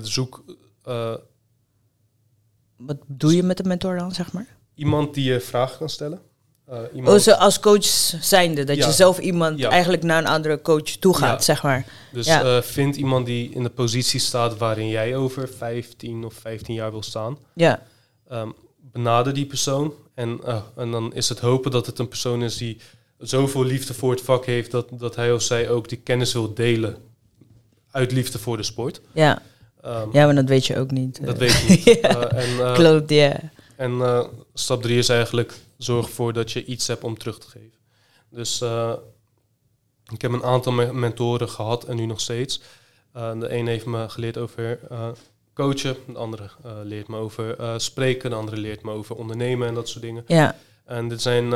Zoek 0.03 0.44
eh, 0.88 1.14
wat 2.77 2.96
doe 3.07 3.37
je 3.37 3.42
met 3.42 3.59
een 3.61 3.68
mentor 3.68 3.98
dan, 3.98 4.12
zeg 4.12 4.33
maar? 4.33 4.46
iemand 4.74 5.14
die 5.14 5.33
je 5.33 5.40
vragen 5.40 5.79
kan 5.79 5.88
stellen. 5.88 6.20
Eh, 6.66 6.79
iemand, 6.94 7.16
Oh, 7.16 7.22
zo 7.22 7.31
als 7.31 7.61
coach 7.61 7.85
zijnde, 8.20 8.64
dat 8.64 8.77
Ja. 8.77 8.87
je 8.87 8.92
zelf 8.92 9.18
iemand 9.18 9.59
Ja. 9.59 9.68
eigenlijk 9.70 10.03
naar 10.03 10.18
een 10.18 10.27
andere 10.29 10.61
coach 10.62 10.83
toe 10.83 11.16
gaat, 11.16 11.38
Ja. 11.38 11.44
zeg 11.44 11.62
maar. 11.62 11.87
Dus 12.12 12.27
eh, 12.27 12.61
vind 12.61 12.96
iemand 12.96 13.27
die 13.27 13.51
in 13.51 13.62
de 13.62 13.70
positie 13.70 14.20
staat 14.20 14.59
waarin 14.59 14.88
jij 14.88 15.16
over 15.16 15.48
15 15.48 16.24
of 16.24 16.35
15 16.35 16.74
jaar 16.74 16.90
wil 16.90 17.03
staan. 17.03 17.38
Ja, 17.55 17.83
Ehm, 18.29 18.48
benader 18.81 19.35
die 19.35 19.46
persoon. 19.46 19.94
En, 20.14 20.40
en 20.77 20.90
dan 20.90 21.14
is 21.14 21.29
het 21.29 21.38
hopen 21.38 21.70
dat 21.70 21.87
het 21.87 21.98
een 21.98 22.09
persoon 22.09 22.42
is 22.42 22.57
die 22.57 22.81
zoveel 23.18 23.64
liefde 23.64 23.94
voor 23.94 24.11
het 24.11 24.20
vak 24.22 24.44
heeft 24.46 24.70
dat, 24.70 24.88
dat 24.92 25.16
hij 25.16 25.33
of 25.33 25.42
zij 25.42 25.70
ook 25.70 25.88
die 25.88 25.98
kennis 25.98 26.33
wil 26.33 26.55
delen 26.55 26.96
uit 27.90 28.12
liefde 28.12 28.38
voor 28.38 28.57
de 28.57 28.62
sport. 28.62 29.01
Ja. 29.12 29.42
Ehm, 29.83 30.09
ja, 30.12 30.25
maar 30.25 30.35
dat 30.35 30.49
weet 30.49 30.67
je 30.67 30.77
ook 30.79 30.91
niet. 30.91 31.25
Dat 31.27 31.35
eh. 31.35 31.41
weet 31.41 31.53
je 31.53 31.69
niet. 31.69 31.85
Ja. 32.03 32.29
Eh, 32.31 32.43
en 32.59 32.64
eh, 32.67 32.75
Klopt, 32.75 33.11
ja. 33.11 33.41
en 33.77 34.27
stap 34.55 34.83
drie 34.83 34.99
is 34.99 35.09
eigenlijk 35.09 35.55
zorg 35.79 36.07
ervoor 36.07 36.33
dat 36.33 36.53
je 36.53 36.64
iets 36.64 36.87
hebt 36.87 37.05
om 37.05 37.19
terug 37.19 37.38
te 37.38 37.49
geven. 37.49 37.73
Dus 38.31 38.62
ik 40.12 40.23
heb 40.23 40.33
een 40.33 40.45
aantal 40.45 40.73
me- 40.73 40.93
mentoren 40.93 41.49
gehad 41.49 41.85
en 41.85 41.97
nu 41.97 42.07
nog 42.07 42.21
steeds. 42.21 42.61
De 43.12 43.47
een 43.51 43.67
heeft 43.67 43.87
me 43.87 44.09
geleerd 44.09 44.38
over 44.38 44.79
coachen, 45.55 45.97
de 46.07 46.19
andere 46.19 46.49
leert 46.85 47.09
me 47.09 47.17
over 47.17 47.57
spreken, 47.81 48.31
de 48.31 48.37
andere 48.37 48.57
leert 48.57 48.83
me 48.83 48.93
over 48.93 49.17
ondernemen 49.17 49.69
en 49.69 49.75
dat 49.75 49.88
soort 49.88 50.03
dingen. 50.05 50.25
Ja, 50.27 50.57
En 50.85 51.09
dit 51.09 51.23
zijn 51.23 51.49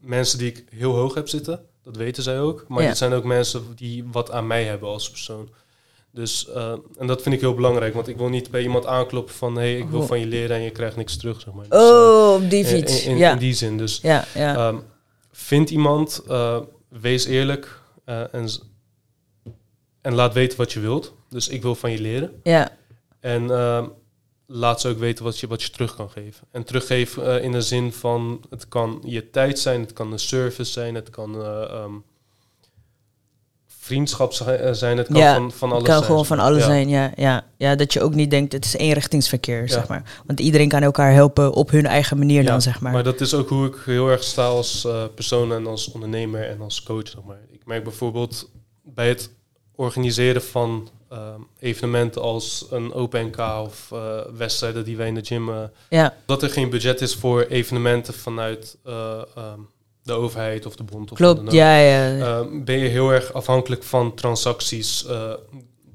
mensen 0.00 0.38
die 0.38 0.48
ik 0.48 0.64
heel 0.70 0.94
hoog 0.94 1.14
heb 1.14 1.28
zitten, 1.28 1.66
dat 1.82 1.96
weten 1.96 2.22
zij 2.22 2.40
ook. 2.40 2.64
Maar 2.68 2.82
Ja. 2.82 2.88
dit 2.88 2.98
zijn 2.98 3.12
ook 3.12 3.24
mensen 3.24 3.62
die 3.74 4.04
wat 4.12 4.30
aan 4.30 4.46
mij 4.46 4.64
hebben 4.64 4.88
als 4.88 5.10
persoon. 5.10 5.48
Dus, 6.10 6.48
eh, 6.48 6.72
en 6.98 7.06
dat 7.06 7.22
vind 7.22 7.34
ik 7.34 7.40
heel 7.40 7.54
belangrijk, 7.54 7.94
want 7.94 8.08
ik 8.08 8.16
wil 8.16 8.28
niet 8.28 8.50
bij 8.50 8.62
iemand 8.62 8.86
aankloppen 8.86 9.34
van... 9.34 9.54
hé, 9.54 9.60
hey, 9.60 9.76
ik 9.78 9.88
wil 9.88 10.00
Oh. 10.00 10.06
van 10.06 10.20
je 10.20 10.26
leren 10.26 10.56
en 10.56 10.62
je 10.62 10.70
krijgt 10.70 10.96
niks 10.96 11.16
terug, 11.16 11.40
zeg 11.40 11.54
maar. 11.54 11.68
Dus, 11.68 11.78
eh, 11.78 11.84
oh, 11.86 12.34
op 12.42 12.50
die 12.50 12.64
fiets. 12.64 13.04
In, 13.04 13.10
in, 13.10 13.16
ja. 13.16 13.32
in 13.32 13.38
die 13.38 13.54
zin, 13.54 13.78
dus 13.78 13.98
ja, 14.02 14.24
ja. 14.34 14.54
ehm, 14.56 14.76
vind 15.32 15.70
iemand, 15.70 16.22
eh, 16.28 16.60
wees 16.88 17.24
eerlijk 17.24 17.80
eh, 18.04 18.34
en, 18.34 18.48
en 20.00 20.14
laat 20.14 20.34
weten 20.34 20.58
wat 20.58 20.72
je 20.72 20.80
wilt. 20.80 21.14
Dus 21.30 21.48
ik 21.48 21.62
wil 21.62 21.74
van 21.74 21.90
je 21.90 22.00
leren. 22.00 22.40
ja, 22.42 22.70
En 23.20 23.50
ehm, 23.50 23.86
laat 24.46 24.80
ze 24.80 24.88
ook 24.88 24.98
weten 24.98 25.24
wat 25.24 25.38
je, 25.38 25.46
wat 25.46 25.62
je 25.62 25.70
terug 25.70 25.94
kan 25.96 26.10
geven. 26.10 26.46
En 26.50 26.64
teruggeven 26.64 27.26
eh, 27.36 27.44
in 27.44 27.52
de 27.52 27.60
zin 27.62 27.92
van, 27.92 28.40
het 28.50 28.68
kan 28.68 29.02
je 29.04 29.30
tijd 29.30 29.58
zijn, 29.58 29.80
het 29.80 29.92
kan 29.92 30.12
een 30.12 30.18
service 30.18 30.72
zijn, 30.72 30.94
het 30.94 31.10
kan 31.10 31.34
eh, 31.42 31.62
ehm, 31.62 31.92
vriendschap 33.88 34.32
eh, 34.32 34.72
zijn, 34.72 34.96
het 34.98 35.06
kan 35.06 35.16
Ja, 35.16 35.34
van, 35.34 35.52
van 35.52 35.68
alles 35.68 35.82
Het 35.82 35.86
kan 35.88 35.96
zijn. 35.96 36.06
gewoon 36.10 36.26
van 36.26 36.38
alles 36.38 36.58
Ja. 36.60 36.66
zijn, 36.66 36.88
ja, 36.88 37.12
ja. 37.16 37.44
Ja, 37.56 37.74
dat 37.74 37.92
je 37.92 38.00
ook 38.00 38.14
niet 38.14 38.30
denkt, 38.30 38.52
het 38.52 38.64
is 38.64 38.76
eenrichtingsverkeer, 38.76 39.60
Ja. 39.60 39.66
zeg 39.66 39.88
maar. 39.88 40.02
Want 40.26 40.40
iedereen 40.40 40.68
kan 40.68 40.82
elkaar 40.82 41.12
helpen 41.12 41.52
op 41.52 41.70
hun 41.70 41.86
eigen 41.86 42.18
manier 42.18 42.44
dan, 42.44 42.62
zeg 42.62 42.80
maar. 42.80 42.92
Maar 42.92 43.02
dat 43.04 43.20
is 43.20 43.34
ook 43.34 43.48
hoe 43.48 43.66
ik 43.66 43.76
heel 43.84 44.08
erg 44.08 44.22
sta 44.24 44.46
als 44.46 44.84
eh, 44.84 45.04
persoon 45.14 45.52
en 45.52 45.66
als 45.66 45.90
ondernemer 45.90 46.48
en 46.48 46.60
als 46.60 46.82
coach. 46.82 47.08
Zeg 47.08 47.22
maar. 47.26 47.38
Ik 47.52 47.60
merk 47.66 47.84
bijvoorbeeld 47.84 48.50
bij 48.82 49.08
het 49.08 49.30
organiseren 49.76 50.42
van 50.42 50.88
ehm, 51.10 51.40
evenementen 51.58 52.22
als 52.22 52.66
een 52.70 52.92
OpenNK 52.92 53.38
of 53.38 53.88
eh, 53.92 54.18
wedstrijden 54.36 54.84
die 54.84 54.96
wij 54.96 55.06
in 55.08 55.14
de 55.14 55.24
gym... 55.24 55.50
Ja, 55.88 56.14
dat 56.26 56.42
er 56.42 56.50
geen 56.50 56.70
budget 56.70 57.00
is 57.00 57.14
voor 57.14 57.42
evenementen 57.42 58.14
vanuit 58.14 58.76
eh, 58.84 59.22
ehm, 59.36 59.60
de 60.08 60.14
overheid 60.14 60.66
of 60.66 60.76
de 60.76 60.82
bond. 60.82 61.10
Of 61.12 61.16
klopt, 61.18 61.52
ja, 61.52 61.78
ja. 61.78 62.16
Ehm, 62.18 62.64
ben 62.64 62.78
je 62.78 62.88
heel 62.88 63.10
erg 63.10 63.32
afhankelijk 63.32 63.82
van 63.82 64.14
transacties 64.14 65.06
eh, 65.06 65.32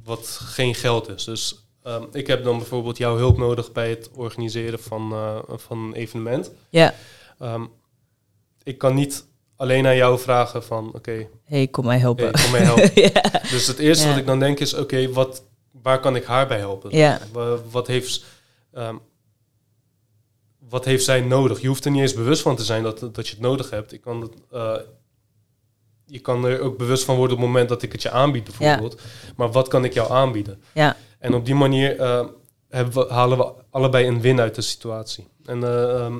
wat 0.03 0.27
geen 0.43 0.75
geld 0.75 1.09
is. 1.09 1.23
Dus 1.23 1.65
ehm, 1.83 2.03
ik 2.11 2.27
heb 2.27 2.43
dan 2.43 2.57
bijvoorbeeld 2.57 2.97
jouw 2.97 3.17
hulp 3.17 3.37
nodig 3.37 3.71
bij 3.71 3.89
het 3.89 4.09
organiseren 4.15 4.79
van, 4.79 5.11
eh, 5.11 5.37
van 5.55 5.77
een 5.77 5.93
evenement. 5.93 6.51
ja. 6.69 6.93
Ehm, 7.39 7.63
ik 8.63 8.77
kan 8.77 8.95
niet 8.95 9.25
alleen 9.55 9.85
aan 9.87 9.95
jou 9.95 10.19
vragen 10.19 10.63
van, 10.63 10.91
oké, 10.95 11.27
hey, 11.43 11.67
kom 11.67 11.85
mij 11.85 11.97
helpen. 11.97 12.23
hey, 12.23 12.41
kom 12.43 12.51
mij 12.51 12.61
helpen. 12.61 12.91
ja. 13.13 13.41
dus 13.49 13.67
het 13.67 13.77
eerste 13.79 14.03
Ja. 14.03 14.09
wat 14.09 14.19
ik 14.19 14.25
dan 14.25 14.39
denk 14.39 14.59
is, 14.59 14.73
oké, 14.73 15.11
wat, 15.11 15.43
waar 15.71 15.99
kan 15.99 16.15
ik 16.15 16.23
haar 16.23 16.47
bij 16.47 16.57
helpen? 16.57 16.97
Ja. 16.97 17.19
Wa- 17.31 17.57
Wat 17.71 17.87
heeft, 17.87 18.23
wat 20.73 20.85
heeft 20.85 21.03
zij 21.03 21.21
nodig? 21.21 21.61
Je 21.61 21.67
hoeft 21.67 21.85
er 21.85 21.91
niet 21.91 22.01
eens 22.01 22.13
bewust 22.13 22.41
van 22.41 22.55
te 22.55 22.63
zijn 22.63 22.83
dat, 22.83 22.99
dat 22.99 23.27
je 23.27 23.33
het 23.33 23.39
nodig 23.39 23.69
hebt. 23.69 23.93
Ik 23.93 24.01
kan 24.01 24.33
eh, 24.51 24.75
je 26.05 26.19
kan 26.19 26.45
er 26.45 26.59
ook 26.59 26.77
bewust 26.77 27.03
van 27.03 27.15
worden 27.15 27.35
op 27.35 27.41
het 27.41 27.51
moment 27.51 27.69
dat 27.69 27.81
ik 27.81 27.91
het 27.91 28.01
je 28.01 28.11
aanbied, 28.11 28.43
bijvoorbeeld. 28.43 29.01
Maar 29.35 29.51
wat 29.51 29.67
kan 29.67 29.83
ik 29.83 29.93
jou 29.93 30.11
aanbieden? 30.11 30.61
ja, 30.73 30.97
En 31.19 31.33
op 31.33 31.45
die 31.45 31.55
manier 31.55 31.99
eh, 31.99 32.25
hebben 32.69 32.93
we, 32.93 33.13
halen 33.13 33.37
we 33.37 33.53
allebei 33.69 34.07
een 34.07 34.21
win 34.21 34.39
uit 34.39 34.55
de 34.55 34.61
situatie. 34.61 35.27
En 35.45 35.63
eh, 35.63 35.95
ehm, 35.95 36.19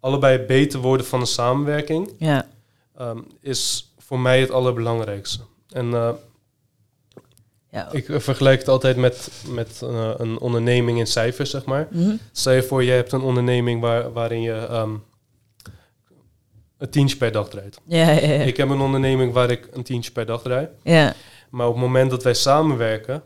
allebei 0.00 0.38
beter 0.38 0.80
worden 0.80 1.06
van 1.06 1.20
een 1.20 1.26
samenwerking 1.26 2.12
ja, 2.18 2.48
ehm, 2.96 3.18
is 3.40 3.92
voor 3.98 4.20
mij 4.20 4.40
het 4.40 4.50
allerbelangrijkste. 4.50 5.40
En 5.68 6.18
ja. 7.70 7.88
ik 7.92 8.06
vergelijk 8.08 8.58
het 8.58 8.68
altijd 8.68 8.96
met, 8.96 9.30
met 9.48 9.80
eh, 9.82 10.10
een 10.16 10.38
onderneming 10.38 10.98
in 10.98 11.06
cijfers, 11.06 11.50
zeg 11.50 11.64
maar. 11.64 11.88
Mhm. 11.90 12.16
Stel 12.32 12.52
je 12.52 12.62
voor, 12.62 12.84
je 12.84 12.90
hebt 12.90 13.12
een 13.12 13.20
onderneming 13.20 13.80
waar, 13.80 14.12
waarin 14.12 14.40
je 14.40 14.52
ehm, 14.52 14.94
een 16.78 16.90
tientje 16.90 17.16
per 17.16 17.32
dag 17.32 17.48
draait. 17.48 17.78
Ja, 17.86 18.10
ja, 18.10 18.28
ja. 18.28 18.42
Ik 18.42 18.56
heb 18.56 18.68
een 18.68 18.80
onderneming 18.80 19.32
waar 19.32 19.50
ik 19.50 19.68
een 19.72 19.82
tientje 19.82 20.10
per 20.10 20.26
dag 20.26 20.42
draai. 20.42 20.68
ja, 20.82 21.14
Maar 21.50 21.66
op 21.66 21.72
het 21.72 21.82
moment 21.82 22.10
dat 22.10 22.22
wij 22.22 22.34
samenwerken, 22.34 23.22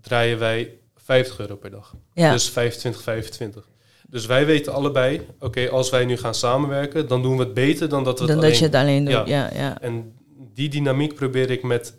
draaien 0.00 0.38
wij 0.38 0.74
50 0.96 1.38
euro 1.38 1.56
per 1.56 1.70
dag. 1.70 1.94
ja. 2.14 2.32
Dus 2.32 2.50
25, 2.50 3.02
25. 3.02 3.68
Dus 4.08 4.26
wij 4.26 4.46
weten 4.46 4.72
allebei, 4.72 5.26
oké, 5.38 5.68
als 5.70 5.90
wij 5.90 6.04
nu 6.04 6.16
gaan 6.16 6.34
samenwerken, 6.34 7.08
dan 7.08 7.22
doen 7.22 7.36
we 7.36 7.44
het 7.44 7.54
beter 7.54 7.88
dan 7.88 8.04
dat 8.04 8.18
we 8.18 8.24
het 8.24 8.34
dan 8.34 8.38
alleen 8.38 8.50
dat 8.50 8.58
je 8.58 8.64
het 8.64 8.74
alleen 8.74 9.04
doet. 9.04 9.28
Ja, 9.28 9.50
ja. 9.54 9.80
En 9.80 10.12
die 10.54 10.68
dynamiek 10.68 11.14
probeer 11.14 11.50
ik 11.50 11.62
met 11.62 11.94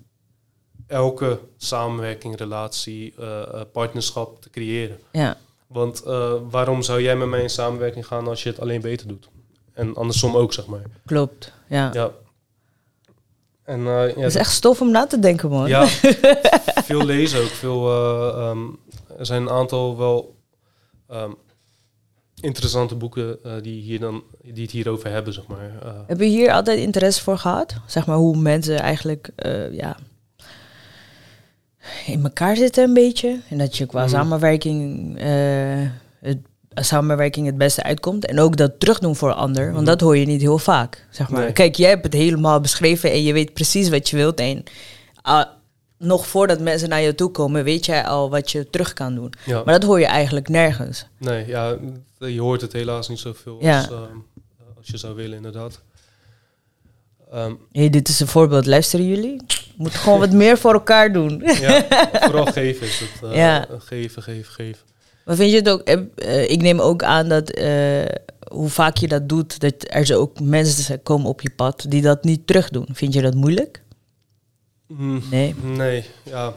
elke 0.94 1.40
samenwerking, 1.58 2.38
relatie, 2.38 3.14
eh, 3.20 3.42
eh, 3.42 3.62
partnerschap 3.72 4.42
te 4.42 4.50
creëren. 4.50 4.98
ja. 5.12 5.38
Want 5.68 6.04
eh, 6.04 6.34
waarom 6.50 6.82
zou 6.82 7.02
jij 7.02 7.16
met 7.16 7.28
mij 7.28 7.42
in 7.42 7.50
samenwerking 7.50 8.08
gaan 8.08 8.28
als 8.28 8.44
je 8.44 8.50
het 8.50 8.60
alleen 8.60 8.82
beter 8.82 9.08
doet? 9.08 9.30
En 9.74 9.96
andersom 9.96 10.36
ook, 10.36 10.54
zeg 10.54 10.66
maar. 10.66 10.82
klopt. 11.06 11.52
Ja. 11.68 11.90
Ja. 11.94 12.12
En 13.64 13.80
eh, 13.80 13.86
ja, 13.86 14.16
Het 14.16 14.18
is 14.26 14.36
echt 14.36 14.52
stof 14.52 14.82
om 14.82 14.92
na 14.92 15.08
te 15.08 15.20
denken, 15.20 15.50
man. 15.50 15.68
ja, 15.68 15.86
veel 16.90 17.06
lezen 17.06 17.42
ook. 17.42 17.48
Veel, 17.48 17.90
eh, 17.90 18.28
ehm, 18.50 18.60
er 19.18 19.26
zijn 19.26 19.42
een 19.42 19.50
aantal 19.50 19.98
wel 19.98 20.36
ehm, 21.10 21.32
interessante 22.42 22.96
boeken 22.96 23.40
die, 23.64 23.82
hier 23.82 24.00
dan, 24.00 24.24
die 24.42 24.64
het 24.64 24.72
hierover 24.72 25.10
hebben, 25.10 25.34
zeg 25.34 25.48
maar. 25.48 25.72
Eh, 25.84 25.92
Heb 26.08 26.20
je 26.20 26.26
hier 26.26 26.52
altijd 26.52 26.80
interesse 26.80 27.22
voor 27.24 27.38
gehad? 27.38 27.76
Zeg 27.86 28.06
maar 28.06 28.18
hoe 28.18 28.38
mensen 28.38 28.80
eigenlijk 28.80 29.30
ja, 29.72 29.98
in 32.06 32.24
elkaar 32.24 32.56
zitten 32.56 32.84
een 32.84 32.94
beetje. 32.94 33.40
En 33.50 33.58
dat 33.58 33.78
je 33.78 33.86
qua 33.86 34.02
Mhm. 34.02 34.10
samenwerking, 34.10 35.14
eh, 35.20 35.82
het, 36.22 36.38
samenwerking 36.74 37.46
het 37.46 37.58
beste 37.58 37.84
uitkomt. 37.84 38.26
En 38.26 38.40
ook 38.40 38.58
dat 38.58 38.80
terugdoen 38.80 39.16
voor 39.16 39.34
ander. 39.34 39.64
Want 39.66 39.76
Mhm. 39.76 39.86
dat 39.86 40.02
hoor 40.02 40.18
je 40.18 40.26
niet 40.26 40.42
heel 40.42 40.58
vaak. 40.58 41.06
Zeg 41.10 41.30
maar. 41.30 41.42
Nee. 41.44 41.52
Kijk, 41.54 41.76
jij 41.76 41.90
hebt 41.90 42.04
het 42.04 42.14
helemaal 42.14 42.60
beschreven 42.60 43.12
en 43.12 43.24
je 43.24 43.34
weet 43.34 43.54
precies 43.54 43.90
wat 43.90 44.10
je 44.10 44.16
wilt. 44.16 44.40
En 44.40 44.64
ah, 45.22 45.46
nog 45.98 46.28
voordat 46.28 46.60
mensen 46.60 46.90
naar 46.90 47.02
je 47.02 47.16
toe 47.16 47.32
komen, 47.32 47.64
weet 47.64 47.86
jij 47.86 48.06
al 48.06 48.30
wat 48.30 48.52
je 48.52 48.70
terug 48.70 48.94
kan 48.94 49.16
doen. 49.16 49.34
ja. 49.46 49.62
Maar 49.66 49.74
dat 49.80 49.84
hoor 49.90 50.00
je 50.00 50.06
eigenlijk 50.06 50.50
nergens. 50.50 51.06
Nee, 51.18 51.48
ja, 51.48 51.78
je 52.18 52.42
hoort 52.42 52.62
het 52.62 52.74
helaas 52.74 53.10
niet 53.10 53.20
zoveel 53.20 53.58
Ja. 53.62 53.78
als, 53.78 53.88
ehm, 53.88 54.18
als 54.78 54.88
je 54.88 54.98
zou 54.98 55.16
willen, 55.16 55.36
inderdaad. 55.36 55.82
Ehm, 57.32 57.54
Hey, 57.72 57.90
dit 57.90 58.10
is 58.10 58.20
een 58.20 58.28
voorbeeld. 58.28 58.66
Luisteren 58.66 59.08
jullie? 59.08 59.42
Moet 59.78 59.94
gewoon 59.96 60.20
wat 60.20 60.32
meer 60.32 60.58
voor 60.58 60.74
elkaar 60.74 61.14
doen. 61.14 61.42
ja, 61.46 61.86
vooral 62.26 62.46
geven 62.46 62.88
is 62.88 63.00
het. 63.00 63.24
eh, 63.24 63.36
Ja. 63.36 63.68
Geven, 63.78 64.24
geven, 64.24 64.54
geven. 64.54 64.86
Maar 65.26 65.36
vind 65.36 65.52
je 65.52 65.56
het 65.58 65.70
ook, 65.70 65.82
eh, 65.82 66.00
eh, 66.16 66.50
ik 66.50 66.62
neem 66.62 66.80
ook 66.80 67.04
aan 67.04 67.30
dat 67.30 67.50
hoe 68.52 68.70
vaak 68.70 68.98
je 68.98 69.08
dat 69.08 69.30
doet, 69.30 69.60
dat 69.60 69.74
er 69.88 70.06
zo 70.06 70.20
ook 70.20 70.40
mensen 70.40 71.04
komen 71.04 71.28
op 71.30 71.42
je 71.42 71.50
pad 71.50 71.86
die 71.90 72.02
dat 72.02 72.24
niet 72.24 72.48
terug 72.48 72.70
doen. 72.70 72.86
Vind 72.92 73.14
je 73.14 73.22
dat 73.22 73.34
moeilijk? 73.36 73.84
Mm, 74.88 75.22
Nee. 75.30 75.56
nee, 75.62 76.06
ja. 76.24 76.54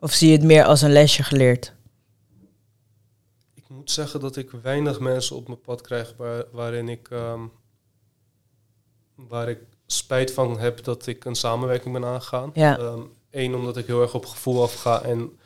Of 0.00 0.12
zie 0.12 0.30
je 0.30 0.36
het 0.36 0.44
meer 0.46 0.64
als 0.64 0.82
een 0.82 0.92
lesje 0.92 1.22
geleerd? 1.22 1.72
Ik 3.54 3.64
moet 3.68 3.90
zeggen 3.90 4.20
dat 4.20 4.36
ik 4.36 4.50
weinig 4.62 5.00
mensen 5.00 5.36
op 5.36 5.46
mijn 5.46 5.60
pad 5.60 5.80
krijg 5.80 6.14
waar, 6.16 6.44
waarin 6.52 6.88
ik, 6.88 7.08
ehm, 7.10 7.40
waar 9.14 9.48
ik 9.48 9.58
spijt 9.92 10.32
van 10.32 10.58
heb 10.58 10.84
dat 10.84 11.06
ik 11.06 11.24
een 11.24 11.34
samenwerking 11.34 11.92
ben 11.92 12.04
aangegaan. 12.04 12.50
Ja. 12.54 12.78
Eén, 13.30 13.54
omdat 13.54 13.76
ik 13.76 13.86
heel 13.86 14.02
erg 14.02 14.14
op 14.14 14.26
gevoel 14.26 14.62
afga 14.62 15.02
en 15.02 15.38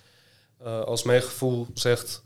eh, 0.64 0.80
als 0.80 1.02
mijn 1.02 1.22
gevoel 1.22 1.66
zegt, 1.74 2.22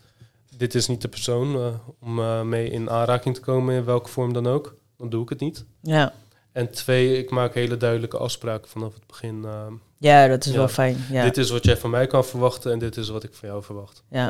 dit 0.57 0.75
is 0.75 0.87
niet 0.87 1.03
de 1.03 1.09
persoon 1.09 1.55
eh, 1.57 1.67
om 2.01 2.19
eh, 2.19 2.43
mee 2.43 2.71
in 2.71 2.91
aanraking 2.91 3.35
te 3.35 3.41
komen 3.41 3.75
in 3.75 3.85
welke 3.85 4.09
vorm 4.09 4.33
dan 4.33 4.47
ook, 4.47 4.75
dan 4.97 5.09
doe 5.09 5.23
ik 5.23 5.29
het 5.29 5.41
niet. 5.41 5.65
Ja, 5.83 6.13
En 6.53 6.71
twee, 6.71 7.19
ik 7.19 7.31
maak 7.31 7.55
hele 7.55 7.77
duidelijke 7.77 8.17
afspraken 8.19 8.69
vanaf 8.69 8.95
het 8.95 9.07
begin. 9.07 9.45
ehm, 9.45 9.73
ja 9.99 10.27
dat 10.29 10.45
is 10.45 10.53
Ja. 10.53 10.59
wel 10.59 10.69
fijn. 10.69 10.97
Ja. 11.11 11.25
Dit 11.25 11.37
is 11.37 11.51
wat 11.51 11.65
jij 11.65 11.77
van 11.77 11.91
mij 11.91 12.07
kan 12.07 12.25
verwachten 12.25 12.73
en 12.73 12.79
dit 12.79 12.97
is 12.97 13.09
wat 13.09 13.23
ik 13.25 13.35
van 13.35 13.49
jou 13.49 13.63
verwacht. 13.63 14.03
Ja. 14.11 14.29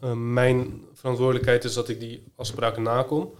En 0.00 0.32
mijn 0.32 0.84
verantwoordelijkheid 0.94 1.64
is 1.64 1.74
dat 1.74 1.88
ik 1.88 2.00
die 2.00 2.32
afspraken 2.36 2.82
nakom. 2.82 3.30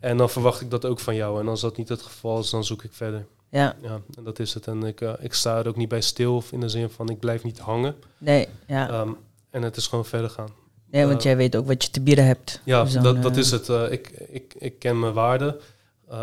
En 0.00 0.16
dan 0.16 0.30
verwacht 0.30 0.60
ik 0.60 0.70
dat 0.70 0.84
ook 0.84 1.00
van 1.00 1.14
jou. 1.14 1.40
En 1.40 1.48
als 1.48 1.60
dat 1.60 1.76
niet 1.76 1.88
het 1.88 2.02
geval 2.02 2.38
is, 2.40 2.50
dan 2.50 2.64
zoek 2.64 2.82
ik 2.82 2.92
verder. 2.92 3.26
ja, 3.50 3.76
Ja, 3.82 4.00
en 4.16 4.24
dat 4.24 4.38
is 4.38 4.54
het. 4.54 4.66
En 4.66 4.82
ik, 4.82 5.00
eh, 5.00 5.12
ik 5.20 5.34
sta 5.34 5.58
er 5.58 5.68
ook 5.68 5.76
niet 5.76 5.88
bij 5.88 6.00
stil, 6.00 6.36
of 6.36 6.52
in 6.52 6.60
de 6.60 6.68
zin 6.68 6.90
van 6.90 7.08
ik 7.08 7.18
blijf 7.18 7.42
niet 7.42 7.58
hangen. 7.58 7.94
nee, 8.18 8.48
ja. 8.66 8.88
Ehm, 8.88 9.10
en 9.50 9.62
het 9.62 9.76
is 9.76 9.86
gewoon 9.86 10.04
verder 10.04 10.30
gaan. 10.30 10.48
nee, 10.90 11.06
want 11.06 11.18
eh, 11.18 11.24
jij 11.24 11.36
weet 11.36 11.56
ook 11.56 11.66
wat 11.66 11.84
je 11.84 11.90
te 11.90 12.00
bieden 12.00 12.26
hebt. 12.26 12.60
Ja, 12.64 12.84
Dus 12.84 12.92
dat, 12.92 13.22
dat 13.22 13.32
eh, 13.32 13.38
is 13.38 13.50
het. 13.50 13.68
Ik, 13.68 14.08
ik, 14.08 14.54
ik 14.58 14.78
ken 14.78 14.98
mijn 15.00 15.12
waarde. 15.12 15.60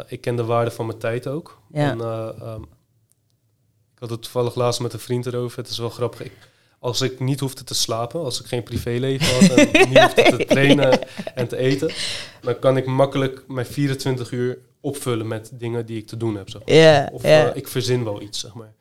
Ik 0.07 0.21
ken 0.21 0.35
de 0.35 0.45
waarde 0.45 0.71
van 0.71 0.85
mijn 0.85 0.97
tijd 0.97 1.27
ook. 1.27 1.57
Ja. 1.71 1.91
En 1.91 2.01
eh, 2.01 2.29
ehm, 2.41 2.61
ik 3.93 3.99
had 3.99 4.09
het 4.09 4.21
toevallig 4.21 4.55
laatst 4.55 4.79
met 4.79 4.93
een 4.93 4.99
vriend 4.99 5.25
erover. 5.25 5.57
Het 5.57 5.69
is 5.69 5.77
wel 5.77 5.89
grappig. 5.89 6.21
Ik, 6.21 6.31
als 6.87 7.01
ik 7.01 7.19
niet 7.19 7.39
hoefde 7.39 7.63
te 7.63 7.73
slapen, 7.73 8.23
als 8.23 8.39
ik 8.39 8.45
geen 8.45 8.63
privéleven 8.63 9.33
had 9.33 9.57
en 9.57 9.71
niet 9.89 9.99
hoefde 9.99 10.37
te 10.37 10.45
trainen 10.45 10.99
en 11.35 11.47
te 11.47 11.57
eten, 11.57 11.91
dan 12.41 12.59
kan 12.59 12.77
ik 12.77 12.85
makkelijk 12.85 13.43
mijn 13.47 13.65
24 13.65 14.31
uur 14.31 14.59
opvullen 14.81 15.27
met 15.27 15.51
dingen 15.53 15.85
die 15.85 15.97
ik 15.97 16.07
te 16.07 16.17
doen 16.17 16.35
heb. 16.35 16.49
Zeg 16.49 16.61
maar. 16.65 17.09
Of 17.11 17.23
eh, 17.23 17.55
ik 17.55 17.67
verzin 17.67 18.03
wel 18.03 18.21
iets, 18.21 18.39
zeg 18.39 18.53
maar. 18.53 18.73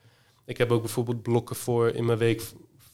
Ik 0.45 0.57
heb 0.57 0.71
ook 0.71 0.81
bijvoorbeeld 0.81 1.21
blokken 1.21 1.55
voor 1.55 1.89
in 1.89 2.05
mijn 2.05 2.17
week 2.17 2.41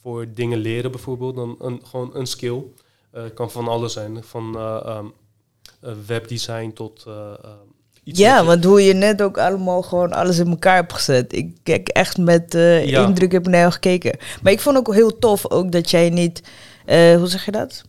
voor 0.01 0.33
dingen 0.33 0.57
leren, 0.57 0.91
bijvoorbeeld. 0.91 1.35
Dan 1.35 1.55
een, 1.59 1.81
gewoon 1.83 2.15
een 2.15 2.27
skill. 2.27 2.63
Eh 3.11 3.23
kan 3.33 3.51
van 3.51 3.67
alles 3.67 3.93
zijn. 3.93 4.23
Van 4.23 4.55
eh, 4.57 4.79
ehm, 4.85 5.05
eh, 5.81 5.93
webdesign 6.05 6.71
tot 6.71 7.03
eh, 7.07 7.33
ehm, 7.43 7.67
iets. 8.03 8.19
Ja, 8.19 8.45
want 8.45 8.63
hoe 8.63 8.83
je 8.85 8.93
net 8.93 9.21
ook 9.21 9.37
allemaal 9.37 9.81
gewoon 9.81 10.13
alles 10.13 10.39
in 10.39 10.47
elkaar 10.49 10.75
hebt 10.75 10.93
gezet. 10.93 11.33
Ik 11.35 11.55
kijk 11.63 11.87
echt 11.87 12.17
met 12.17 12.55
eh, 12.55 12.85
Ja. 12.85 13.05
indruk 13.07 13.31
heb 13.31 13.47
naar 13.47 13.59
jou 13.59 13.71
gekeken. 13.71 14.17
Maar 14.41 14.51
ik 14.51 14.59
vond 14.59 14.77
ook 14.77 14.93
heel 14.93 15.19
tof 15.19 15.49
ook 15.51 15.71
dat 15.71 15.89
jij 15.91 16.09
niet, 16.09 16.41
eh, 16.85 17.15
hoe 17.15 17.27
zeg 17.27 17.45
je 17.45 17.51
dat? 17.51 17.81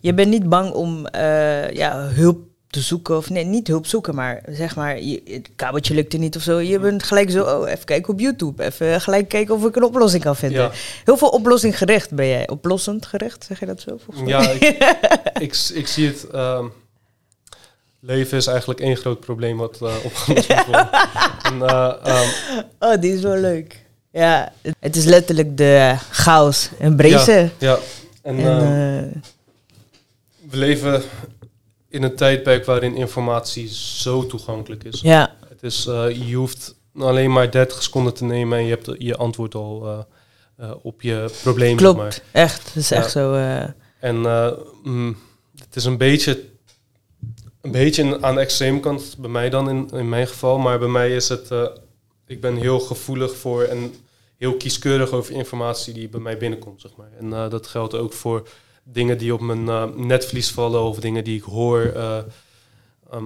Je 0.00 0.14
bent 0.14 0.28
niet 0.30 0.48
bang 0.48 0.72
om 0.72 1.06
eh, 1.06 1.70
ja, 1.70 1.98
hulp 2.08 2.38
te 2.70 2.80
zoeken. 2.80 3.16
Of 3.16 3.30
nee, 3.30 3.44
niet 3.44 3.66
hulp 3.68 3.86
zoeken, 3.86 4.14
maar 4.14 4.42
zeg 4.48 4.76
maar, 4.76 5.00
je, 5.02 5.22
het 5.24 5.50
kabeltje 5.56 5.94
lukte 5.94 6.16
niet 6.16 6.36
of 6.36 6.42
zo. 6.42 6.58
Je 6.60 6.78
bent 6.78 7.02
gelijk 7.02 7.30
zo, 7.30 7.42
oh, 7.42 7.68
even 7.70 7.84
kijken 7.84 8.12
op 8.12 8.20
YouTube. 8.20 8.64
Even 8.64 9.00
gelijk 9.00 9.28
kijken 9.28 9.54
of 9.54 9.64
ik 9.64 9.76
een 9.76 9.82
oplossing 9.84 10.22
kan 10.22 10.36
vinden. 10.36 10.62
Ja, 10.62 10.70
Heel 11.04 11.16
veel 11.16 11.28
oplossing 11.28 11.78
gericht 11.78 12.14
ben 12.14 12.26
jij. 12.28 12.48
Oplossend 12.48 13.06
gericht, 13.06 13.44
zeg 13.44 13.60
je 13.60 13.66
dat 13.66 13.80
zo? 13.80 13.96
volgens 14.04 14.30
mij? 14.30 14.56
ja 14.60 14.80
ik, 15.46 15.56
ik 15.74 15.86
zie 15.86 16.06
het. 16.06 16.26
ehm, 16.30 16.64
leven 18.00 18.36
is 18.36 18.46
eigenlijk 18.46 18.80
één 18.80 18.96
groot 18.96 19.20
probleem 19.20 19.56
wat 19.56 19.78
eh 19.82 19.94
opgelost 20.04 20.48
moet 20.48 20.64
worden. 20.66 20.90
en, 21.50 21.62
eh, 21.62 21.94
ehm, 22.04 22.28
Oh, 22.78 23.00
die 23.00 23.14
is 23.14 23.20
wel 23.20 23.36
leuk. 23.36 23.84
Ja, 24.12 24.52
het 24.80 24.96
is 24.96 25.04
letterlijk 25.04 25.56
de 25.56 25.94
chaos 26.10 26.68
en 26.78 26.96
brezen. 26.96 27.52
ja, 27.58 27.78
en, 28.22 28.38
En, 28.38 28.46
ehm, 28.46 29.04
eh, 29.14 29.20
we 30.50 30.56
leven 30.56 31.02
in 31.88 32.02
een 32.02 32.16
tijdperk 32.16 32.64
waarin 32.64 32.96
informatie 32.96 33.68
zo 33.74 34.26
toegankelijk 34.26 34.84
is. 34.84 35.00
ja, 35.00 35.34
Het 35.48 35.62
is, 35.62 35.82
je 36.26 36.34
hoeft 36.34 36.74
alleen 36.98 37.32
maar 37.32 37.50
30 37.50 37.82
seconden 37.82 38.14
te 38.14 38.24
nemen 38.24 38.58
en 38.58 38.64
je 38.64 38.70
hebt 38.70 38.90
je 38.98 39.16
antwoord 39.16 39.54
al 39.54 40.06
op 40.82 41.02
je 41.02 41.30
probleem. 41.42 41.74
maar. 41.74 41.92
klopt. 41.94 42.22
Echt. 42.32 42.66
Het 42.66 42.76
is 42.76 42.88
Ja. 42.88 42.96
echt 42.96 43.10
zo. 43.10 43.34
En 44.00 44.16
mm, 44.82 45.16
het 45.58 45.76
is 45.76 45.84
een 45.84 45.96
beetje, 45.98 46.42
een 47.66 47.72
beetje 47.72 48.22
aan 48.22 48.34
de 48.34 48.40
extreme 48.40 48.80
kant 48.80 49.16
bij 49.18 49.30
mij 49.30 49.50
dan 49.50 49.68
in, 49.68 49.90
in 49.90 50.08
mijn 50.08 50.26
geval. 50.26 50.58
Maar 50.58 50.78
bij 50.78 50.88
mij 50.88 51.14
is 51.14 51.28
het, 51.28 51.50
eh, 51.50 51.66
ik 52.26 52.40
ben 52.40 52.56
heel 52.56 52.80
gevoelig 52.80 53.36
voor 53.36 53.62
en 53.62 53.94
heel 54.36 54.56
kieskeurig 54.56 55.10
over 55.10 55.34
informatie 55.34 55.94
die 55.94 56.08
bij 56.08 56.20
mij 56.20 56.38
binnenkomt. 56.38 56.80
Zeg 56.80 56.96
maar. 56.96 57.10
En 57.18 57.32
eh, 57.32 57.50
dat 57.50 57.66
geldt 57.66 57.94
ook 57.94 58.12
voor 58.12 58.48
dingen 58.84 59.18
die 59.18 59.34
op 59.34 59.40
mijn 59.40 59.68
eh, 59.68 59.84
netvlies 59.94 60.50
vallen 60.50 60.82
of 60.82 60.98
dingen 60.98 61.24
die 61.24 61.36
ik 61.36 61.42
hoor. 61.42 61.80
eh, 61.80 62.18
ehm, 63.10 63.24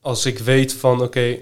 als 0.00 0.26
ik 0.26 0.38
weet 0.38 0.72
van 0.72 1.02
oké, 1.02 1.38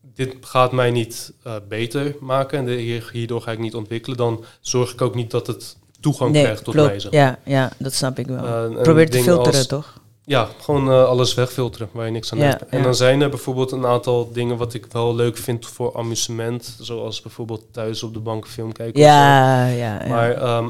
dit 0.00 0.36
gaat 0.40 0.72
mij 0.72 0.90
niet 0.90 1.32
beter 1.68 2.16
maken 2.20 2.58
en 2.68 2.78
hierdoor 3.12 3.40
ga 3.40 3.52
ik 3.52 3.58
niet 3.58 3.74
ontwikkelen, 3.74 4.16
dan 4.16 4.44
zorg 4.60 4.92
ik 4.92 5.00
ook 5.00 5.14
niet 5.14 5.30
dat 5.30 5.46
het 5.46 5.76
toegang 6.10 6.32
nee, 6.32 6.42
krijgt 6.42 6.64
tot 6.64 6.74
klopt. 6.74 6.88
mij. 6.88 7.00
Zeg 7.00 7.12
maar. 7.12 7.20
ja, 7.20 7.38
ja, 7.44 7.70
dat 7.78 7.92
snap 7.94 8.18
ik 8.18 8.26
wel. 8.26 8.44
Eh, 8.44 8.82
Probeer 8.82 9.10
te 9.10 9.22
filteren, 9.22 9.58
als- 9.58 9.66
toch? 9.66 10.00
ja, 10.24 10.48
gewoon 10.60 10.90
eh, 10.90 11.04
alles 11.04 11.34
wegfilteren 11.34 11.88
waar 11.92 12.06
je 12.06 12.12
niks 12.12 12.32
aan 12.32 12.38
Ja, 12.38 12.44
hebt. 12.44 12.66
En 12.66 12.78
ja. 12.78 12.84
dan 12.84 12.94
zijn 12.94 13.20
er 13.20 13.28
bijvoorbeeld 13.30 13.72
een 13.72 13.86
aantal 13.86 14.32
dingen 14.32 14.56
wat 14.56 14.74
ik 14.74 14.86
wel 14.92 15.14
leuk 15.14 15.36
vind 15.36 15.66
voor 15.66 15.96
amusement. 15.96 16.76
Zoals 16.80 17.20
bijvoorbeeld 17.22 17.62
thuis 17.72 18.02
op 18.02 18.14
de 18.14 18.20
bank 18.20 18.46
film 18.48 18.72
kijken. 18.72 18.94
of 18.94 19.00
zo. 19.06 19.12
Ja, 19.12 19.66
ja, 19.66 20.02
ja. 20.02 20.08
Maar 20.08 20.30
ehm, 20.32 20.68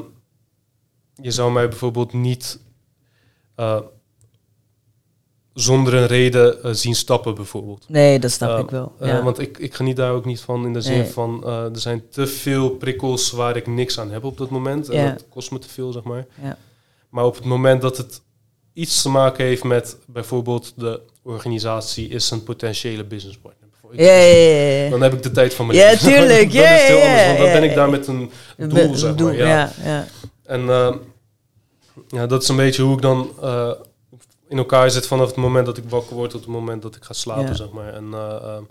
je 1.23 1.31
zou 1.31 1.53
mij 1.53 1.69
bijvoorbeeld 1.69 2.13
niet 2.13 2.59
eh, 3.55 3.79
zonder 5.59 5.95
een 5.95 6.07
reden 6.07 6.63
eh, 6.63 6.73
zien 6.73 6.95
stappen, 6.95 7.35
bijvoorbeeld. 7.35 7.85
nee, 7.89 8.19
dat 8.19 8.31
snap 8.31 8.51
Eh, 8.51 8.59
ik 8.59 8.71
wel. 8.71 8.93
Eh, 9.01 9.09
Ja. 9.09 9.23
want 9.23 9.39
ik, 9.39 9.59
ik 9.59 9.75
geniet 9.75 9.97
daar 9.97 10.13
ook 10.13 10.25
niet 10.25 10.41
van 10.41 10.65
in 10.67 10.73
de 10.73 10.81
zin 10.81 10.99
Nee. 10.99 11.07
van... 11.07 11.47
er 11.47 11.71
zijn 11.79 12.03
te 12.11 12.27
veel 12.27 12.71
prikkels 12.71 13.31
waar 13.31 13.57
ik 13.57 13.67
niks 13.67 13.99
aan 14.01 14.11
heb 14.11 14.25
op 14.25 14.39
dat 14.39 14.51
moment. 14.51 14.89
En 14.89 15.03
Ja. 15.03 15.11
dat 15.13 15.25
kost 15.29 15.51
me 15.51 15.59
te 15.59 15.69
veel, 15.69 15.93
zeg 15.93 16.03
maar. 16.03 16.27
Ja. 16.43 16.57
Maar 17.09 17.25
op 17.25 17.35
het 17.35 17.45
moment 17.45 17.83
dat 17.83 17.97
het 17.97 18.21
iets 18.73 19.03
te 19.03 19.09
maken 19.09 19.45
heeft 19.45 19.65
met 19.65 19.97
bijvoorbeeld 20.07 20.73
de 20.77 21.01
organisatie 21.23 22.09
is 22.09 22.31
een 22.31 22.43
potentiële 22.43 23.05
businesspartner. 23.05 23.69
ja, 23.93 24.13
ja, 24.13 24.85
ja. 24.85 24.91
Dan 24.91 25.03
heb 25.03 25.13
ik 25.13 25.23
de 25.23 25.31
tijd 25.31 25.55
van 25.55 25.67
mijn 25.67 25.79
Ja, 25.79 25.91
leven. 25.91 26.07
tuurlijk. 26.13 26.53
Ja, 26.53 26.63
het 26.63 26.81
heel 26.83 27.01
anders, 27.01 27.27
want 27.27 27.39
dan 27.39 27.53
ben 27.53 27.63
ik 27.63 27.75
daar 27.75 27.91
met 27.91 28.07
een 28.07 28.31
doel, 28.57 28.95
zeg 28.95 29.17
maar. 29.19 29.35
Ja. 29.37 29.47
ja, 29.47 29.73
ja. 29.85 30.07
En 30.43 30.61
ja, 32.09 32.27
dat 32.27 32.43
is 32.43 32.49
een 32.49 32.57
beetje 32.57 32.83
hoe 32.83 32.95
ik 32.97 33.03
dan 33.03 33.31
in 34.49 34.59
elkaar 34.59 34.91
zit 34.91 35.07
vanaf 35.07 35.27
het 35.27 35.37
moment 35.37 35.67
dat 35.67 35.77
ik 35.77 35.85
wakker 35.89 36.17
word 36.17 36.31
tot 36.31 36.41
het 36.41 36.49
moment 36.51 36.83
dat 36.83 36.97
ik 36.97 37.05
ga 37.05 37.13
slapen, 37.13 37.47
Ja. 37.47 37.55
zeg 37.55 37.71
maar. 37.71 37.93
En 37.93 38.15
eh, 38.15 38.35
ehm, 38.43 38.63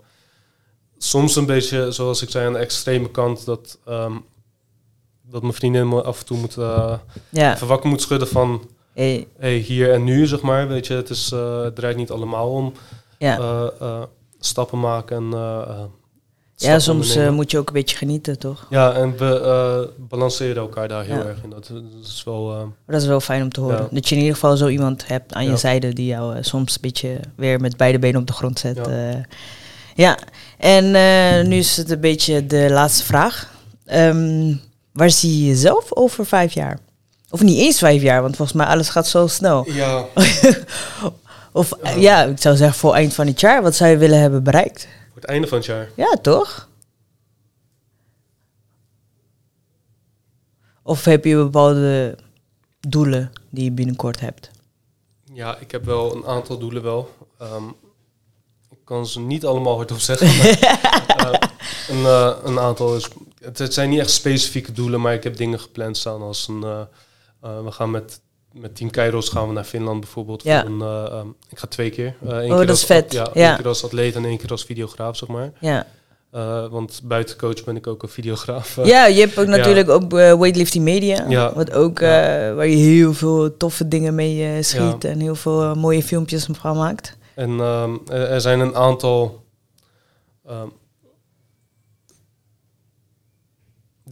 soms 0.98 1.36
een 1.36 1.46
beetje, 1.46 1.92
zoals 1.92 2.22
ik 2.22 2.30
zei, 2.30 2.46
aan 2.46 2.52
de 2.52 2.58
extreme 2.58 3.10
kant, 3.10 3.44
dat, 3.44 3.78
ehm, 3.84 4.12
dat 5.22 5.42
mijn 5.42 5.54
vriendin 5.54 5.88
me 5.88 6.02
af 6.02 6.18
en 6.20 6.26
toe 6.26 6.38
moet, 6.38 6.56
eh, 6.56 6.98
ja. 7.28 7.54
even 7.54 7.66
wakker 7.66 7.88
moet 7.90 8.00
schudden 8.00 8.28
van, 8.28 8.70
Hey, 8.92 9.28
hey, 9.38 9.56
hier 9.56 9.92
en 9.92 10.04
nu, 10.04 10.26
zeg 10.26 10.40
maar. 10.40 10.68
Weet 10.68 10.86
je, 10.86 10.94
het, 10.94 11.10
is, 11.10 11.32
eh, 11.32 11.62
het 11.62 11.74
draait 11.74 11.96
niet 11.96 12.10
allemaal 12.10 12.50
om 12.50 12.72
ja. 13.18 13.70
stappen 14.40 14.80
maken 14.80 15.16
en 15.16 15.30
ja, 16.56 16.78
soms 16.78 17.14
eh, 17.16 17.30
moet 17.30 17.50
je 17.50 17.58
ook 17.58 17.66
een 17.68 17.72
beetje 17.74 17.96
genieten, 17.96 18.38
toch? 18.38 18.66
Ja, 18.70 18.92
en 18.92 19.16
we 19.16 19.40
eh, 19.40 19.94
balanceren 20.08 20.56
elkaar 20.56 20.88
daar 20.88 21.04
heel 21.04 21.16
Ja. 21.16 21.24
erg 21.24 21.42
in. 21.42 21.50
Dat, 21.50 21.66
dat 21.72 21.82
is 22.04 22.22
wel... 22.24 22.52
eh, 22.52 22.62
dat 22.86 23.00
is 23.02 23.06
wel 23.06 23.20
fijn 23.20 23.42
om 23.42 23.52
te 23.52 23.60
horen. 23.60 23.76
Ja. 23.82 23.88
Dat 23.90 24.08
je 24.08 24.14
in 24.14 24.20
ieder 24.20 24.34
geval 24.34 24.56
zo 24.56 24.68
iemand 24.68 25.06
hebt 25.06 25.32
aan 25.34 25.46
je 25.50 25.56
zijde 25.56 25.92
die 25.92 26.06
jou 26.06 26.34
eh, 26.36 26.42
soms 26.42 26.74
een 26.74 26.80
beetje 26.80 27.20
weer 27.34 27.60
met 27.60 27.76
beide 27.76 27.98
benen 27.98 28.20
op 28.20 28.26
de 28.26 28.32
grond 28.32 28.58
zet. 28.58 28.78
Ja. 29.94 30.18
En 30.58 30.94
eh, 30.94 31.46
nu 31.46 31.56
is 31.56 31.76
het 31.76 31.90
een 31.90 32.00
beetje 32.00 32.46
de 32.46 32.66
laatste 32.70 33.04
vraag. 33.04 33.50
Ehm, 33.86 34.54
waar 34.92 35.10
zie 35.10 35.38
je 35.40 35.46
jezelf 35.46 35.92
over 35.94 36.26
vijf 36.26 36.52
jaar? 36.52 36.78
Of 37.30 37.42
niet 37.42 37.58
eens 37.58 37.78
vijf 37.78 38.02
jaar, 38.02 38.22
want 38.22 38.36
volgens 38.36 38.56
mij 38.56 38.66
alles 38.66 38.88
gaat 38.88 39.06
zo 39.06 39.26
snel. 39.26 39.66
ja, 39.70 40.04
Of 41.52 41.72
eh, 41.72 41.92
Ja. 41.94 42.00
ja, 42.00 42.24
ik 42.30 42.40
zou 42.40 42.56
zeggen 42.56 42.78
voor 42.78 42.94
eind 42.94 43.14
van 43.14 43.26
het 43.26 43.40
jaar, 43.40 43.62
wat 43.62 43.74
zou 43.74 43.90
je 43.90 43.96
willen 43.96 44.20
hebben 44.20 44.42
bereikt? 44.42 44.88
Voor 45.16 45.24
het 45.24 45.34
einde 45.34 45.48
van 45.48 45.58
het 45.58 45.66
jaar. 45.66 45.90
Ja, 45.94 46.16
toch? 46.22 46.68
Of 50.82 51.04
heb 51.04 51.24
je 51.24 51.36
bepaalde 51.36 52.18
doelen 52.80 53.32
die 53.50 53.64
je 53.64 53.72
binnenkort 53.72 54.20
hebt? 54.20 54.50
Ja, 55.32 55.56
ik 55.58 55.70
heb 55.70 55.84
wel 55.84 56.16
een 56.16 56.26
aantal 56.26 56.58
doelen 56.58 56.82
wel. 56.82 57.14
Ehm, 57.38 57.68
ik 58.70 58.78
kan 58.84 59.06
ze 59.06 59.20
niet 59.20 59.44
allemaal 59.44 59.76
hardop 59.76 59.98
zeggen. 59.98 60.36
Maar, 60.36 61.32
eh, 61.32 61.48
een, 61.88 62.04
eh, 62.04 62.36
een 62.42 62.58
aantal 62.58 62.96
is... 62.96 63.08
Het, 63.38 63.58
het 63.58 63.74
zijn 63.74 63.90
niet 63.90 64.00
echt 64.00 64.10
specifieke 64.10 64.72
doelen, 64.72 65.00
maar 65.00 65.14
ik 65.14 65.22
heb 65.22 65.36
dingen 65.36 65.60
gepland 65.60 65.96
staan 65.96 66.22
als 66.22 66.48
een... 66.48 66.62
eh, 66.62 67.64
we 67.64 67.72
gaan 67.72 67.90
met, 67.90 68.20
met 68.60 68.76
Team 68.76 68.90
Kairos 68.90 69.28
gaan 69.28 69.46
we 69.46 69.52
naar 69.52 69.64
Finland 69.64 70.00
bijvoorbeeld. 70.00 70.42
Ja. 70.42 70.60
Voor 70.60 70.70
een, 70.70 70.80
eh, 70.80 71.12
ehm, 71.18 71.26
ik 71.50 71.58
ga 71.58 71.66
twee 71.66 71.90
keer. 71.90 72.14
Eh, 72.26 72.30
één 72.36 72.50
Oh, 72.50 72.56
keer 72.56 72.58
dat 72.58 72.68
als, 72.68 72.80
is 72.80 72.86
vet. 72.86 73.12
Ja, 73.12 73.30
Ja. 73.34 73.48
één 73.48 73.56
keer 73.56 73.66
als 73.68 73.84
atleet 73.84 74.14
en 74.14 74.24
één 74.24 74.38
keer 74.38 74.50
als 74.50 74.64
videograaf, 74.64 75.16
zeg 75.16 75.28
maar. 75.28 75.52
Ja. 75.60 75.86
Eh, 76.30 76.66
want 76.68 77.00
buiten 77.04 77.36
coach 77.36 77.64
ben 77.64 77.76
ik 77.76 77.86
ook 77.86 78.02
een 78.02 78.08
videograaf. 78.08 78.78
Ja, 78.84 79.06
je 79.06 79.20
hebt 79.20 79.38
ook 79.38 79.46
natuurlijk 79.46 79.88
eh, 79.88 79.98
Weightlifting 80.38 80.84
Media. 80.84 81.24
Ja. 81.28 81.52
Wat 81.54 81.72
ook, 81.72 82.00
waar 82.00 82.66
je 82.66 82.76
heel 82.76 83.14
veel 83.14 83.56
toffe 83.56 83.88
dingen 83.88 84.14
mee 84.14 84.62
schiet. 84.62 85.04
En 85.04 85.20
heel 85.20 85.34
veel 85.34 85.74
mooie 85.74 86.02
filmpjes 86.02 86.48
van 86.52 86.76
maakt. 86.76 87.16
En 87.34 87.60
ehm, 87.60 87.96
er 88.08 88.28
er 88.28 88.40
zijn 88.40 88.60
een 88.60 88.74
aantal 88.74 89.44
ehm, 90.46 90.66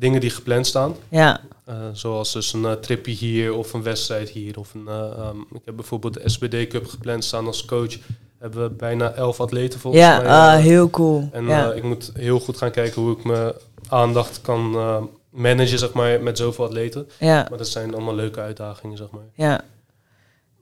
dingen 0.05 0.21
die 0.21 0.31
gepland 0.31 0.67
staan. 0.67 0.95
Ja, 1.09 1.41
Eh, 1.65 1.75
zoals 1.93 2.33
dus 2.33 2.53
een 2.53 2.63
uh, 2.63 2.73
tripje 2.73 3.13
hier 3.13 3.55
of 3.55 3.73
een 3.73 3.83
wedstrijd 3.83 4.29
hier. 4.29 4.59
Of 4.59 4.75
een, 4.75 4.89
eh, 4.89 4.95
ehm, 5.19 5.39
ik 5.53 5.61
heb 5.65 5.77
bijvoorbeeld 5.77 6.15
de 6.15 6.29
SBD 6.29 6.69
Cup 6.69 6.87
gepland 6.87 7.25
staan 7.25 7.47
als 7.47 7.65
coach. 7.65 7.97
Hebben 8.39 8.63
we 8.63 8.71
bijna 8.71 9.13
elf 9.13 9.41
atleten 9.41 9.81
volgens 9.81 10.03
ja 10.03 10.17
mij. 10.21 10.27
ah, 10.31 10.55
eh, 10.55 10.61
heel 10.61 10.91
cool. 10.91 11.29
en 11.33 11.47
ja. 11.47 11.71
eh, 11.71 11.77
ik 11.77 11.83
moet 11.83 12.11
heel 12.15 12.41
goed 12.41 12.57
gaan 12.57 12.71
kijken 12.71 13.03
hoe 13.03 13.17
ik 13.17 13.25
mijn 13.25 13.53
aandacht 13.89 14.41
kan 14.41 14.75
eh, 14.75 15.03
managen 15.31 15.79
zeg 15.79 15.93
maar, 15.93 16.23
met 16.23 16.39
zoveel 16.39 16.65
atleten. 16.65 17.09
ja, 17.19 17.47
Maar 17.49 17.59
dat 17.59 17.69
zijn 17.69 17.95
allemaal 17.95 18.15
leuke 18.15 18.41
uitdagingen, 18.41 18.97
zeg 18.97 19.11
maar. 19.11 19.25
ja, 19.35 19.61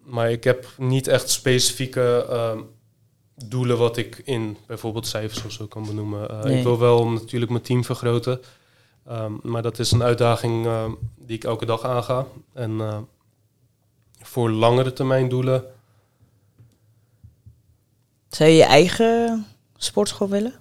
Maar 0.05 0.31
ik 0.31 0.45
heb 0.45 0.67
niet 0.79 1.07
echt 1.09 1.31
specifieke 1.31 2.27
ehm, 2.31 2.59
doelen 3.47 3.79
wat 3.79 3.97
ik 3.97 4.21
in 4.25 4.57
bijvoorbeeld 4.67 5.07
cijfers 5.07 5.45
of 5.45 5.53
zo 5.53 5.67
kan 5.67 5.87
benoemen. 5.87 6.29
Eh, 6.31 6.43
Nee. 6.43 6.57
Ik 6.59 6.63
wil 6.65 6.79
wel 6.79 7.09
natuurlijk 7.09 7.51
mijn 7.51 7.63
team 7.63 7.85
vergroten. 7.85 8.41
Ehm, 9.07 9.33
maar 9.43 9.63
dat 9.63 9.79
is 9.79 9.91
een 9.93 10.03
uitdaging 10.03 10.67
ehm, 10.67 10.91
die 11.19 11.37
ik 11.37 11.45
elke 11.45 11.67
dag 11.67 11.85
aanga. 11.85 12.27
En 12.53 12.81
eh, 12.81 12.99
voor 14.21 14.51
langere 14.51 14.93
termijn 14.93 15.29
doelen. 15.29 15.65
Zou 18.29 18.51
je 18.51 18.57
je 18.57 18.65
eigen 18.65 19.47
sportschool 19.77 20.29
willen? 20.29 20.55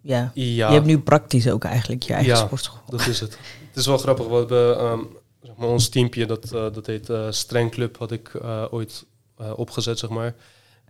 ja. 0.00 0.30
Ja, 0.34 0.66
Je 0.68 0.74
hebt 0.74 0.86
nu 0.86 0.98
praktisch 1.00 1.48
ook 1.50 1.64
eigenlijk 1.64 2.02
je 2.02 2.12
eigen 2.12 2.32
Ja. 2.32 2.46
sportschool. 2.46 2.80
dat 2.88 3.06
is 3.06 3.20
het. 3.20 3.38
Het 3.68 3.76
is 3.76 3.86
wel 3.86 3.98
grappig. 3.98 4.26
We 4.26 4.34
hebben 4.34 4.78
ehm, 4.78 5.00
zeg 5.42 5.56
maar 5.56 5.68
ons 5.68 5.88
teampje, 5.88 6.26
dat, 6.26 6.44
eh, 6.52 6.72
dat 6.72 6.86
heet 6.86 7.10
eh 7.10 7.26
Streng 7.30 7.70
Club, 7.70 7.96
had 7.98 8.10
ik 8.12 8.34
eh, 8.34 8.64
ooit 8.70 9.06
opgezet, 9.56 9.98
zeg 9.98 10.10
maar. 10.10 10.34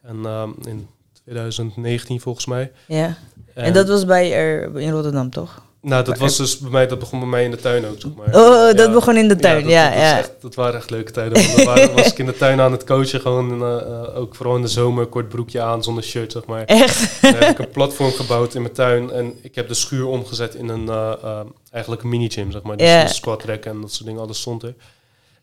En 0.03 0.27
ehm, 0.27 0.51
in 0.65 0.89
2019 1.25 2.21
volgens 2.21 2.47
mij. 2.47 2.73
Ja. 2.87 3.17
En 3.55 3.73
dat 3.73 3.89
was 3.89 4.05
bij 4.05 4.33
er 4.33 4.79
in 4.79 4.91
Rotterdam, 4.91 5.31
toch? 5.31 5.63
Nou, 5.81 6.05
dat 6.05 6.19
was 6.19 6.37
dus 6.37 6.59
bij 6.59 6.71
mij, 6.71 6.87
dat 6.87 6.99
begon 6.99 7.19
bij 7.21 7.29
mij 7.29 7.45
in 7.45 7.51
de 7.51 7.57
tuin 7.57 7.87
ook, 7.87 8.01
zeg 8.01 8.11
maar. 8.15 8.27
Oh, 8.27 8.67
dat 8.67 8.79
Ja. 8.79 8.93
begon 8.93 9.17
in 9.17 9.29
de 9.29 9.37
tuin. 9.37 9.69
Ja, 9.69 9.89
dat, 9.91 9.99
ja. 9.99 10.11
Dat, 10.17 10.19
echt- 10.25 10.43
dat 10.43 10.55
waren 10.55 10.75
echt 10.75 10.91
leuke 10.91 11.11
tijden. 11.13 11.33
Want 11.47 11.63
waren- 11.65 11.95
was 11.95 12.07
ik 12.07 12.19
in 12.19 12.27
de 12.27 12.37
tuin 12.37 12.61
aan 12.61 12.73
het 12.73 12.85
coachen, 12.85 13.21
gewoon 13.21 13.63
eh, 13.63 14.17
ook 14.17 14.35
vooral 14.35 14.57
in 14.57 14.63
de 14.63 14.69
zomer, 14.69 15.07
kort 15.07 15.29
broekje 15.29 15.61
aan, 15.61 15.83
zonder 15.83 16.05
shirt, 16.05 16.33
zeg 16.33 16.45
maar. 16.47 16.65
Echt? 16.65 17.23
Dan 17.23 17.35
heb 17.35 17.51
ik 17.51 17.59
een 17.59 17.71
platform 17.71 18.11
gebouwd 18.11 18.55
in 18.55 18.63
mijn 18.63 18.75
tuin 18.75 19.11
en 19.11 19.35
ik 19.43 19.55
heb 19.55 19.69
de 19.69 19.75
schuur 19.75 20.07
omgezet 20.07 20.55
in 20.55 20.69
een, 20.69 20.89
eh, 20.89 21.41
eigenlijk 21.71 22.03
een 22.03 22.09
mini-gym, 22.09 22.51
zeg 22.53 22.63
maar. 22.63 22.77
Dus 22.77 22.87
Ja. 22.89 23.03
een 23.03 23.09
squat 23.09 23.45
rack 23.45 23.65
en 23.65 23.81
dat 23.81 23.93
soort 23.93 24.07
dingen, 24.07 24.23
alles 24.23 24.41
stond 24.41 24.63
er. 24.63 24.75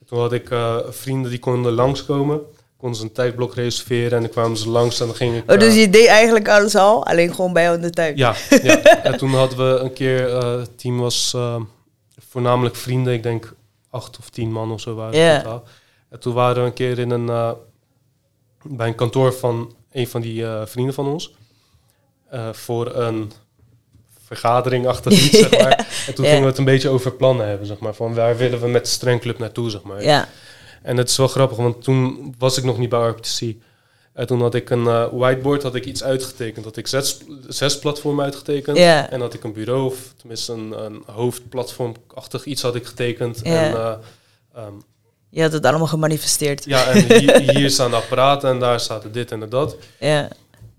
Toen 0.06 0.20
had 0.20 0.34
ik 0.34 0.50
vrienden 0.90 1.30
die 1.30 1.40
konden 1.40 1.72
langskomen, 1.74 2.40
konden 2.80 2.98
ze 2.98 3.04
een 3.04 3.12
tijdblok 3.12 3.56
reserveren 3.56 4.12
en 4.12 4.22
dan 4.22 4.30
kwamen 4.32 4.58
ze 4.58 4.70
langs 4.70 5.00
en 5.00 5.06
dan 5.06 5.16
ging 5.16 5.36
ik... 5.38 5.52
Oh, 5.52 5.60
dus 5.60 5.76
je 5.76 5.90
deed 5.90 6.08
eigenlijk 6.08 6.50
alles 6.50 6.76
al, 6.76 7.06
alleen 7.06 7.34
gewoon 7.36 7.54
bij 7.54 7.64
jou 7.64 7.76
in 7.76 7.82
de 7.82 7.90
tuin? 7.90 8.18
ja, 8.18 8.36
ja. 8.64 8.82
En 9.04 9.18
toen 9.18 9.30
hadden 9.34 9.58
we 9.58 9.80
een 9.80 9.94
keer, 9.94 10.36
eh, 10.38 10.60
het 10.60 10.80
team 10.80 10.98
was 11.00 11.32
eh, 11.36 11.56
voornamelijk 12.30 12.76
vrienden, 12.76 13.14
ik 13.14 13.24
denk 13.24 13.54
acht 13.90 14.18
of 14.20 14.30
tien 14.30 14.52
man 14.52 14.72
of 14.72 14.82
zo 14.82 14.96
waren 14.96 15.20
Ja. 15.20 15.38
totaal. 15.42 15.64
En 16.10 16.20
toen 16.20 16.34
waren 16.34 16.62
we 16.62 16.68
een 16.68 16.74
keer 16.74 17.00
in 17.00 17.10
een, 17.12 17.30
eh, 17.30 17.52
bij 18.64 18.88
een 18.88 18.96
kantoor 18.96 19.34
van 19.34 19.76
een 19.92 20.08
van 20.08 20.22
die 20.22 20.46
eh, 20.46 20.62
vrienden 20.66 20.94
van 20.94 21.08
ons. 21.08 21.34
voor 22.52 22.96
een 22.96 23.32
vergadering 24.26 24.88
achter 24.88 25.12
iets, 25.12 25.40
zeg 25.48 25.52
maar. 25.52 25.88
En 26.08 26.14
toen 26.16 26.26
gingen 26.26 26.42
we 26.42 26.48
het 26.48 26.58
een 26.58 26.66
beetje 26.66 26.90
over 26.90 27.12
plannen 27.12 27.48
hebben, 27.48 27.68
zeg 27.68 27.80
maar. 27.80 27.94
Van 27.94 28.14
waar 28.14 28.38
willen 28.38 28.60
we 28.62 28.68
met 28.68 28.84
de 28.84 28.90
strengclub 28.92 29.38
naartoe, 29.40 29.70
zeg 29.70 29.82
maar. 29.84 30.04
Ja. 30.04 30.28
En 30.82 30.98
het 30.98 31.10
is 31.10 31.18
wel 31.18 31.28
grappig, 31.28 31.58
want 31.58 31.84
toen 31.84 32.34
was 32.38 32.58
ik 32.58 32.64
nog 32.64 32.78
niet 32.78 32.90
bij 32.90 33.08
RPTC. 33.08 33.56
En 34.14 34.28
toen 34.28 34.42
had 34.42 34.56
ik 34.56 34.70
een 34.70 34.88
eh, 34.88 35.06
whiteboard, 35.12 35.64
had 35.64 35.76
ik 35.76 35.86
iets 35.86 36.04
uitgetekend. 36.04 36.66
Had 36.66 36.78
ik 36.78 36.88
zes, 36.88 37.18
zes 37.48 37.80
platformen 37.80 38.26
uitgetekend. 38.26 38.78
En 38.78 39.22
had 39.22 39.34
ik 39.34 39.44
een 39.44 39.54
bureau, 39.54 39.86
of 39.86 40.14
tenminste 40.18 40.54
een, 40.54 40.84
een 40.86 41.04
hoofdplatformachtig 41.06 42.46
iets 42.46 42.62
had 42.62 42.76
ik 42.76 42.86
getekend. 42.86 43.42
En, 43.42 43.52
eh, 43.54 43.94
ehm, 44.56 44.74
Je 45.30 45.42
had 45.42 45.52
het 45.52 45.66
allemaal 45.66 45.88
gemanifesteerd. 45.88 46.66
ja, 46.66 46.86
en 46.86 47.20
hier, 47.20 47.40
hier 47.56 47.70
staan 47.70 47.90
de 47.90 47.96
apparaten 47.96 48.50
en 48.50 48.60
daar 48.60 48.80
staat 48.80 49.14
dit 49.14 49.32
en 49.32 49.50
dat. 49.50 49.76
Ja. 50.00 50.30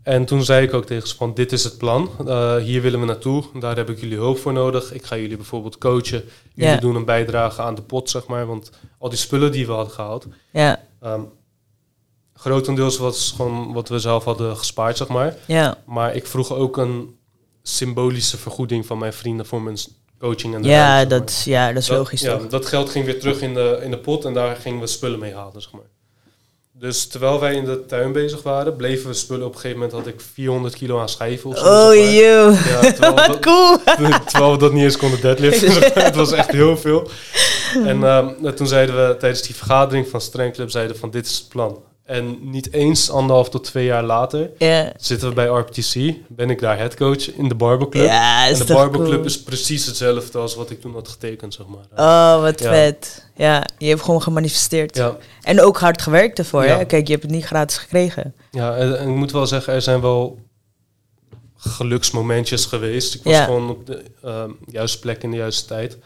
En 0.02 0.24
toen 0.24 0.44
zei 0.44 0.66
ik 0.66 0.74
ook 0.74 0.84
tegen 0.84 1.08
ze 1.08 1.16
van, 1.16 1.34
dit 1.34 1.52
is 1.52 1.64
het 1.64 1.78
plan. 1.78 2.10
Eh, 2.26 2.56
hier 2.56 2.82
willen 2.82 3.00
we 3.00 3.06
naartoe. 3.06 3.44
Daar 3.58 3.76
heb 3.76 3.90
ik 3.90 4.00
jullie 4.00 4.16
hulp 4.16 4.38
voor 4.38 4.52
nodig. 4.52 4.92
Ik 4.92 5.04
ga 5.04 5.16
jullie 5.16 5.36
bijvoorbeeld 5.36 5.78
coachen. 5.78 6.24
Jullie 6.54 6.80
doen 6.80 6.94
een 6.94 7.04
bijdrage 7.04 7.62
aan 7.62 7.74
de 7.74 7.82
pot, 7.82 8.10
zeg 8.10 8.26
maar. 8.26 8.46
Want 8.46 8.70
al 8.98 9.08
die 9.08 9.18
spullen 9.18 9.52
die 9.52 9.66
we 9.66 9.72
hadden 9.72 9.94
gehaald... 9.94 10.26
Ja. 10.52 10.82
ehm, 11.00 11.20
grotendeels 12.34 12.98
was 12.98 13.32
gewoon 13.36 13.72
wat 13.72 13.88
we 13.88 13.98
zelf 13.98 14.24
hadden 14.24 14.56
gespaard, 14.56 14.96
zeg 14.96 15.08
maar. 15.08 15.36
Maar 15.86 16.14
ik 16.14 16.26
vroeg 16.26 16.52
ook 16.52 16.76
een 16.76 17.18
symbolische 17.62 18.36
vergoeding 18.36 18.86
van 18.86 18.98
mijn 18.98 19.12
vrienden 19.12 19.46
voor 19.46 19.62
mijn 19.62 19.76
coaching 20.18 20.54
en 20.54 20.62
de 20.62 20.68
Ja, 20.68 20.94
ruimte, 20.94 21.18
dat, 21.18 21.42
ja, 21.44 21.72
dat 21.72 21.82
is 21.82 21.88
logisch 21.88 22.20
ja, 22.20 22.36
toch? 22.36 22.46
dat 22.46 22.66
geld 22.66 22.90
ging 22.90 23.04
weer 23.04 23.20
terug 23.20 23.40
in 23.40 23.54
de, 23.54 23.80
in 23.82 23.90
de 23.90 23.98
pot 23.98 24.24
en 24.24 24.34
daar 24.34 24.56
gingen 24.56 24.80
we 24.80 24.86
spullen 24.86 25.18
mee 25.18 25.34
halen, 25.34 25.62
zeg 25.62 25.72
maar. 25.72 25.88
Dus 26.80 27.06
terwijl 27.06 27.40
wij 27.40 27.54
in 27.54 27.64
de 27.64 27.86
tuin 27.86 28.12
bezig 28.12 28.42
waren, 28.42 28.76
bleven 28.76 29.08
we 29.08 29.14
spullen. 29.14 29.46
Op 29.46 29.54
een 29.54 29.60
gegeven 29.60 29.78
moment 29.78 29.98
had 29.98 30.06
ik 30.06 30.20
400 30.20 30.74
kilo 30.74 31.00
aan 31.00 31.08
schijven 31.08 31.50
of 31.50 31.58
zo. 31.58 31.64
Oh, 31.64 31.94
joh. 31.94 32.66
Ja, 32.66 32.80
we 32.80 32.96
Wat 33.14 33.26
dat, 33.26 33.38
cool. 33.38 33.78
terwijl 34.26 34.52
we 34.52 34.58
dat 34.58 34.72
niet 34.72 34.82
eens 34.82 34.96
konden 34.96 35.20
deadliften. 35.20 35.72
Het 36.04 36.14
was 36.14 36.32
echt 36.32 36.50
heel 36.50 36.76
veel. 36.76 37.10
En 37.84 38.04
ehm, 38.04 38.54
toen 38.54 38.66
zeiden 38.66 39.08
we 39.08 39.16
tijdens 39.16 39.42
die 39.42 39.54
vergadering 39.54 40.08
van 40.08 40.20
Strength 40.20 40.56
Club, 40.56 40.70
zeiden 40.70 40.96
van 40.96 41.10
dit 41.10 41.26
is 41.26 41.38
het 41.38 41.48
plan. 41.48 41.82
En 42.10 42.38
niet 42.50 42.72
eens 42.72 43.10
anderhalf 43.10 43.50
tot 43.50 43.64
twee 43.64 43.84
jaar 43.84 44.02
later 44.02 44.50
zitten 44.96 45.28
we 45.28 45.34
bij 45.34 45.46
RPTC. 45.46 46.14
Ben 46.28 46.50
ik 46.50 46.60
daar 46.60 46.78
headcoach 46.78 47.32
in 47.34 47.48
de 47.48 47.54
barbeclub. 47.54 48.06
Ja, 48.06 48.48
en 48.48 48.58
de 48.58 48.64
cool. 48.92 49.24
is 49.24 49.42
precies 49.42 49.86
hetzelfde 49.86 50.38
als 50.38 50.54
wat 50.54 50.70
ik 50.70 50.80
toen 50.80 50.92
had 50.92 51.08
getekend, 51.08 51.54
zeg 51.54 51.66
maar. 51.66 51.84
Oh, 52.36 52.42
wat 52.42 52.60
Ja. 52.60 52.70
vet. 52.70 53.26
Ja, 53.34 53.64
je 53.78 53.88
hebt 53.88 54.02
gewoon 54.02 54.22
gemanifesteerd. 54.22 54.96
Ja, 54.96 55.16
En 55.42 55.60
ook 55.60 55.78
hard 55.78 56.02
gewerkt 56.02 56.38
ervoor, 56.38 56.62
hè? 56.62 56.84
Kijk, 56.84 57.06
je 57.06 57.12
hebt 57.12 57.24
het 57.24 57.32
niet 57.32 57.44
gratis 57.44 57.76
gekregen. 57.78 58.34
ja 58.50 58.76
en, 58.76 58.98
en 58.98 59.08
ik 59.08 59.14
moet 59.14 59.32
wel 59.32 59.46
zeggen, 59.46 59.72
er 59.74 59.82
zijn 59.82 60.00
wel 60.00 60.38
geluksmomentjes 61.56 62.64
geweest. 62.66 63.14
Ik 63.14 63.22
was 63.22 63.38
gewoon 63.38 63.70
op 63.70 63.86
de 63.86 64.02
ehm, 64.22 64.50
juiste 64.66 64.98
plek 64.98 65.22
in 65.22 65.30
de 65.30 65.36
juiste 65.36 65.66
tijd. 65.66 65.98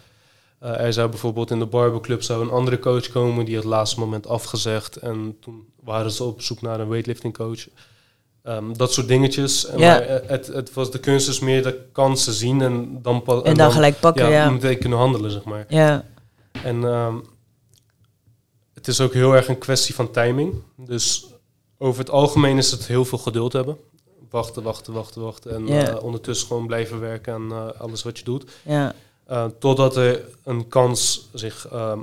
Eh, 0.65 0.81
er 0.81 0.93
zou 0.93 1.09
bijvoorbeeld 1.09 1.51
in 1.51 1.59
de 1.59 1.67
barbeclub 1.67 2.23
zou 2.23 2.43
een 2.43 2.51
andere 2.51 2.79
coach 2.79 3.09
komen, 3.09 3.45
die 3.45 3.57
het 3.57 3.65
laatste 3.65 4.01
moment 4.01 4.27
afgezegd. 4.27 4.97
En 4.97 5.37
toen 5.41 5.67
waren 5.83 6.11
ze 6.11 6.25
op 6.25 6.43
zoek 6.43 6.61
naar 6.61 6.81
een 6.81 6.89
weightlifting 6.89 7.37
coach. 7.37 7.69
Ehm, 8.43 8.73
dat 8.73 8.93
soort 8.93 9.09
dingetjes. 9.09 9.67
Ja. 9.77 9.77
maar, 9.77 10.01
eh, 10.01 10.29
het, 10.29 10.47
het 10.47 10.73
was 10.73 10.91
de 10.91 10.99
kunst 10.99 11.29
is 11.29 11.41
meer 11.41 11.63
de 11.63 11.85
kansen 11.93 12.33
zien 12.33 12.61
en 12.63 12.99
dan, 13.03 13.43
En, 13.45 13.55
dan, 13.55 13.73
gelijk 13.73 14.01
pakken, 14.01 14.25
ja, 14.25 14.31
ja. 14.31 14.51
meteen 14.51 14.79
kunnen 14.79 14.99
handelen, 14.99 15.31
zeg 15.31 15.45
maar. 15.45 15.65
Ja, 15.69 16.05
En 16.63 16.85
ehm, 16.85 17.15
het 18.75 18.89
is 18.89 19.01
ook 19.01 19.13
heel 19.13 19.35
erg 19.35 19.49
een 19.49 19.59
kwestie 19.59 19.95
van 19.95 20.11
timing. 20.11 20.55
Dus 20.77 21.27
over 21.79 22.01
het 22.01 22.11
algemeen 22.11 22.59
is 22.59 22.71
het 22.71 22.87
heel 22.87 23.05
veel 23.05 23.19
geduld 23.19 23.53
hebben. 23.53 23.77
Wachten, 24.31 24.63
wachten, 24.63 24.93
wachten, 24.93 25.23
wachten. 25.23 25.55
En 25.55 25.67
Ja. 25.67 25.89
eh, 25.89 26.03
ondertussen 26.03 26.47
gewoon 26.47 26.67
blijven 26.67 27.01
werken 27.01 27.35
aan 27.35 27.79
alles 27.79 28.03
wat 28.03 28.19
je 28.19 28.25
doet. 28.25 28.51
ja. 28.63 28.95
Eh, 29.27 29.45
totdat 29.59 29.97
er 29.97 30.21
een 30.45 30.69
kans 30.69 31.29
zich 31.33 31.69
ehm, 31.73 31.99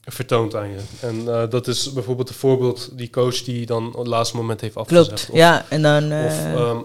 vertoont 0.00 0.54
aan 0.54 0.68
je. 0.70 0.78
En 1.00 1.34
eh, 1.34 1.50
dat 1.50 1.66
is 1.66 1.92
bijvoorbeeld 1.92 2.28
een 2.28 2.34
voorbeeld 2.34 2.98
die 2.98 3.10
coach 3.10 3.42
die 3.42 3.66
dan 3.66 3.86
op 3.86 3.98
het 3.98 4.06
laatste 4.06 4.36
moment 4.36 4.60
heeft 4.60 4.76
afgezegd. 4.76 5.06
Klopt. 5.08 5.28
Of, 5.30 5.36
ja, 5.36 5.66
en 5.68 5.82
dan... 5.82 6.04
of 6.04 6.10
eh, 6.10 6.52
ehm, 6.54 6.78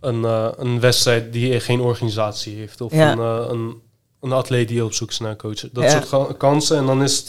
een, 0.00 0.24
een 0.60 0.80
wedstrijd 0.80 1.32
die 1.32 1.60
geen 1.60 1.80
organisatie 1.80 2.56
heeft. 2.56 2.80
Of 2.80 2.92
Ja. 2.92 3.12
een, 3.12 3.50
een, 3.52 3.80
een 4.20 4.32
atleet 4.32 4.68
die 4.68 4.84
op 4.84 4.92
zoek 4.92 5.10
is 5.10 5.18
naar 5.18 5.30
een 5.30 5.36
coach. 5.36 5.60
Dat 5.72 5.84
Ja. 5.84 6.00
soort 6.00 6.36
kansen. 6.36 6.76
En 6.76 6.86
dan 6.86 7.02
is 7.02 7.28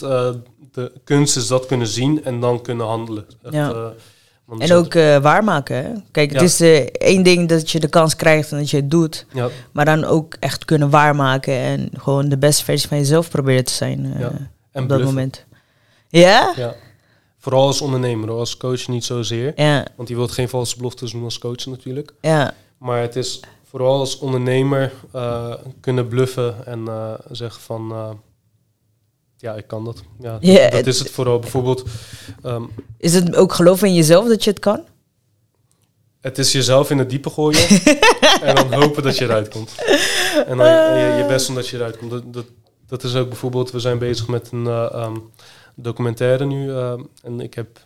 de 0.72 0.92
kunst 1.04 1.36
is 1.36 1.46
dat 1.46 1.66
kunnen 1.66 1.86
zien 1.86 2.24
en 2.24 2.40
dan 2.40 2.62
kunnen 2.62 2.86
handelen. 2.86 3.26
Ja. 3.50 3.92
Want 4.44 4.60
en 4.60 4.72
ook 4.72 4.94
eh, 4.94 5.16
waarmaken, 5.18 5.76
hè? 5.76 5.92
Kijk, 6.10 6.32
het 6.32 6.42
is 6.42 6.60
eh, 6.60 6.76
één 6.92 7.22
ding 7.22 7.48
dat 7.48 7.70
je 7.70 7.80
de 7.80 7.88
kans 7.88 8.16
krijgt 8.16 8.52
en 8.52 8.58
dat 8.58 8.70
je 8.70 8.76
het 8.76 8.90
doet. 8.90 9.26
Ja, 9.32 9.48
Maar 9.72 9.84
dan 9.84 10.04
ook 10.04 10.36
echt 10.40 10.64
kunnen 10.64 10.90
waarmaken 10.90 11.54
en 11.54 11.90
gewoon 11.96 12.28
de 12.28 12.38
beste 12.38 12.64
versie 12.64 12.88
van 12.88 12.98
jezelf 12.98 13.30
proberen 13.30 13.64
te 13.64 13.72
zijn 13.72 14.12
eh, 14.14 14.20
Ja. 14.20 14.26
en 14.26 14.32
op 14.32 14.48
dat 14.72 14.86
bluffen. 14.86 15.06
moment. 15.06 15.44
Ja? 16.08 16.52
Ja. 16.56 16.74
Vooral 17.38 17.66
als 17.66 17.80
ondernemer, 17.80 18.30
als 18.30 18.56
coach 18.56 18.88
niet 18.88 19.04
zozeer. 19.04 19.52
Ja, 19.56 19.86
Want 19.96 20.08
je 20.08 20.14
wilt 20.14 20.32
geen 20.32 20.48
valse 20.48 20.76
beloftes 20.76 21.12
doen 21.12 21.24
als 21.24 21.38
coach 21.38 21.66
natuurlijk. 21.66 22.12
ja, 22.20 22.54
Maar 22.78 23.00
het 23.00 23.16
is 23.16 23.40
vooral 23.70 23.98
als 23.98 24.18
ondernemer 24.18 24.92
kunnen 25.80 26.08
bluffen 26.08 26.66
en 26.66 26.88
zeggen 27.30 27.60
van... 27.62 27.92
ja, 29.42 29.54
ik 29.54 29.66
kan 29.66 29.84
dat. 29.84 30.02
Ja, 30.40 30.70
dat 30.70 30.86
is 30.86 30.98
het 30.98 31.10
vooral. 31.10 31.38
Bijvoorbeeld, 31.38 31.84
ehm, 32.42 32.62
Is 32.98 33.14
het 33.14 33.36
ook 33.36 33.52
geloven 33.52 33.88
in 33.88 33.94
jezelf 33.94 34.28
dat 34.28 34.44
je 34.44 34.50
het 34.50 34.58
kan? 34.58 34.80
het 36.20 36.38
is 36.38 36.52
jezelf 36.52 36.90
in 36.90 36.98
het 36.98 37.10
diepe 37.10 37.30
gooien 37.30 37.68
en 38.42 38.54
dan 38.54 38.72
hopen 38.72 39.02
dat 39.02 39.18
je 39.18 39.24
eruit 39.24 39.48
komt. 39.48 39.74
En 40.46 40.56
dan 40.56 40.66
je, 40.98 41.14
je 41.18 41.24
best 41.28 41.46
doen 41.46 41.54
dat 41.56 41.68
je 41.68 41.76
eruit 41.76 41.96
komt. 41.98 42.10
Dat, 42.10 42.32
dat, 42.32 42.44
dat 42.86 43.02
is 43.02 43.14
ook 43.14 43.28
bijvoorbeeld, 43.28 43.70
we 43.70 43.80
zijn 43.80 43.98
bezig 43.98 44.28
met 44.28 44.48
een 44.52 44.66
eh, 44.66 44.92
ehm, 44.92 45.16
documentaire 45.74 46.44
nu. 46.44 46.70
eh, 46.70 46.92
en 47.22 47.40
ik 47.40 47.54
heb 47.54 47.84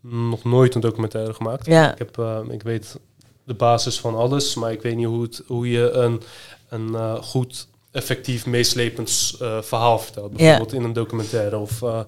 nog 0.00 0.44
nooit 0.44 0.74
een 0.74 0.80
documentaire 0.80 1.34
gemaakt. 1.34 1.66
Ja, 1.66 1.92
Ik, 1.92 1.98
heb, 1.98 2.18
eh, 2.18 2.38
ik 2.50 2.62
weet 2.62 2.96
de 3.44 3.54
basis 3.54 4.00
van 4.00 4.14
alles, 4.14 4.54
maar 4.54 4.72
ik 4.72 4.82
weet 4.82 4.96
niet 4.96 5.06
hoe, 5.06 5.22
het, 5.22 5.42
hoe 5.46 5.70
je 5.70 5.90
een, 5.90 6.22
een 6.68 7.22
goed, 7.22 7.68
effectief, 7.92 8.46
meeslepend 8.46 9.32
eh, 9.40 9.58
verhaal 9.62 9.98
vertelt. 9.98 10.32
Bijvoorbeeld 10.36 10.72
in 10.72 10.84
een 10.84 10.92
documentaire 10.92 11.58
of 11.58 11.82
eh, 11.82 12.00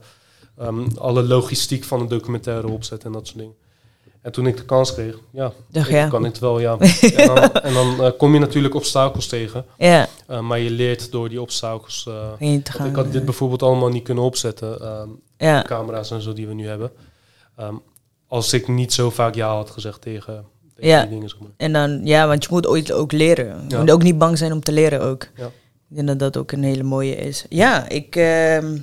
ehm, 0.59 0.87
alle 0.99 1.23
logistiek 1.23 1.85
van 1.85 2.01
een 2.01 2.09
documentaire 2.09 2.69
opzet 2.69 3.05
en 3.05 3.13
dat 3.13 3.27
soort 3.27 3.39
dingen. 3.39 3.55
En 4.23 4.33
toen 4.33 4.47
ik 4.47 4.57
de 4.57 4.65
kans 4.65 4.93
kreeg, 4.95 5.19
ja, 5.33 5.53
kan 6.09 6.25
het 6.25 6.39
wel, 6.39 6.59
ja. 6.61 6.77
en 7.17 7.27
dan, 7.27 7.53
en 7.53 7.73
dan 7.75 8.03
eh, 8.05 8.11
kom 8.19 8.35
je 8.35 8.41
natuurlijk 8.41 8.75
obstakels 8.75 9.27
tegen, 9.27 9.65
Ja, 9.79 10.09
maar 10.43 10.59
je 10.59 10.71
leert 10.71 11.13
door 11.13 11.29
die 11.29 11.41
obstakels. 11.41 12.09
want 12.39 12.69
gaan. 12.69 12.87
ik 12.89 12.95
had 12.97 13.13
dit 13.13 13.25
bijvoorbeeld 13.25 13.63
allemaal 13.63 13.89
niet 13.89 14.05
kunnen 14.05 14.25
opzetten. 14.25 14.81
ehm, 14.81 15.09
Ja, 15.37 15.63
camera's 15.63 16.11
en 16.11 16.21
zo 16.23 16.33
die 16.33 16.47
we 16.47 16.55
nu 16.55 16.67
hebben. 16.67 16.91
Ehm, 17.57 17.75
als 18.27 18.53
ik 18.53 18.69
niet 18.69 18.93
zo 18.93 19.11
vaak 19.11 19.35
ja 19.35 19.55
had 19.55 19.71
gezegd 19.71 20.01
tegen, 20.01 20.45
tegen 20.75 20.91
Ja. 20.91 21.01
die 21.01 21.11
dingen. 21.11 21.29
Zeg 21.29 21.39
maar. 21.39 21.49
en 21.57 21.73
dan, 21.73 22.01
ja, 22.07 22.27
want 22.27 22.43
je 22.45 22.49
moet 22.53 22.67
ooit 22.67 22.93
ook 22.93 23.13
leren. 23.13 23.65
Je 23.69 23.77
moet 23.77 23.91
ook 23.91 24.03
niet 24.03 24.19
bang 24.19 24.39
zijn 24.39 24.53
om 24.53 24.61
te 24.61 24.73
leren 24.73 25.01
ook. 25.01 25.27
Ja. 25.37 25.51
Ik 25.95 25.99
denk 25.99 26.09
dat 26.09 26.19
dat 26.19 26.37
ook 26.37 26.53
een 26.53 26.63
hele 26.63 26.83
mooie 26.83 27.15
is. 27.17 27.45
Ja, 27.49 27.89
ik, 27.89 28.17
ehm, 28.17 28.75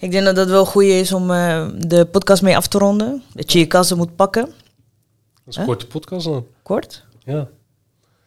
ik 0.00 0.10
denk 0.10 0.24
dat 0.24 0.36
dat 0.36 0.48
wel 0.48 0.64
goed 0.66 0.82
is 0.82 1.12
om 1.12 1.30
eh, 1.30 1.68
de 1.78 2.04
podcast 2.06 2.42
mee 2.42 2.56
af 2.56 2.66
te 2.68 2.78
ronden. 2.78 3.22
Dat 3.34 3.52
je 3.52 3.58
je 3.58 3.66
kassen 3.66 3.96
moet 3.96 4.16
pakken. 4.16 4.42
Dat 4.44 4.52
is 5.46 5.56
een 5.56 5.62
Huh? 5.62 5.70
korte 5.70 5.86
podcast 5.86 6.24
dan. 6.26 6.46
Kort. 6.62 7.04
Ja. 7.24 7.48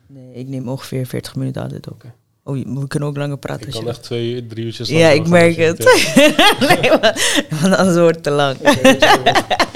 Nee, 0.08 0.34
ik 0.34 0.48
neem 0.48 0.68
ongeveer 0.70 1.06
40 1.06 1.36
minuten 1.36 1.62
altijd 1.62 1.88
op. 1.88 1.94
Oké. 1.94 2.14
Oh, 2.44 2.80
we 2.82 2.88
kunnen 2.88 3.10
ook 3.10 3.18
langer 3.18 3.38
praten. 3.38 3.68
Ik 3.68 3.74
kan 3.74 3.88
echt 3.88 4.04
twee, 4.04 4.48
drie 4.48 4.66
uurtjes 4.66 4.90
Ja, 4.90 5.10
ik 5.10 5.28
merk 5.28 5.56
het. 5.56 5.78
nee, 6.70 6.90
maar- 6.90 7.46
want 7.62 7.76
anders 7.76 7.98
wordt 7.98 8.16
het 8.16 8.24
te 8.24 8.30
lang. 8.32 8.58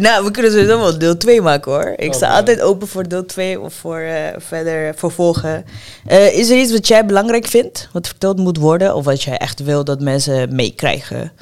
nou, 0.00 0.24
we 0.24 0.30
kunnen 0.30 0.52
sowieso 0.52 0.78
wel 0.78 0.98
deel 0.98 1.16
2 1.16 1.40
maken 1.40 1.72
hoor. 1.72 1.92
Ik 1.96 2.08
Oh, 2.08 2.14
sta 2.14 2.36
altijd 2.36 2.60
open 2.60 2.88
voor 2.88 3.08
deel 3.08 3.24
2 3.26 3.60
of 3.60 3.74
voor 3.74 3.98
eh, 3.98 4.34
verder 4.36 4.94
vervolgen. 4.94 5.64
Eh, 6.06 6.38
is 6.38 6.50
er 6.50 6.56
iets 6.58 6.72
wat 6.72 6.86
jij 6.88 7.06
belangrijk 7.06 7.46
vindt, 7.46 7.88
wat 7.92 8.06
verteld 8.06 8.36
moet 8.36 8.56
worden? 8.56 8.94
Of 8.94 9.04
wat 9.04 9.22
jij 9.22 9.36
echt 9.38 9.60
wil 9.62 9.84
dat 9.84 10.00
mensen 10.00 10.54
meekrijgen? 10.54 11.32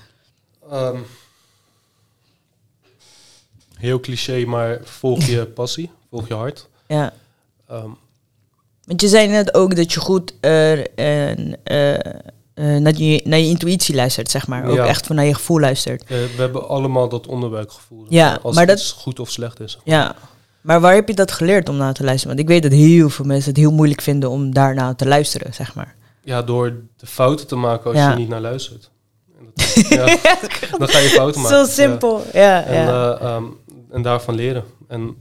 Ehm, 0.70 0.96
heel 3.78 4.00
cliché, 4.00 4.44
maar 4.44 4.78
volg 4.82 5.24
je 5.24 5.46
passie, 5.54 5.90
volg 6.10 6.28
je 6.28 6.34
hart. 6.34 6.68
Ja. 6.86 7.12
Ehm, 7.68 7.88
Want 8.84 9.00
je 9.00 9.08
zei 9.08 9.28
net 9.28 9.54
ook 9.54 9.76
dat 9.76 9.92
je 9.92 10.00
goed 10.00 10.34
eh, 10.40 10.98
en, 10.98 11.56
eh, 12.54 12.76
naar, 12.76 12.94
je, 12.96 13.20
naar 13.24 13.38
je 13.38 13.46
intuïtie 13.48 13.94
luistert, 13.94 14.30
zeg 14.30 14.46
maar. 14.46 14.64
Ook 14.66 14.76
Ja. 14.76 14.86
echt 14.86 15.06
van 15.06 15.16
naar 15.16 15.24
je 15.24 15.34
gevoel 15.34 15.60
luistert. 15.60 16.02
eh, 16.02 16.08
we 16.08 16.34
hebben 16.36 16.68
allemaal 16.68 17.08
dat 17.08 17.26
onderbuikgevoel. 17.26 18.06
Ja, 18.08 18.38
als 18.42 18.54
maar 18.54 18.66
dat- 18.66 18.94
goed 18.98 19.20
of 19.20 19.30
slecht 19.30 19.60
is. 19.60 19.78
Ja. 19.84 20.14
Maar 20.60 20.80
waar 20.80 20.94
heb 20.94 21.08
je 21.08 21.14
dat 21.14 21.32
geleerd 21.32 21.68
om 21.68 21.76
naar 21.76 21.94
te 21.94 22.04
luisteren? 22.04 22.36
Want 22.36 22.48
ik 22.48 22.54
weet 22.54 22.62
dat 22.70 22.80
heel 22.80 23.08
veel 23.10 23.24
mensen 23.24 23.48
het 23.50 23.58
heel 23.58 23.72
moeilijk 23.72 24.00
vinden 24.00 24.30
om 24.30 24.54
daarna 24.54 24.94
te 24.94 25.06
luisteren, 25.06 25.54
zeg 25.54 25.74
maar. 25.74 25.94
Ja, 26.24 26.42
door 26.42 26.74
de 26.96 27.06
fouten 27.06 27.46
te 27.46 27.56
maken 27.56 27.90
als 27.90 27.98
Ja. 27.98 28.10
je 28.10 28.16
niet 28.16 28.28
naar 28.28 28.40
luistert. 28.40 28.90
Dat- 29.54 29.72
ja, 29.88 30.04
dan 30.78 30.88
ga 30.88 30.98
je 30.98 31.08
fouten 31.08 31.40
maken. 31.40 31.56
Zo 31.66 31.72
simpel. 31.72 32.22
Ja, 32.32 32.62
En, 32.64 32.86
eh, 32.88 33.20
ehm, 33.20 33.44
en 33.90 34.02
daarvan 34.02 34.34
leren. 34.34 34.64
En 34.88 35.16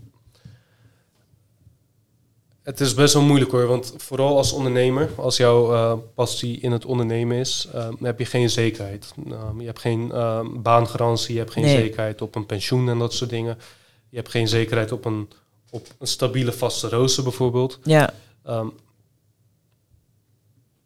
het 2.64 2.80
is 2.80 2.94
best 2.94 3.14
wel 3.14 3.24
moeilijk 3.24 3.52
hoor, 3.52 3.68
want 3.68 3.94
vooral 3.98 4.38
als 4.38 4.52
ondernemer, 4.52 5.10
als 5.16 5.38
jouw 5.38 5.74
eh, 5.74 5.94
passie 6.16 6.60
in 6.60 6.72
het 6.72 6.86
ondernemen 6.86 7.38
is, 7.38 7.68
ehm, 7.74 7.94
heb 8.02 8.20
je 8.20 8.26
geen 8.26 8.50
zekerheid. 8.50 9.14
Ehm, 9.32 9.60
je 9.60 9.66
hebt 9.66 9.80
geen 9.80 10.12
ehm, 10.12 10.62
baangarantie, 10.62 11.34
je 11.34 11.40
hebt 11.40 11.52
geen 11.52 11.64
Nee. 11.64 11.76
zekerheid 11.78 12.22
op 12.22 12.36
een 12.36 12.46
pensioen 12.46 12.90
en 12.90 13.00
dat 13.00 13.14
soort 13.14 13.30
dingen. 13.30 13.58
Je 14.10 14.18
hebt 14.18 14.30
geen 14.30 14.48
zekerheid 14.48 14.92
op 14.92 15.06
een, 15.06 15.30
op 15.70 15.88
een 16.00 16.08
stabiele 16.08 16.52
vaste 16.52 16.90
rooster 16.90 17.24
bijvoorbeeld. 17.24 17.80
ja. 17.84 18.14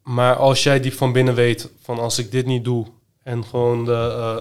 Maar 0.04 0.36
als 0.36 0.64
jij 0.64 0.80
die 0.80 0.94
van 0.96 1.12
binnen 1.12 1.36
weet 1.36 1.70
van 1.82 2.00
als 2.00 2.18
ik 2.20 2.32
dit 2.32 2.46
niet 2.46 2.64
doe 2.64 2.86
en 3.24 3.46
gewoon 3.46 3.86
de 3.86 3.92
eh, 3.92 4.38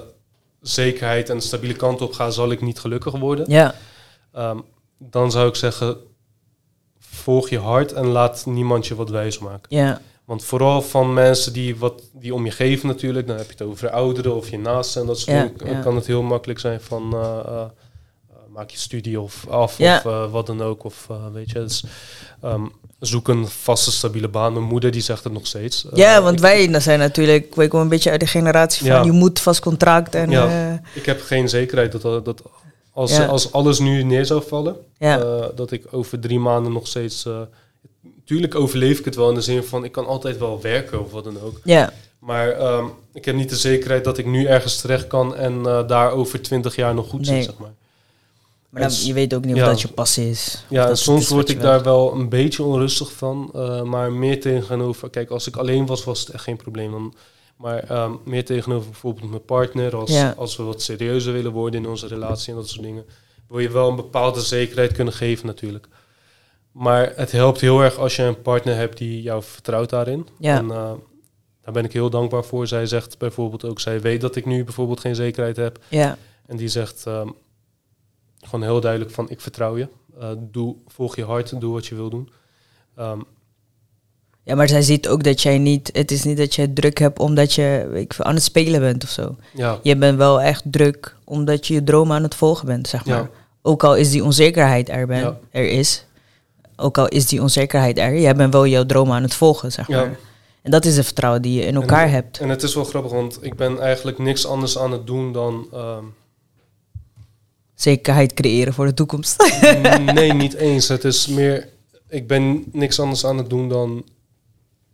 zekerheid 0.60 1.30
en 1.30 1.36
de 1.36 1.42
stabiele 1.42 1.74
kant 1.76 2.00
op 2.00 2.12
ga, 2.12 2.30
zal 2.30 2.50
ik 2.50 2.60
niet 2.60 2.78
gelukkig 2.80 3.12
worden. 3.14 3.50
ja. 3.50 3.74
Dan 4.98 5.30
zou 5.30 5.48
ik 5.48 5.54
zeggen, 5.54 5.96
volg 7.10 7.48
je 7.48 7.58
hart 7.58 7.92
en 7.92 8.06
laat 8.06 8.46
niemand 8.46 8.86
je 8.86 8.94
wat 8.94 9.10
wijs 9.10 9.38
maken. 9.38 9.76
ja. 9.76 10.00
Want 10.24 10.44
vooral 10.44 10.82
van 10.82 11.12
mensen 11.12 11.52
die, 11.52 11.76
wat, 11.76 12.02
die 12.12 12.34
om 12.34 12.44
je 12.44 12.50
geven 12.50 12.88
natuurlijk, 12.88 13.26
dan 13.26 13.36
heb 13.36 13.46
je 13.46 13.52
het 13.52 13.62
over 13.62 13.90
ouderen 13.90 14.34
of 14.36 14.50
je 14.50 14.58
naasten 14.58 15.00
en 15.00 15.06
dat 15.06 15.18
soort 15.18 15.36
Ja, 15.36 15.50
dingen, 15.56 15.76
ja. 15.76 15.82
kan 15.82 15.94
het 15.96 16.06
heel 16.06 16.22
makkelijk 16.22 16.58
zijn 16.58 16.80
van 16.80 17.12
eh, 17.14 17.20
eh, 17.20 17.60
eh, 17.60 17.66
maak 18.48 18.70
je 18.70 18.78
studie 18.78 19.20
of 19.20 19.46
af 19.48 19.78
Ja. 19.78 19.96
of 20.04 20.30
wat 20.30 20.46
dan 20.46 20.62
ook. 20.62 20.84
Of 20.84 21.08
weet 21.32 21.50
je, 21.50 21.58
dus, 21.58 21.84
ehm, 22.42 22.64
zoek 23.00 23.28
een 23.28 23.48
vaste 23.48 23.92
stabiele 23.92 24.28
baan. 24.28 24.52
Mijn 24.52 24.64
moeder 24.64 24.90
die 24.90 25.02
zegt 25.02 25.24
het 25.24 25.32
nog 25.32 25.46
steeds. 25.46 25.86
Ja, 25.94 26.22
want 26.22 26.40
wij 26.40 26.80
zijn 26.80 26.98
natuurlijk, 26.98 27.54
wij 27.54 27.68
komen 27.68 27.84
een 27.84 27.92
beetje 27.92 28.10
uit 28.10 28.20
de 28.20 28.26
generatie 28.26 28.86
van 28.90 29.04
je 29.04 29.12
moet 29.12 29.40
vast 29.40 29.60
contract 29.60 30.14
en 30.14 30.30
ik 30.94 31.06
heb 31.06 31.20
geen 31.22 31.48
zekerheid 31.48 31.92
dat, 31.92 32.02
dat, 32.02 32.24
dat 32.24 32.42
als, 32.94 33.16
Ja. 33.16 33.26
als 33.26 33.52
alles 33.52 33.78
nu 33.78 34.02
neer 34.02 34.26
zou 34.26 34.42
vallen, 34.46 34.76
ja. 34.98 35.18
eh, 35.20 35.46
dat 35.54 35.70
ik 35.70 35.84
over 35.90 36.20
drie 36.20 36.38
maanden 36.38 36.72
nog 36.72 36.86
steeds... 36.86 37.24
eh, 37.26 37.40
Tuurlijk 38.24 38.54
overleef 38.54 38.98
ik 38.98 39.04
het 39.04 39.14
wel 39.14 39.28
in 39.28 39.34
de 39.34 39.40
zin 39.40 39.62
van 39.62 39.84
ik 39.84 39.92
kan 39.92 40.06
altijd 40.06 40.38
wel 40.38 40.60
werken 40.60 41.00
of 41.04 41.10
wat 41.12 41.24
dan 41.24 41.40
ook. 41.40 41.60
ja. 41.64 41.92
Maar 42.18 42.50
ehm, 42.50 42.84
ik 43.12 43.24
heb 43.24 43.34
niet 43.34 43.48
de 43.48 43.56
zekerheid 43.56 44.04
dat 44.04 44.18
ik 44.18 44.26
nu 44.26 44.44
ergens 44.46 44.80
terecht 44.80 45.06
kan 45.06 45.34
en 45.36 45.66
eh, 45.66 45.86
daar 45.88 46.10
over 46.12 46.42
twintig 46.42 46.76
jaar 46.76 46.94
nog 46.94 47.08
goed 47.08 47.26
Nee. 47.26 47.36
zit, 47.36 47.44
zeg 47.50 47.58
maar. 47.58 47.72
Maar 48.70 48.82
dan, 48.82 48.92
je 49.04 49.12
weet 49.12 49.34
ook 49.34 49.44
niet 49.44 49.54
of 49.54 49.60
ja. 49.60 49.66
dat 49.66 49.80
je 49.80 49.88
passie 49.88 50.30
is. 50.30 50.64
Ja, 50.68 50.88
en 50.88 50.96
soms 50.96 51.28
word 51.28 51.48
ik 51.48 51.60
daar 51.60 51.82
wel 51.82 52.12
een 52.12 52.28
beetje 52.28 52.62
onrustig 52.62 53.12
van, 53.12 53.50
maar 53.84 54.12
meer 54.12 54.40
tegenover... 54.40 55.10
Kijk, 55.10 55.30
als 55.30 55.46
ik 55.46 55.56
alleen 55.56 55.86
was, 55.86 56.04
was 56.04 56.20
het 56.20 56.28
echt 56.28 56.42
geen 56.44 56.56
probleem. 56.56 56.90
Dan, 56.90 57.14
maar 57.56 57.78
ehm, 57.78 58.12
meer 58.24 58.44
tegenover 58.44 58.90
bijvoorbeeld 58.90 59.30
mijn 59.30 59.44
partner, 59.44 59.96
als, 59.96 60.10
Ja. 60.10 60.34
als 60.36 60.56
we 60.56 60.62
wat 60.62 60.82
serieuzer 60.82 61.32
willen 61.32 61.52
worden 61.52 61.82
in 61.82 61.88
onze 61.90 62.06
relatie 62.06 62.52
en 62.52 62.58
dat 62.58 62.68
soort 62.68 62.82
dingen, 62.82 63.04
wil 63.48 63.58
je 63.58 63.70
wel 63.70 63.88
een 63.88 63.96
bepaalde 63.96 64.40
zekerheid 64.40 64.92
kunnen 64.92 65.14
geven 65.14 65.46
natuurlijk. 65.46 65.88
Maar 66.72 67.12
het 67.16 67.32
helpt 67.32 67.60
heel 67.60 67.80
erg 67.80 67.96
als 67.98 68.16
je 68.16 68.22
een 68.22 68.42
partner 68.42 68.76
hebt 68.76 68.98
die 68.98 69.22
jou 69.22 69.42
vertrouwt 69.42 69.90
daarin. 69.90 70.28
Ja. 70.38 70.56
En 70.56 70.70
eh, 70.70 70.92
daar 71.62 71.72
ben 71.72 71.84
ik 71.84 71.92
heel 71.92 72.10
dankbaar 72.10 72.44
voor. 72.44 72.66
Zij 72.66 72.86
zegt 72.86 73.18
bijvoorbeeld 73.18 73.64
ook, 73.64 73.80
zij 73.80 74.00
weet 74.00 74.20
dat 74.20 74.36
ik 74.36 74.44
nu 74.46 74.64
bijvoorbeeld 74.64 75.00
geen 75.00 75.14
zekerheid 75.14 75.56
heb. 75.56 75.78
Ja, 75.88 76.18
En 76.46 76.56
die 76.56 76.68
zegt 76.68 77.06
ehm, 77.06 77.28
gewoon 78.40 78.62
heel 78.62 78.80
duidelijk 78.80 79.10
van 79.10 79.30
ik 79.30 79.40
vertrouw 79.40 79.76
je. 79.76 79.88
Eh, 80.20 80.30
doe, 80.38 80.76
volg 80.86 81.16
je 81.16 81.24
hart, 81.24 81.60
doe 81.60 81.72
wat 81.72 81.86
je 81.86 81.94
wil 81.94 82.10
doen. 82.10 82.30
Ehm, 82.96 83.20
ja, 84.44 84.54
maar 84.54 84.68
zij 84.68 84.82
ziet 84.82 85.08
ook 85.08 85.22
dat 85.22 85.42
jij 85.42 85.58
niet, 85.58 85.90
het 85.92 86.10
is 86.10 86.24
niet 86.24 86.36
dat 86.36 86.54
je 86.54 86.72
druk 86.72 86.98
hebt 86.98 87.18
omdat 87.18 87.52
je 87.52 87.90
ik, 87.94 88.14
aan 88.18 88.34
het 88.34 88.42
spelen 88.42 88.80
bent 88.80 89.04
of 89.04 89.10
zo. 89.10 89.36
ja, 89.54 89.78
Je 89.82 89.96
bent 89.96 90.18
wel 90.18 90.40
echt 90.40 90.62
druk 90.66 91.16
omdat 91.24 91.66
je 91.66 91.74
je 91.74 91.84
droom 91.84 92.12
aan 92.12 92.22
het 92.22 92.34
volgen 92.34 92.66
bent, 92.66 92.88
zeg 92.88 93.04
maar. 93.04 93.16
Ja. 93.16 93.30
Ook 93.62 93.84
al 93.84 93.96
is 93.96 94.10
die 94.10 94.24
onzekerheid 94.24 94.88
er, 94.88 95.06
ben, 95.06 95.18
Ja. 95.20 95.38
er 95.50 95.68
is. 95.68 96.04
Ook 96.76 96.98
al 96.98 97.08
is 97.08 97.26
die 97.26 97.42
onzekerheid 97.42 97.98
er, 97.98 98.20
jij 98.20 98.34
bent 98.34 98.52
wel 98.52 98.66
jouw 98.66 98.84
droom 98.86 99.12
aan 99.12 99.22
het 99.22 99.34
volgen, 99.34 99.72
zeg 99.72 99.88
Ja. 99.88 99.96
maar. 100.00 100.18
En 100.62 100.70
dat 100.70 100.84
is 100.84 100.96
het 100.96 101.04
vertrouwen 101.04 101.42
die 101.42 101.58
je 101.60 101.66
in 101.66 101.74
elkaar 101.74 102.06
en, 102.06 102.10
hebt. 102.12 102.38
En 102.38 102.48
het 102.48 102.62
is 102.62 102.74
wel 102.74 102.84
grappig, 102.84 103.12
want 103.12 103.38
ik 103.40 103.54
ben 103.56 103.80
eigenlijk 103.80 104.18
niks 104.18 104.46
anders 104.46 104.78
aan 104.78 104.92
het 104.92 105.06
doen 105.06 105.32
dan... 105.32 105.66
ehm, 105.72 106.04
Zekerheid 107.74 108.34
creëren 108.34 108.74
voor 108.74 108.86
de 108.86 108.94
toekomst. 108.94 109.60
nee, 110.14 110.32
niet 110.32 110.54
eens. 110.54 110.88
Het 110.88 111.04
is 111.04 111.26
meer... 111.26 111.68
Ik 112.08 112.26
ben 112.26 112.64
niks 112.72 113.00
anders 113.00 113.26
aan 113.26 113.38
het 113.38 113.50
doen 113.50 113.68
dan 113.68 114.04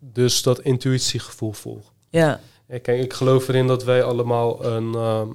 dus 0.00 0.42
dat 0.42 0.60
intuïtiegevoel 0.60 1.52
volgen. 1.52 1.92
ja, 2.08 2.40
Ja, 2.68 2.78
kijk, 2.78 3.02
ik 3.02 3.12
geloof 3.12 3.48
erin 3.48 3.66
dat 3.66 3.84
wij 3.84 4.02
allemaal 4.04 4.64
een... 4.64 4.94
ehm, 4.94 5.28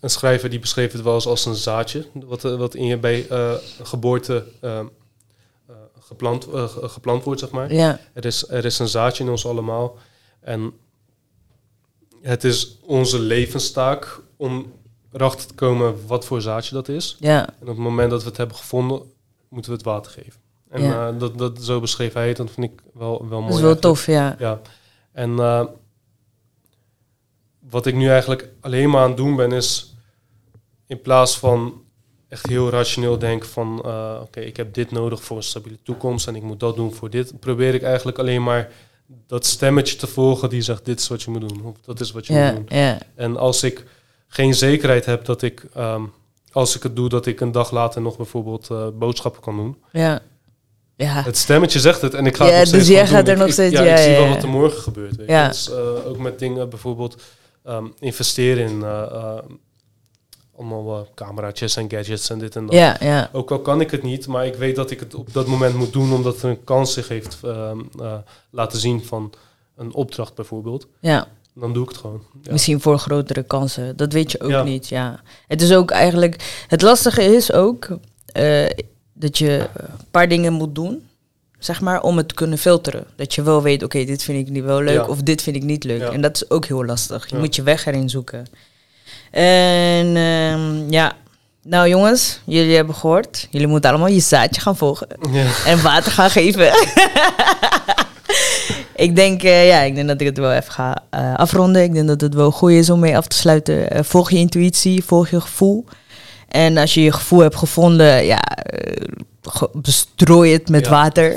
een 0.00 0.10
schrijver 0.10 0.50
die 0.50 0.58
beschreef 0.58 0.92
het 0.92 1.02
wel 1.02 1.14
eens 1.14 1.26
als 1.26 1.44
een 1.46 1.54
zaadje. 1.54 2.06
Wat, 2.12 2.44
eh, 2.44 2.56
wat 2.56 2.74
in 2.74 2.86
je 2.86 2.98
bij 2.98 3.28
eh, 3.28 3.54
geboorte 3.82 4.46
eh, 4.60 4.80
geplant, 5.98 6.44
ge- 6.44 6.88
geplant 6.88 7.24
wordt, 7.24 7.40
zeg 7.40 7.50
maar. 7.50 7.72
ja, 7.72 8.00
Er 8.12 8.24
is, 8.24 8.48
er 8.48 8.64
is 8.64 8.78
een 8.78 8.88
zaadje 8.88 9.24
in 9.24 9.30
ons 9.30 9.46
allemaal. 9.46 9.96
En 10.40 10.72
het 12.20 12.44
is 12.44 12.78
onze 12.80 13.18
levenstaak 13.18 14.20
om 14.36 14.72
erachter 15.12 15.46
te 15.48 15.54
komen 15.54 16.06
wat 16.06 16.24
voor 16.24 16.40
zaadje 16.40 16.74
dat 16.74 16.88
is. 16.88 17.16
ja, 17.20 17.46
En 17.48 17.60
op 17.60 17.66
het 17.66 17.76
moment 17.76 18.10
dat 18.10 18.22
we 18.22 18.28
het 18.28 18.36
hebben 18.36 18.56
gevonden, 18.56 19.02
moeten 19.48 19.70
we 19.70 19.76
het 19.76 19.86
water 19.86 20.12
geven. 20.12 20.40
En 20.72 20.82
Ja. 20.82 21.08
eh, 21.08 21.18
dat, 21.18 21.38
dat, 21.38 21.62
zo 21.62 21.80
beschreef 21.80 22.12
hij 22.12 22.28
het. 22.28 22.36
Dat 22.36 22.50
vind 22.50 22.72
ik 22.72 22.80
wel, 22.94 23.26
wel 23.28 23.40
mooi. 23.40 23.50
dat 23.50 23.54
is 23.54 23.60
wel 23.60 23.70
eigenlijk. 23.70 23.80
tof, 23.80 24.06
ja. 24.06 24.36
Ja. 24.38 24.60
En 25.12 25.38
eh, 25.38 25.64
wat 27.70 27.86
ik 27.86 27.94
nu 27.94 28.08
eigenlijk 28.08 28.48
alleen 28.60 28.90
maar 28.90 29.02
aan 29.02 29.08
het 29.08 29.16
doen 29.16 29.36
ben, 29.36 29.52
is 29.52 29.94
in 30.86 31.00
plaats 31.00 31.38
van 31.38 31.82
echt 32.28 32.46
heel 32.46 32.70
rationeel 32.70 33.18
denken 33.18 33.48
van 33.48 33.82
eh, 33.84 34.18
oké, 34.22 34.40
ik 34.40 34.56
heb 34.56 34.74
dit 34.74 34.90
nodig 34.90 35.22
voor 35.22 35.36
een 35.36 35.42
stabiele 35.42 35.78
toekomst 35.82 36.26
en 36.26 36.36
ik 36.36 36.42
moet 36.42 36.60
dat 36.60 36.76
doen 36.76 36.92
voor 36.94 37.10
dit, 37.10 37.40
probeer 37.40 37.74
ik 37.74 37.82
eigenlijk 37.82 38.18
alleen 38.18 38.42
maar 38.42 38.70
dat 39.26 39.46
stemmetje 39.46 39.96
te 39.96 40.06
volgen 40.06 40.48
die 40.48 40.62
zegt 40.62 40.84
dit 40.84 40.98
is 41.00 41.08
wat 41.08 41.22
je 41.22 41.30
moet 41.30 41.48
doen, 41.48 41.64
of 41.64 41.76
dat 41.84 42.00
is 42.00 42.10
wat 42.10 42.26
je 42.26 42.32
Ja, 42.32 42.52
moet 42.52 42.68
doen. 42.68 42.78
ja, 42.78 42.98
En 43.14 43.36
als 43.36 43.62
ik 43.62 43.84
geen 44.28 44.54
zekerheid 44.54 45.04
heb 45.06 45.24
dat 45.24 45.42
ik, 45.42 45.66
ehm, 45.74 46.02
als 46.52 46.76
ik 46.76 46.82
het 46.82 46.96
doe, 46.96 47.08
dat 47.08 47.26
ik 47.26 47.40
een 47.40 47.52
dag 47.52 47.70
later 47.70 48.02
nog 48.02 48.16
bijvoorbeeld 48.16 48.98
boodschappen 48.98 49.42
kan 49.42 49.56
doen. 49.56 49.76
ja. 49.92 50.20
Ja, 50.96 51.22
Het 51.22 51.36
stemmetje 51.36 51.80
zegt 51.80 52.00
het 52.00 52.14
en 52.14 52.26
ik 52.26 52.36
ga 52.36 52.44
Ja, 52.44 52.50
het 52.50 52.58
nog 52.58 52.66
steeds 52.68 52.86
dus 52.86 52.96
jij 52.96 53.06
gaat 53.06 53.24
doen. 53.24 53.34
er 53.34 53.38
nog 53.38 53.46
Ik- 53.46 53.52
steeds- 53.52 53.74
ja, 53.74 53.82
ja, 53.82 53.92
ik 53.92 53.98
zie 53.98 54.10
ja, 54.10 54.16
wel 54.18 54.26
ja. 54.26 54.34
wat 54.34 54.42
er 54.42 54.48
morgen 54.48 54.82
gebeurt. 54.82 55.16
Weet. 55.16 55.28
Ja. 55.28 55.48
Dus, 55.48 55.70
eh, 55.70 56.06
ook 56.06 56.18
met 56.18 56.38
dingen 56.38 56.68
bijvoorbeeld 56.68 57.22
ehm, 57.64 57.86
investeren 57.98 58.68
in 58.68 58.82
eh, 58.82 59.02
eh, 59.02 59.38
allemaal 60.56 61.08
cameraatjes 61.14 61.76
en 61.76 61.90
gadgets 61.90 62.30
en 62.30 62.38
dit 62.38 62.56
en 62.56 62.66
dat. 62.66 62.74
ja, 62.74 62.96
ja. 63.00 63.28
Ook 63.32 63.50
al 63.50 63.60
kan 63.60 63.80
ik 63.80 63.90
het 63.90 64.02
niet, 64.02 64.26
maar 64.26 64.46
ik 64.46 64.54
weet 64.54 64.76
dat 64.76 64.90
ik 64.90 65.00
het 65.00 65.14
op 65.14 65.32
dat 65.32 65.46
moment 65.46 65.74
moet 65.74 65.92
doen 65.92 66.12
omdat 66.12 66.42
er 66.42 66.48
een 66.48 66.64
kans 66.64 66.92
zich 66.92 67.08
heeft 67.08 67.38
ehm, 67.44 67.78
eh, 68.00 68.14
laten 68.50 68.78
zien 68.78 69.04
van 69.04 69.32
een 69.76 69.94
opdracht 69.94 70.34
bijvoorbeeld. 70.34 70.86
ja. 71.00 71.26
Dan 71.54 71.72
doe 71.72 71.82
ik 71.82 71.88
het 71.88 71.98
gewoon. 71.98 72.22
Ja. 72.42 72.52
Misschien 72.52 72.80
voor 72.80 72.98
grotere 72.98 73.42
kansen. 73.42 73.96
Dat 73.96 74.12
weet 74.12 74.32
je 74.32 74.40
ook 74.40 74.50
Ja. 74.50 74.62
niet, 74.62 74.88
ja. 74.88 75.20
Het 75.46 75.62
is 75.62 75.72
ook 75.72 75.90
eigenlijk... 75.90 76.64
Het 76.68 76.82
lastige 76.82 77.22
is 77.22 77.52
ook 77.52 77.88
dat 79.12 79.38
je 79.38 79.68
een 79.74 79.86
paar 80.10 80.28
dingen 80.28 80.52
moet 80.52 80.74
doen, 80.74 81.02
zeg 81.58 81.80
maar, 81.80 82.02
om 82.02 82.16
het 82.16 82.28
te 82.28 82.34
kunnen 82.34 82.58
filteren. 82.58 83.04
Dat 83.16 83.34
je 83.34 83.42
wel 83.42 83.62
weet, 83.62 83.82
oké, 83.82 84.04
dit 84.04 84.22
vind 84.22 84.46
ik 84.46 84.52
niet 84.52 84.64
wel 84.64 84.82
leuk 84.82 84.94
Ja. 84.94 85.06
of 85.06 85.20
dit 85.22 85.42
vind 85.42 85.56
ik 85.56 85.62
niet 85.62 85.84
leuk. 85.84 86.00
Ja. 86.00 86.10
En 86.10 86.20
dat 86.20 86.34
is 86.36 86.50
ook 86.50 86.66
heel 86.66 86.84
lastig. 86.84 87.28
Je 87.28 87.34
Ja. 87.34 87.40
moet 87.40 87.54
je 87.56 87.62
weg 87.62 87.86
erin 87.86 88.08
zoeken. 88.10 88.46
En 89.30 90.16
ehm, 90.16 90.90
ja, 90.90 91.12
Nou 91.64 91.88
jongens, 91.88 92.40
jullie 92.44 92.76
hebben 92.76 92.94
gehoord. 92.94 93.48
Jullie 93.50 93.66
moeten 93.66 93.90
allemaal 93.90 94.08
je 94.08 94.20
zaadje 94.20 94.60
gaan 94.60 94.76
volgen. 94.76 95.06
En 95.66 95.82
water 95.82 96.12
gaan 96.12 96.30
geven. 96.30 96.72
ik, 99.06 99.16
denk, 99.16 99.42
eh, 99.42 99.66
ja, 99.68 99.80
ik 99.80 99.94
denk 99.94 100.08
dat 100.08 100.20
ik 100.20 100.26
het 100.26 100.38
wel 100.38 100.52
even 100.52 100.72
ga 100.72 101.02
eh, 101.10 101.34
afronden. 101.34 101.82
Ik 101.82 101.92
denk 101.92 102.06
dat 102.06 102.20
het 102.20 102.34
wel 102.34 102.50
goed 102.50 102.70
is 102.70 102.90
om 102.90 103.00
mee 103.00 103.16
af 103.16 103.26
te 103.26 103.36
sluiten. 103.36 103.90
Eh, 103.90 104.02
volg 104.02 104.30
je 104.30 104.36
intuïtie, 104.36 105.04
volg 105.04 105.28
je 105.28 105.40
gevoel. 105.40 105.84
En 106.52 106.76
als 106.76 106.94
je 106.94 107.02
je 107.02 107.12
gevoel 107.12 107.40
hebt 107.40 107.56
gevonden, 107.56 108.24
ja, 108.24 108.40
eh, 108.42 109.02
bestrooi 109.72 110.52
het 110.52 110.68
met 110.68 110.84
Ja. 110.84 110.90
water. 110.90 111.34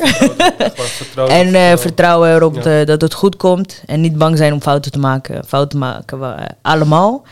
Vertrouwen. 0.76 1.36
En 1.46 1.56
eh, 1.56 1.78
vertrouwen 1.78 2.30
erop 2.36 2.56
Ja. 2.56 2.62
de- 2.62 2.84
dat 2.86 3.02
het 3.02 3.14
goed 3.14 3.36
komt. 3.36 3.84
En 3.86 4.02
niet 4.02 4.18
bang 4.18 4.38
zijn 4.38 4.54
om 4.54 4.62
fouten 4.62 4.92
te 4.92 5.00
maken. 5.00 5.46
Fouten 5.46 5.80
maken 5.80 6.20
we 6.20 6.26
eh, 6.26 6.46
allemaal. 6.62 7.24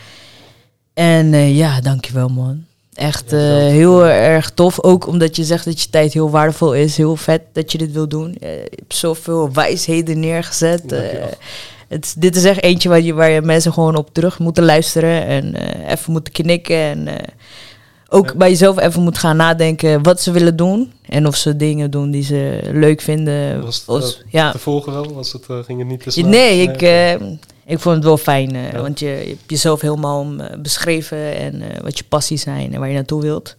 En 0.94 1.34
eh, 1.34 1.56
ja, 1.56 1.80
dankjewel 1.80 2.28
man. 2.28 2.64
Echt 2.94 3.30
heel 3.30 4.06
erg 4.06 4.50
tof. 4.50 4.82
Ook 4.82 5.06
omdat 5.06 5.36
je 5.36 5.44
zegt 5.44 5.64
dat 5.64 5.82
je 5.82 5.90
tijd 5.90 6.12
heel 6.12 6.30
waardevol 6.30 6.74
is. 6.74 6.96
Heel 6.96 7.16
vet 7.16 7.40
dat 7.52 7.72
je 7.72 7.78
dit 7.78 7.92
wil 7.92 8.08
doen. 8.08 8.36
Je 8.40 8.46
hebt 8.76 8.94
zoveel 8.94 9.52
wijsheden 9.52 10.20
neergezet. 10.20 10.82
Het, 11.88 12.14
dit 12.18 12.36
is 12.36 12.44
echt 12.44 12.62
eentje 12.62 12.88
waar 12.88 13.00
je, 13.00 13.14
waar 13.14 13.30
je 13.30 13.40
mensen 13.42 13.72
gewoon 13.72 13.96
op 13.96 14.08
terug 14.12 14.38
moeten 14.38 14.64
luisteren. 14.64 15.26
En 15.26 15.54
even 15.88 16.12
moeten 16.12 16.32
knikken. 16.32 16.76
En 16.76 17.08
ook 18.14 18.26
Ja. 18.26 18.34
bij 18.36 18.48
jezelf 18.50 18.78
even 18.78 19.02
moeten 19.02 19.20
gaan 19.20 19.36
nadenken 19.36 20.02
wat 20.02 20.20
ze 20.20 20.30
willen 20.30 20.56
doen. 20.56 20.92
En 21.08 21.26
of 21.26 21.36
ze 21.36 21.56
dingen 21.56 21.90
doen 21.90 22.10
die 22.10 22.22
ze 22.22 22.60
leuk 22.72 23.00
vinden. 23.00 23.62
Was 23.62 23.76
het, 23.78 23.88
Als- 23.88 24.18
eh, 24.18 24.32
ja. 24.32 24.50
Te 24.50 24.58
volgen 24.58 24.92
wel? 24.92 25.12
Was 25.14 25.32
het, 25.32 25.46
eh, 25.48 25.58
ging 25.64 25.78
het 25.78 25.88
niet 25.88 26.02
te 26.02 26.10
snel? 26.10 26.28
Nee, 26.28 26.62
ik, 26.62 26.82
eh, 26.82 27.12
ik 27.66 27.78
vond 27.78 27.94
het 27.94 28.04
wel 28.04 28.16
fijn. 28.18 28.50
Ja. 28.50 28.80
Want 28.80 28.98
je, 28.98 29.06
je 29.06 29.28
hebt 29.28 29.50
jezelf 29.50 29.80
helemaal 29.80 30.26
eh, 30.38 30.58
beschreven 30.58 31.36
en 31.36 31.62
wat 31.82 31.98
je 31.98 32.04
passies 32.04 32.42
zijn 32.42 32.72
en 32.74 32.78
waar 32.80 32.88
je 32.88 32.94
naartoe 32.94 33.22
wilt. 33.22 33.56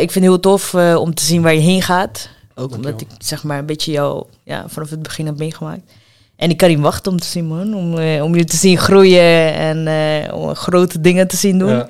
Ik 0.00 0.10
vind 0.10 0.14
het 0.14 0.22
heel 0.24 0.40
tof 0.40 0.74
om 0.96 1.14
te 1.14 1.24
zien 1.24 1.42
waar 1.42 1.54
je 1.54 1.60
heen 1.60 1.82
gaat. 1.82 2.28
Ook 2.54 2.74
omdat 2.74 3.00
ik 3.00 3.06
zeg 3.18 3.42
maar 3.44 3.58
een 3.58 3.66
beetje 3.66 3.92
jou 3.92 4.24
ja, 4.44 4.64
vanaf 4.68 4.90
het 4.90 5.02
begin 5.02 5.26
heb 5.26 5.38
meegemaakt. 5.38 5.92
En 6.36 6.50
ik 6.50 6.56
kan 6.56 6.68
niet 6.68 6.80
wachten 6.80 7.12
om 7.12 7.18
te 7.18 7.26
zien, 7.26 7.46
man. 7.46 7.74
Om, 7.74 7.92
om 8.22 8.34
je 8.36 8.44
te 8.44 8.56
zien 8.56 8.78
groeien 8.78 9.54
en 9.54 9.88
om 10.32 10.54
grote 10.54 11.00
dingen 11.00 11.28
te 11.28 11.36
zien 11.36 11.58
doen. 11.58 11.68
Ja. 11.68 11.88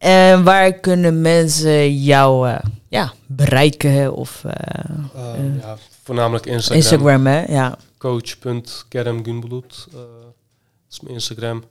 En 0.00 0.44
waar 0.44 0.72
kunnen 0.72 1.20
mensen 1.20 1.96
jou 2.02 2.48
eh, 2.48 2.58
ja, 2.88 3.12
bereiken? 3.26 4.14
Of 4.14 4.44
eh, 4.44 4.52
Eh, 5.14 5.34
Eh, 5.34 5.60
ja, 5.60 5.76
voornamelijk 6.02 6.46
Instagram. 6.46 6.76
Instagram, 6.80 7.26
hè? 7.26 7.44
Ja. 7.52 7.78
Coach.kermgunbeloed. 7.98 9.86
eh 9.92 9.94
dat 9.98 10.90
is 10.90 11.00
mijn 11.00 11.14
Instagram. 11.14 11.64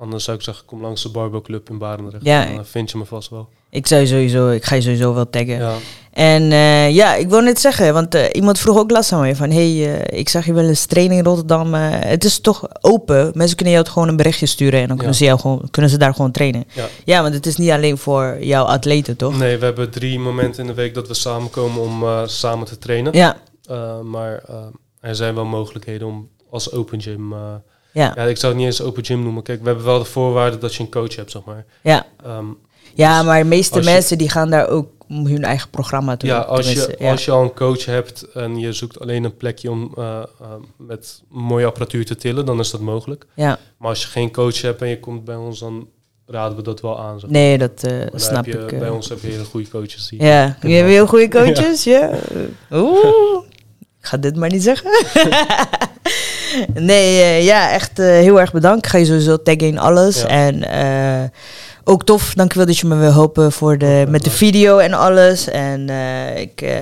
Anders 0.00 0.24
zou 0.24 0.36
ik 0.36 0.42
zeggen, 0.42 0.64
kom 0.64 0.80
langs 0.80 1.02
de 1.02 1.08
Barbo 1.08 1.40
Club 1.40 1.70
in 1.70 1.78
Barendrecht. 1.78 2.24
Ja. 2.24 2.44
Dan 2.44 2.58
eh, 2.58 2.60
vind 2.64 2.90
je 2.90 2.98
me 2.98 3.04
vast 3.04 3.30
wel. 3.30 3.48
Ik, 3.70 3.86
zou 3.86 4.06
sowieso, 4.06 4.48
ik 4.48 4.64
ga 4.64 4.74
je 4.74 4.80
sowieso 4.80 5.14
wel 5.14 5.30
taggen. 5.30 5.58
Ja, 5.58 5.74
En 6.12 6.52
eh, 6.52 6.94
ja, 6.94 7.14
ik 7.14 7.28
wil 7.28 7.40
net 7.40 7.60
zeggen, 7.60 7.92
want 7.92 8.14
eh, 8.14 8.24
iemand 8.32 8.58
vroeg 8.58 8.78
ook 8.78 8.90
last 8.90 9.12
aan 9.12 9.20
mij 9.20 9.36
van... 9.36 9.50
hey, 9.50 10.02
ik 10.02 10.28
zag 10.28 10.46
je 10.46 10.52
wel 10.52 10.64
eens 10.64 10.86
trainen 10.86 11.16
in 11.16 11.24
Rotterdam. 11.24 11.74
het 11.74 12.24
is 12.24 12.40
toch 12.40 12.68
open? 12.80 13.30
Mensen 13.34 13.56
kunnen 13.56 13.74
jou 13.74 13.86
gewoon 13.86 14.08
een 14.08 14.16
berichtje 14.16 14.46
sturen... 14.46 14.80
en 14.80 14.88
dan 14.88 14.96
kunnen, 14.96 15.14
Ja. 15.14 15.18
ze, 15.20 15.24
jou 15.24 15.40
gewoon, 15.40 15.68
kunnen 15.70 15.90
ze 15.90 15.98
daar 15.98 16.14
gewoon 16.14 16.30
trainen. 16.30 16.64
Ja. 16.72 16.88
ja, 17.04 17.22
want 17.22 17.34
het 17.34 17.46
is 17.46 17.56
niet 17.56 17.70
alleen 17.70 17.98
voor 17.98 18.36
jouw 18.40 18.64
atleten, 18.64 19.16
toch? 19.16 19.38
Nee, 19.38 19.58
we 19.58 19.64
hebben 19.64 19.90
drie 19.90 20.18
momenten 20.18 20.60
in 20.60 20.66
de 20.66 20.74
week 20.74 20.94
dat 20.94 21.08
we 21.08 21.14
samenkomen 21.14 21.82
om 21.82 22.04
samen 22.26 22.66
te 22.66 22.78
trainen. 22.78 23.12
Ja, 23.12 23.36
maar 24.02 24.42
er 25.00 25.14
zijn 25.14 25.34
wel 25.34 25.44
mogelijkheden 25.44 26.06
om 26.06 26.28
als 26.50 26.72
open 26.72 27.00
gym... 27.00 27.34
ja, 27.92 28.12
ja, 28.16 28.22
ik 28.24 28.36
zou 28.36 28.52
het 28.52 28.62
niet 28.62 28.70
eens 28.70 28.82
open 28.82 29.04
gym 29.04 29.22
noemen. 29.22 29.42
Kijk, 29.42 29.60
we 29.60 29.66
hebben 29.66 29.84
wel 29.84 29.98
de 29.98 30.04
voorwaarde 30.04 30.58
dat 30.58 30.74
je 30.74 30.82
een 30.82 30.90
coach 30.90 31.16
hebt, 31.16 31.30
zeg 31.30 31.44
maar. 31.44 31.64
ja. 31.82 32.06
Ehm, 32.24 32.46
Ja, 32.94 33.16
Dus 33.16 33.26
maar 33.26 33.42
de 33.42 33.48
meeste 33.48 33.78
je- 33.78 33.84
mensen 33.84 34.18
die 34.18 34.28
gaan 34.30 34.50
daar 34.50 34.68
ook 34.68 34.88
hun 35.08 35.44
eigen 35.44 35.70
programma 35.70 36.16
te 36.16 36.26
ja, 36.26 36.38
als 36.38 36.72
je, 36.72 36.94
ja. 36.98 37.10
als 37.10 37.24
je 37.24 37.30
al 37.30 37.42
een 37.42 37.54
coach 37.54 37.84
hebt 37.84 38.22
en 38.34 38.58
je 38.58 38.72
zoekt 38.72 39.00
alleen 39.00 39.24
een 39.24 39.36
plekje 39.36 39.70
om 39.70 39.92
eh, 39.96 40.18
eh, 40.40 40.46
met 40.76 41.22
mooie 41.28 41.66
apparatuur 41.66 42.04
te 42.06 42.16
tillen, 42.16 42.46
dan 42.46 42.58
is 42.58 42.70
dat 42.70 42.80
mogelijk. 42.80 43.26
ja. 43.34 43.58
Maar 43.78 43.88
als 43.88 44.02
je 44.02 44.08
geen 44.08 44.32
coach 44.32 44.60
hebt 44.60 44.82
en 44.82 44.88
je 44.88 45.00
komt 45.00 45.24
bij 45.24 45.34
ons, 45.36 45.58
dan 45.58 45.88
raden 46.26 46.56
we 46.56 46.62
dat 46.62 46.80
wel 46.80 47.00
aan. 47.00 47.20
Zeg. 47.20 47.30
Nee, 47.30 47.58
dat 47.58 47.82
eh, 47.82 48.06
snap 48.14 48.44
je, 48.46 48.52
ik. 48.58 48.72
eh. 48.72 48.78
Bij 48.78 48.88
ons 48.88 49.08
heb 49.08 49.20
je 49.20 49.26
hele 49.28 49.44
goede 49.44 49.68
coaches. 49.70 50.08
Die 50.08 50.22
Ja, 50.22 50.56
je 50.62 50.68
hebt 50.74 50.88
heel 50.88 51.06
goede 51.06 51.28
coaches, 51.38 51.84
ja. 51.84 52.10
Oeh, 52.72 53.44
ik 54.00 54.06
ga 54.06 54.16
dit 54.16 54.36
maar 54.36 54.50
niet 54.50 54.62
zeggen. 54.62 54.90
nee, 56.74 57.22
eh, 57.22 57.44
ja, 57.44 57.70
echt 57.72 57.98
eh, 57.98 58.06
heel 58.06 58.40
erg 58.40 58.52
bedankt. 58.52 58.84
Ik 58.84 58.90
ga 58.90 58.98
je 58.98 59.04
sowieso 59.04 59.42
taggen 59.42 59.66
in 59.66 59.78
alles. 59.78 60.20
Ja. 60.20 60.26
En 60.26 60.64
eh, 60.70 61.28
ook 61.84 62.04
tof, 62.04 62.34
dankjewel 62.34 62.66
dat 62.66 62.78
je 62.78 62.86
me 62.86 62.96
wil 62.96 63.12
helpen 63.12 63.52
voor 63.52 63.78
de, 63.78 64.04
met 64.08 64.24
de 64.24 64.30
video 64.30 64.78
en 64.78 64.92
alles. 64.92 65.48
En 65.48 65.88
ik, 66.36 66.78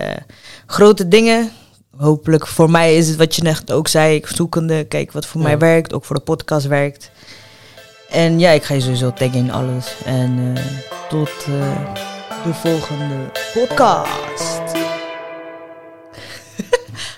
grote 0.66 1.08
dingen. 1.08 1.50
Hopelijk 1.96 2.46
voor 2.46 2.70
mij 2.70 2.96
is 2.96 3.08
het 3.08 3.16
wat 3.16 3.36
je 3.36 3.42
net 3.42 3.72
ook 3.72 3.88
zei. 3.88 4.14
Ik 4.14 4.26
zoekende, 4.26 4.84
kijk 4.84 5.12
wat 5.12 5.26
voor 5.26 5.40
Ja. 5.40 5.46
mij 5.46 5.58
werkt, 5.58 5.92
ook 5.92 6.04
voor 6.04 6.16
de 6.16 6.22
podcast 6.22 6.66
werkt. 6.66 7.10
En 8.10 8.38
ja, 8.38 8.50
ik 8.50 8.64
ga 8.64 8.74
je 8.74 8.80
sowieso 8.80 9.12
taggen 9.12 9.38
in 9.38 9.52
alles. 9.52 9.94
En 10.04 10.54
tot 11.08 11.30
de 12.44 12.54
volgende 12.54 13.14
podcast. 13.54 14.60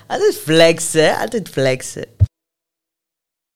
Altijd 0.06 0.36
flexen? 0.44 1.18
Altijd 1.18 1.48
flexen. 1.48 2.04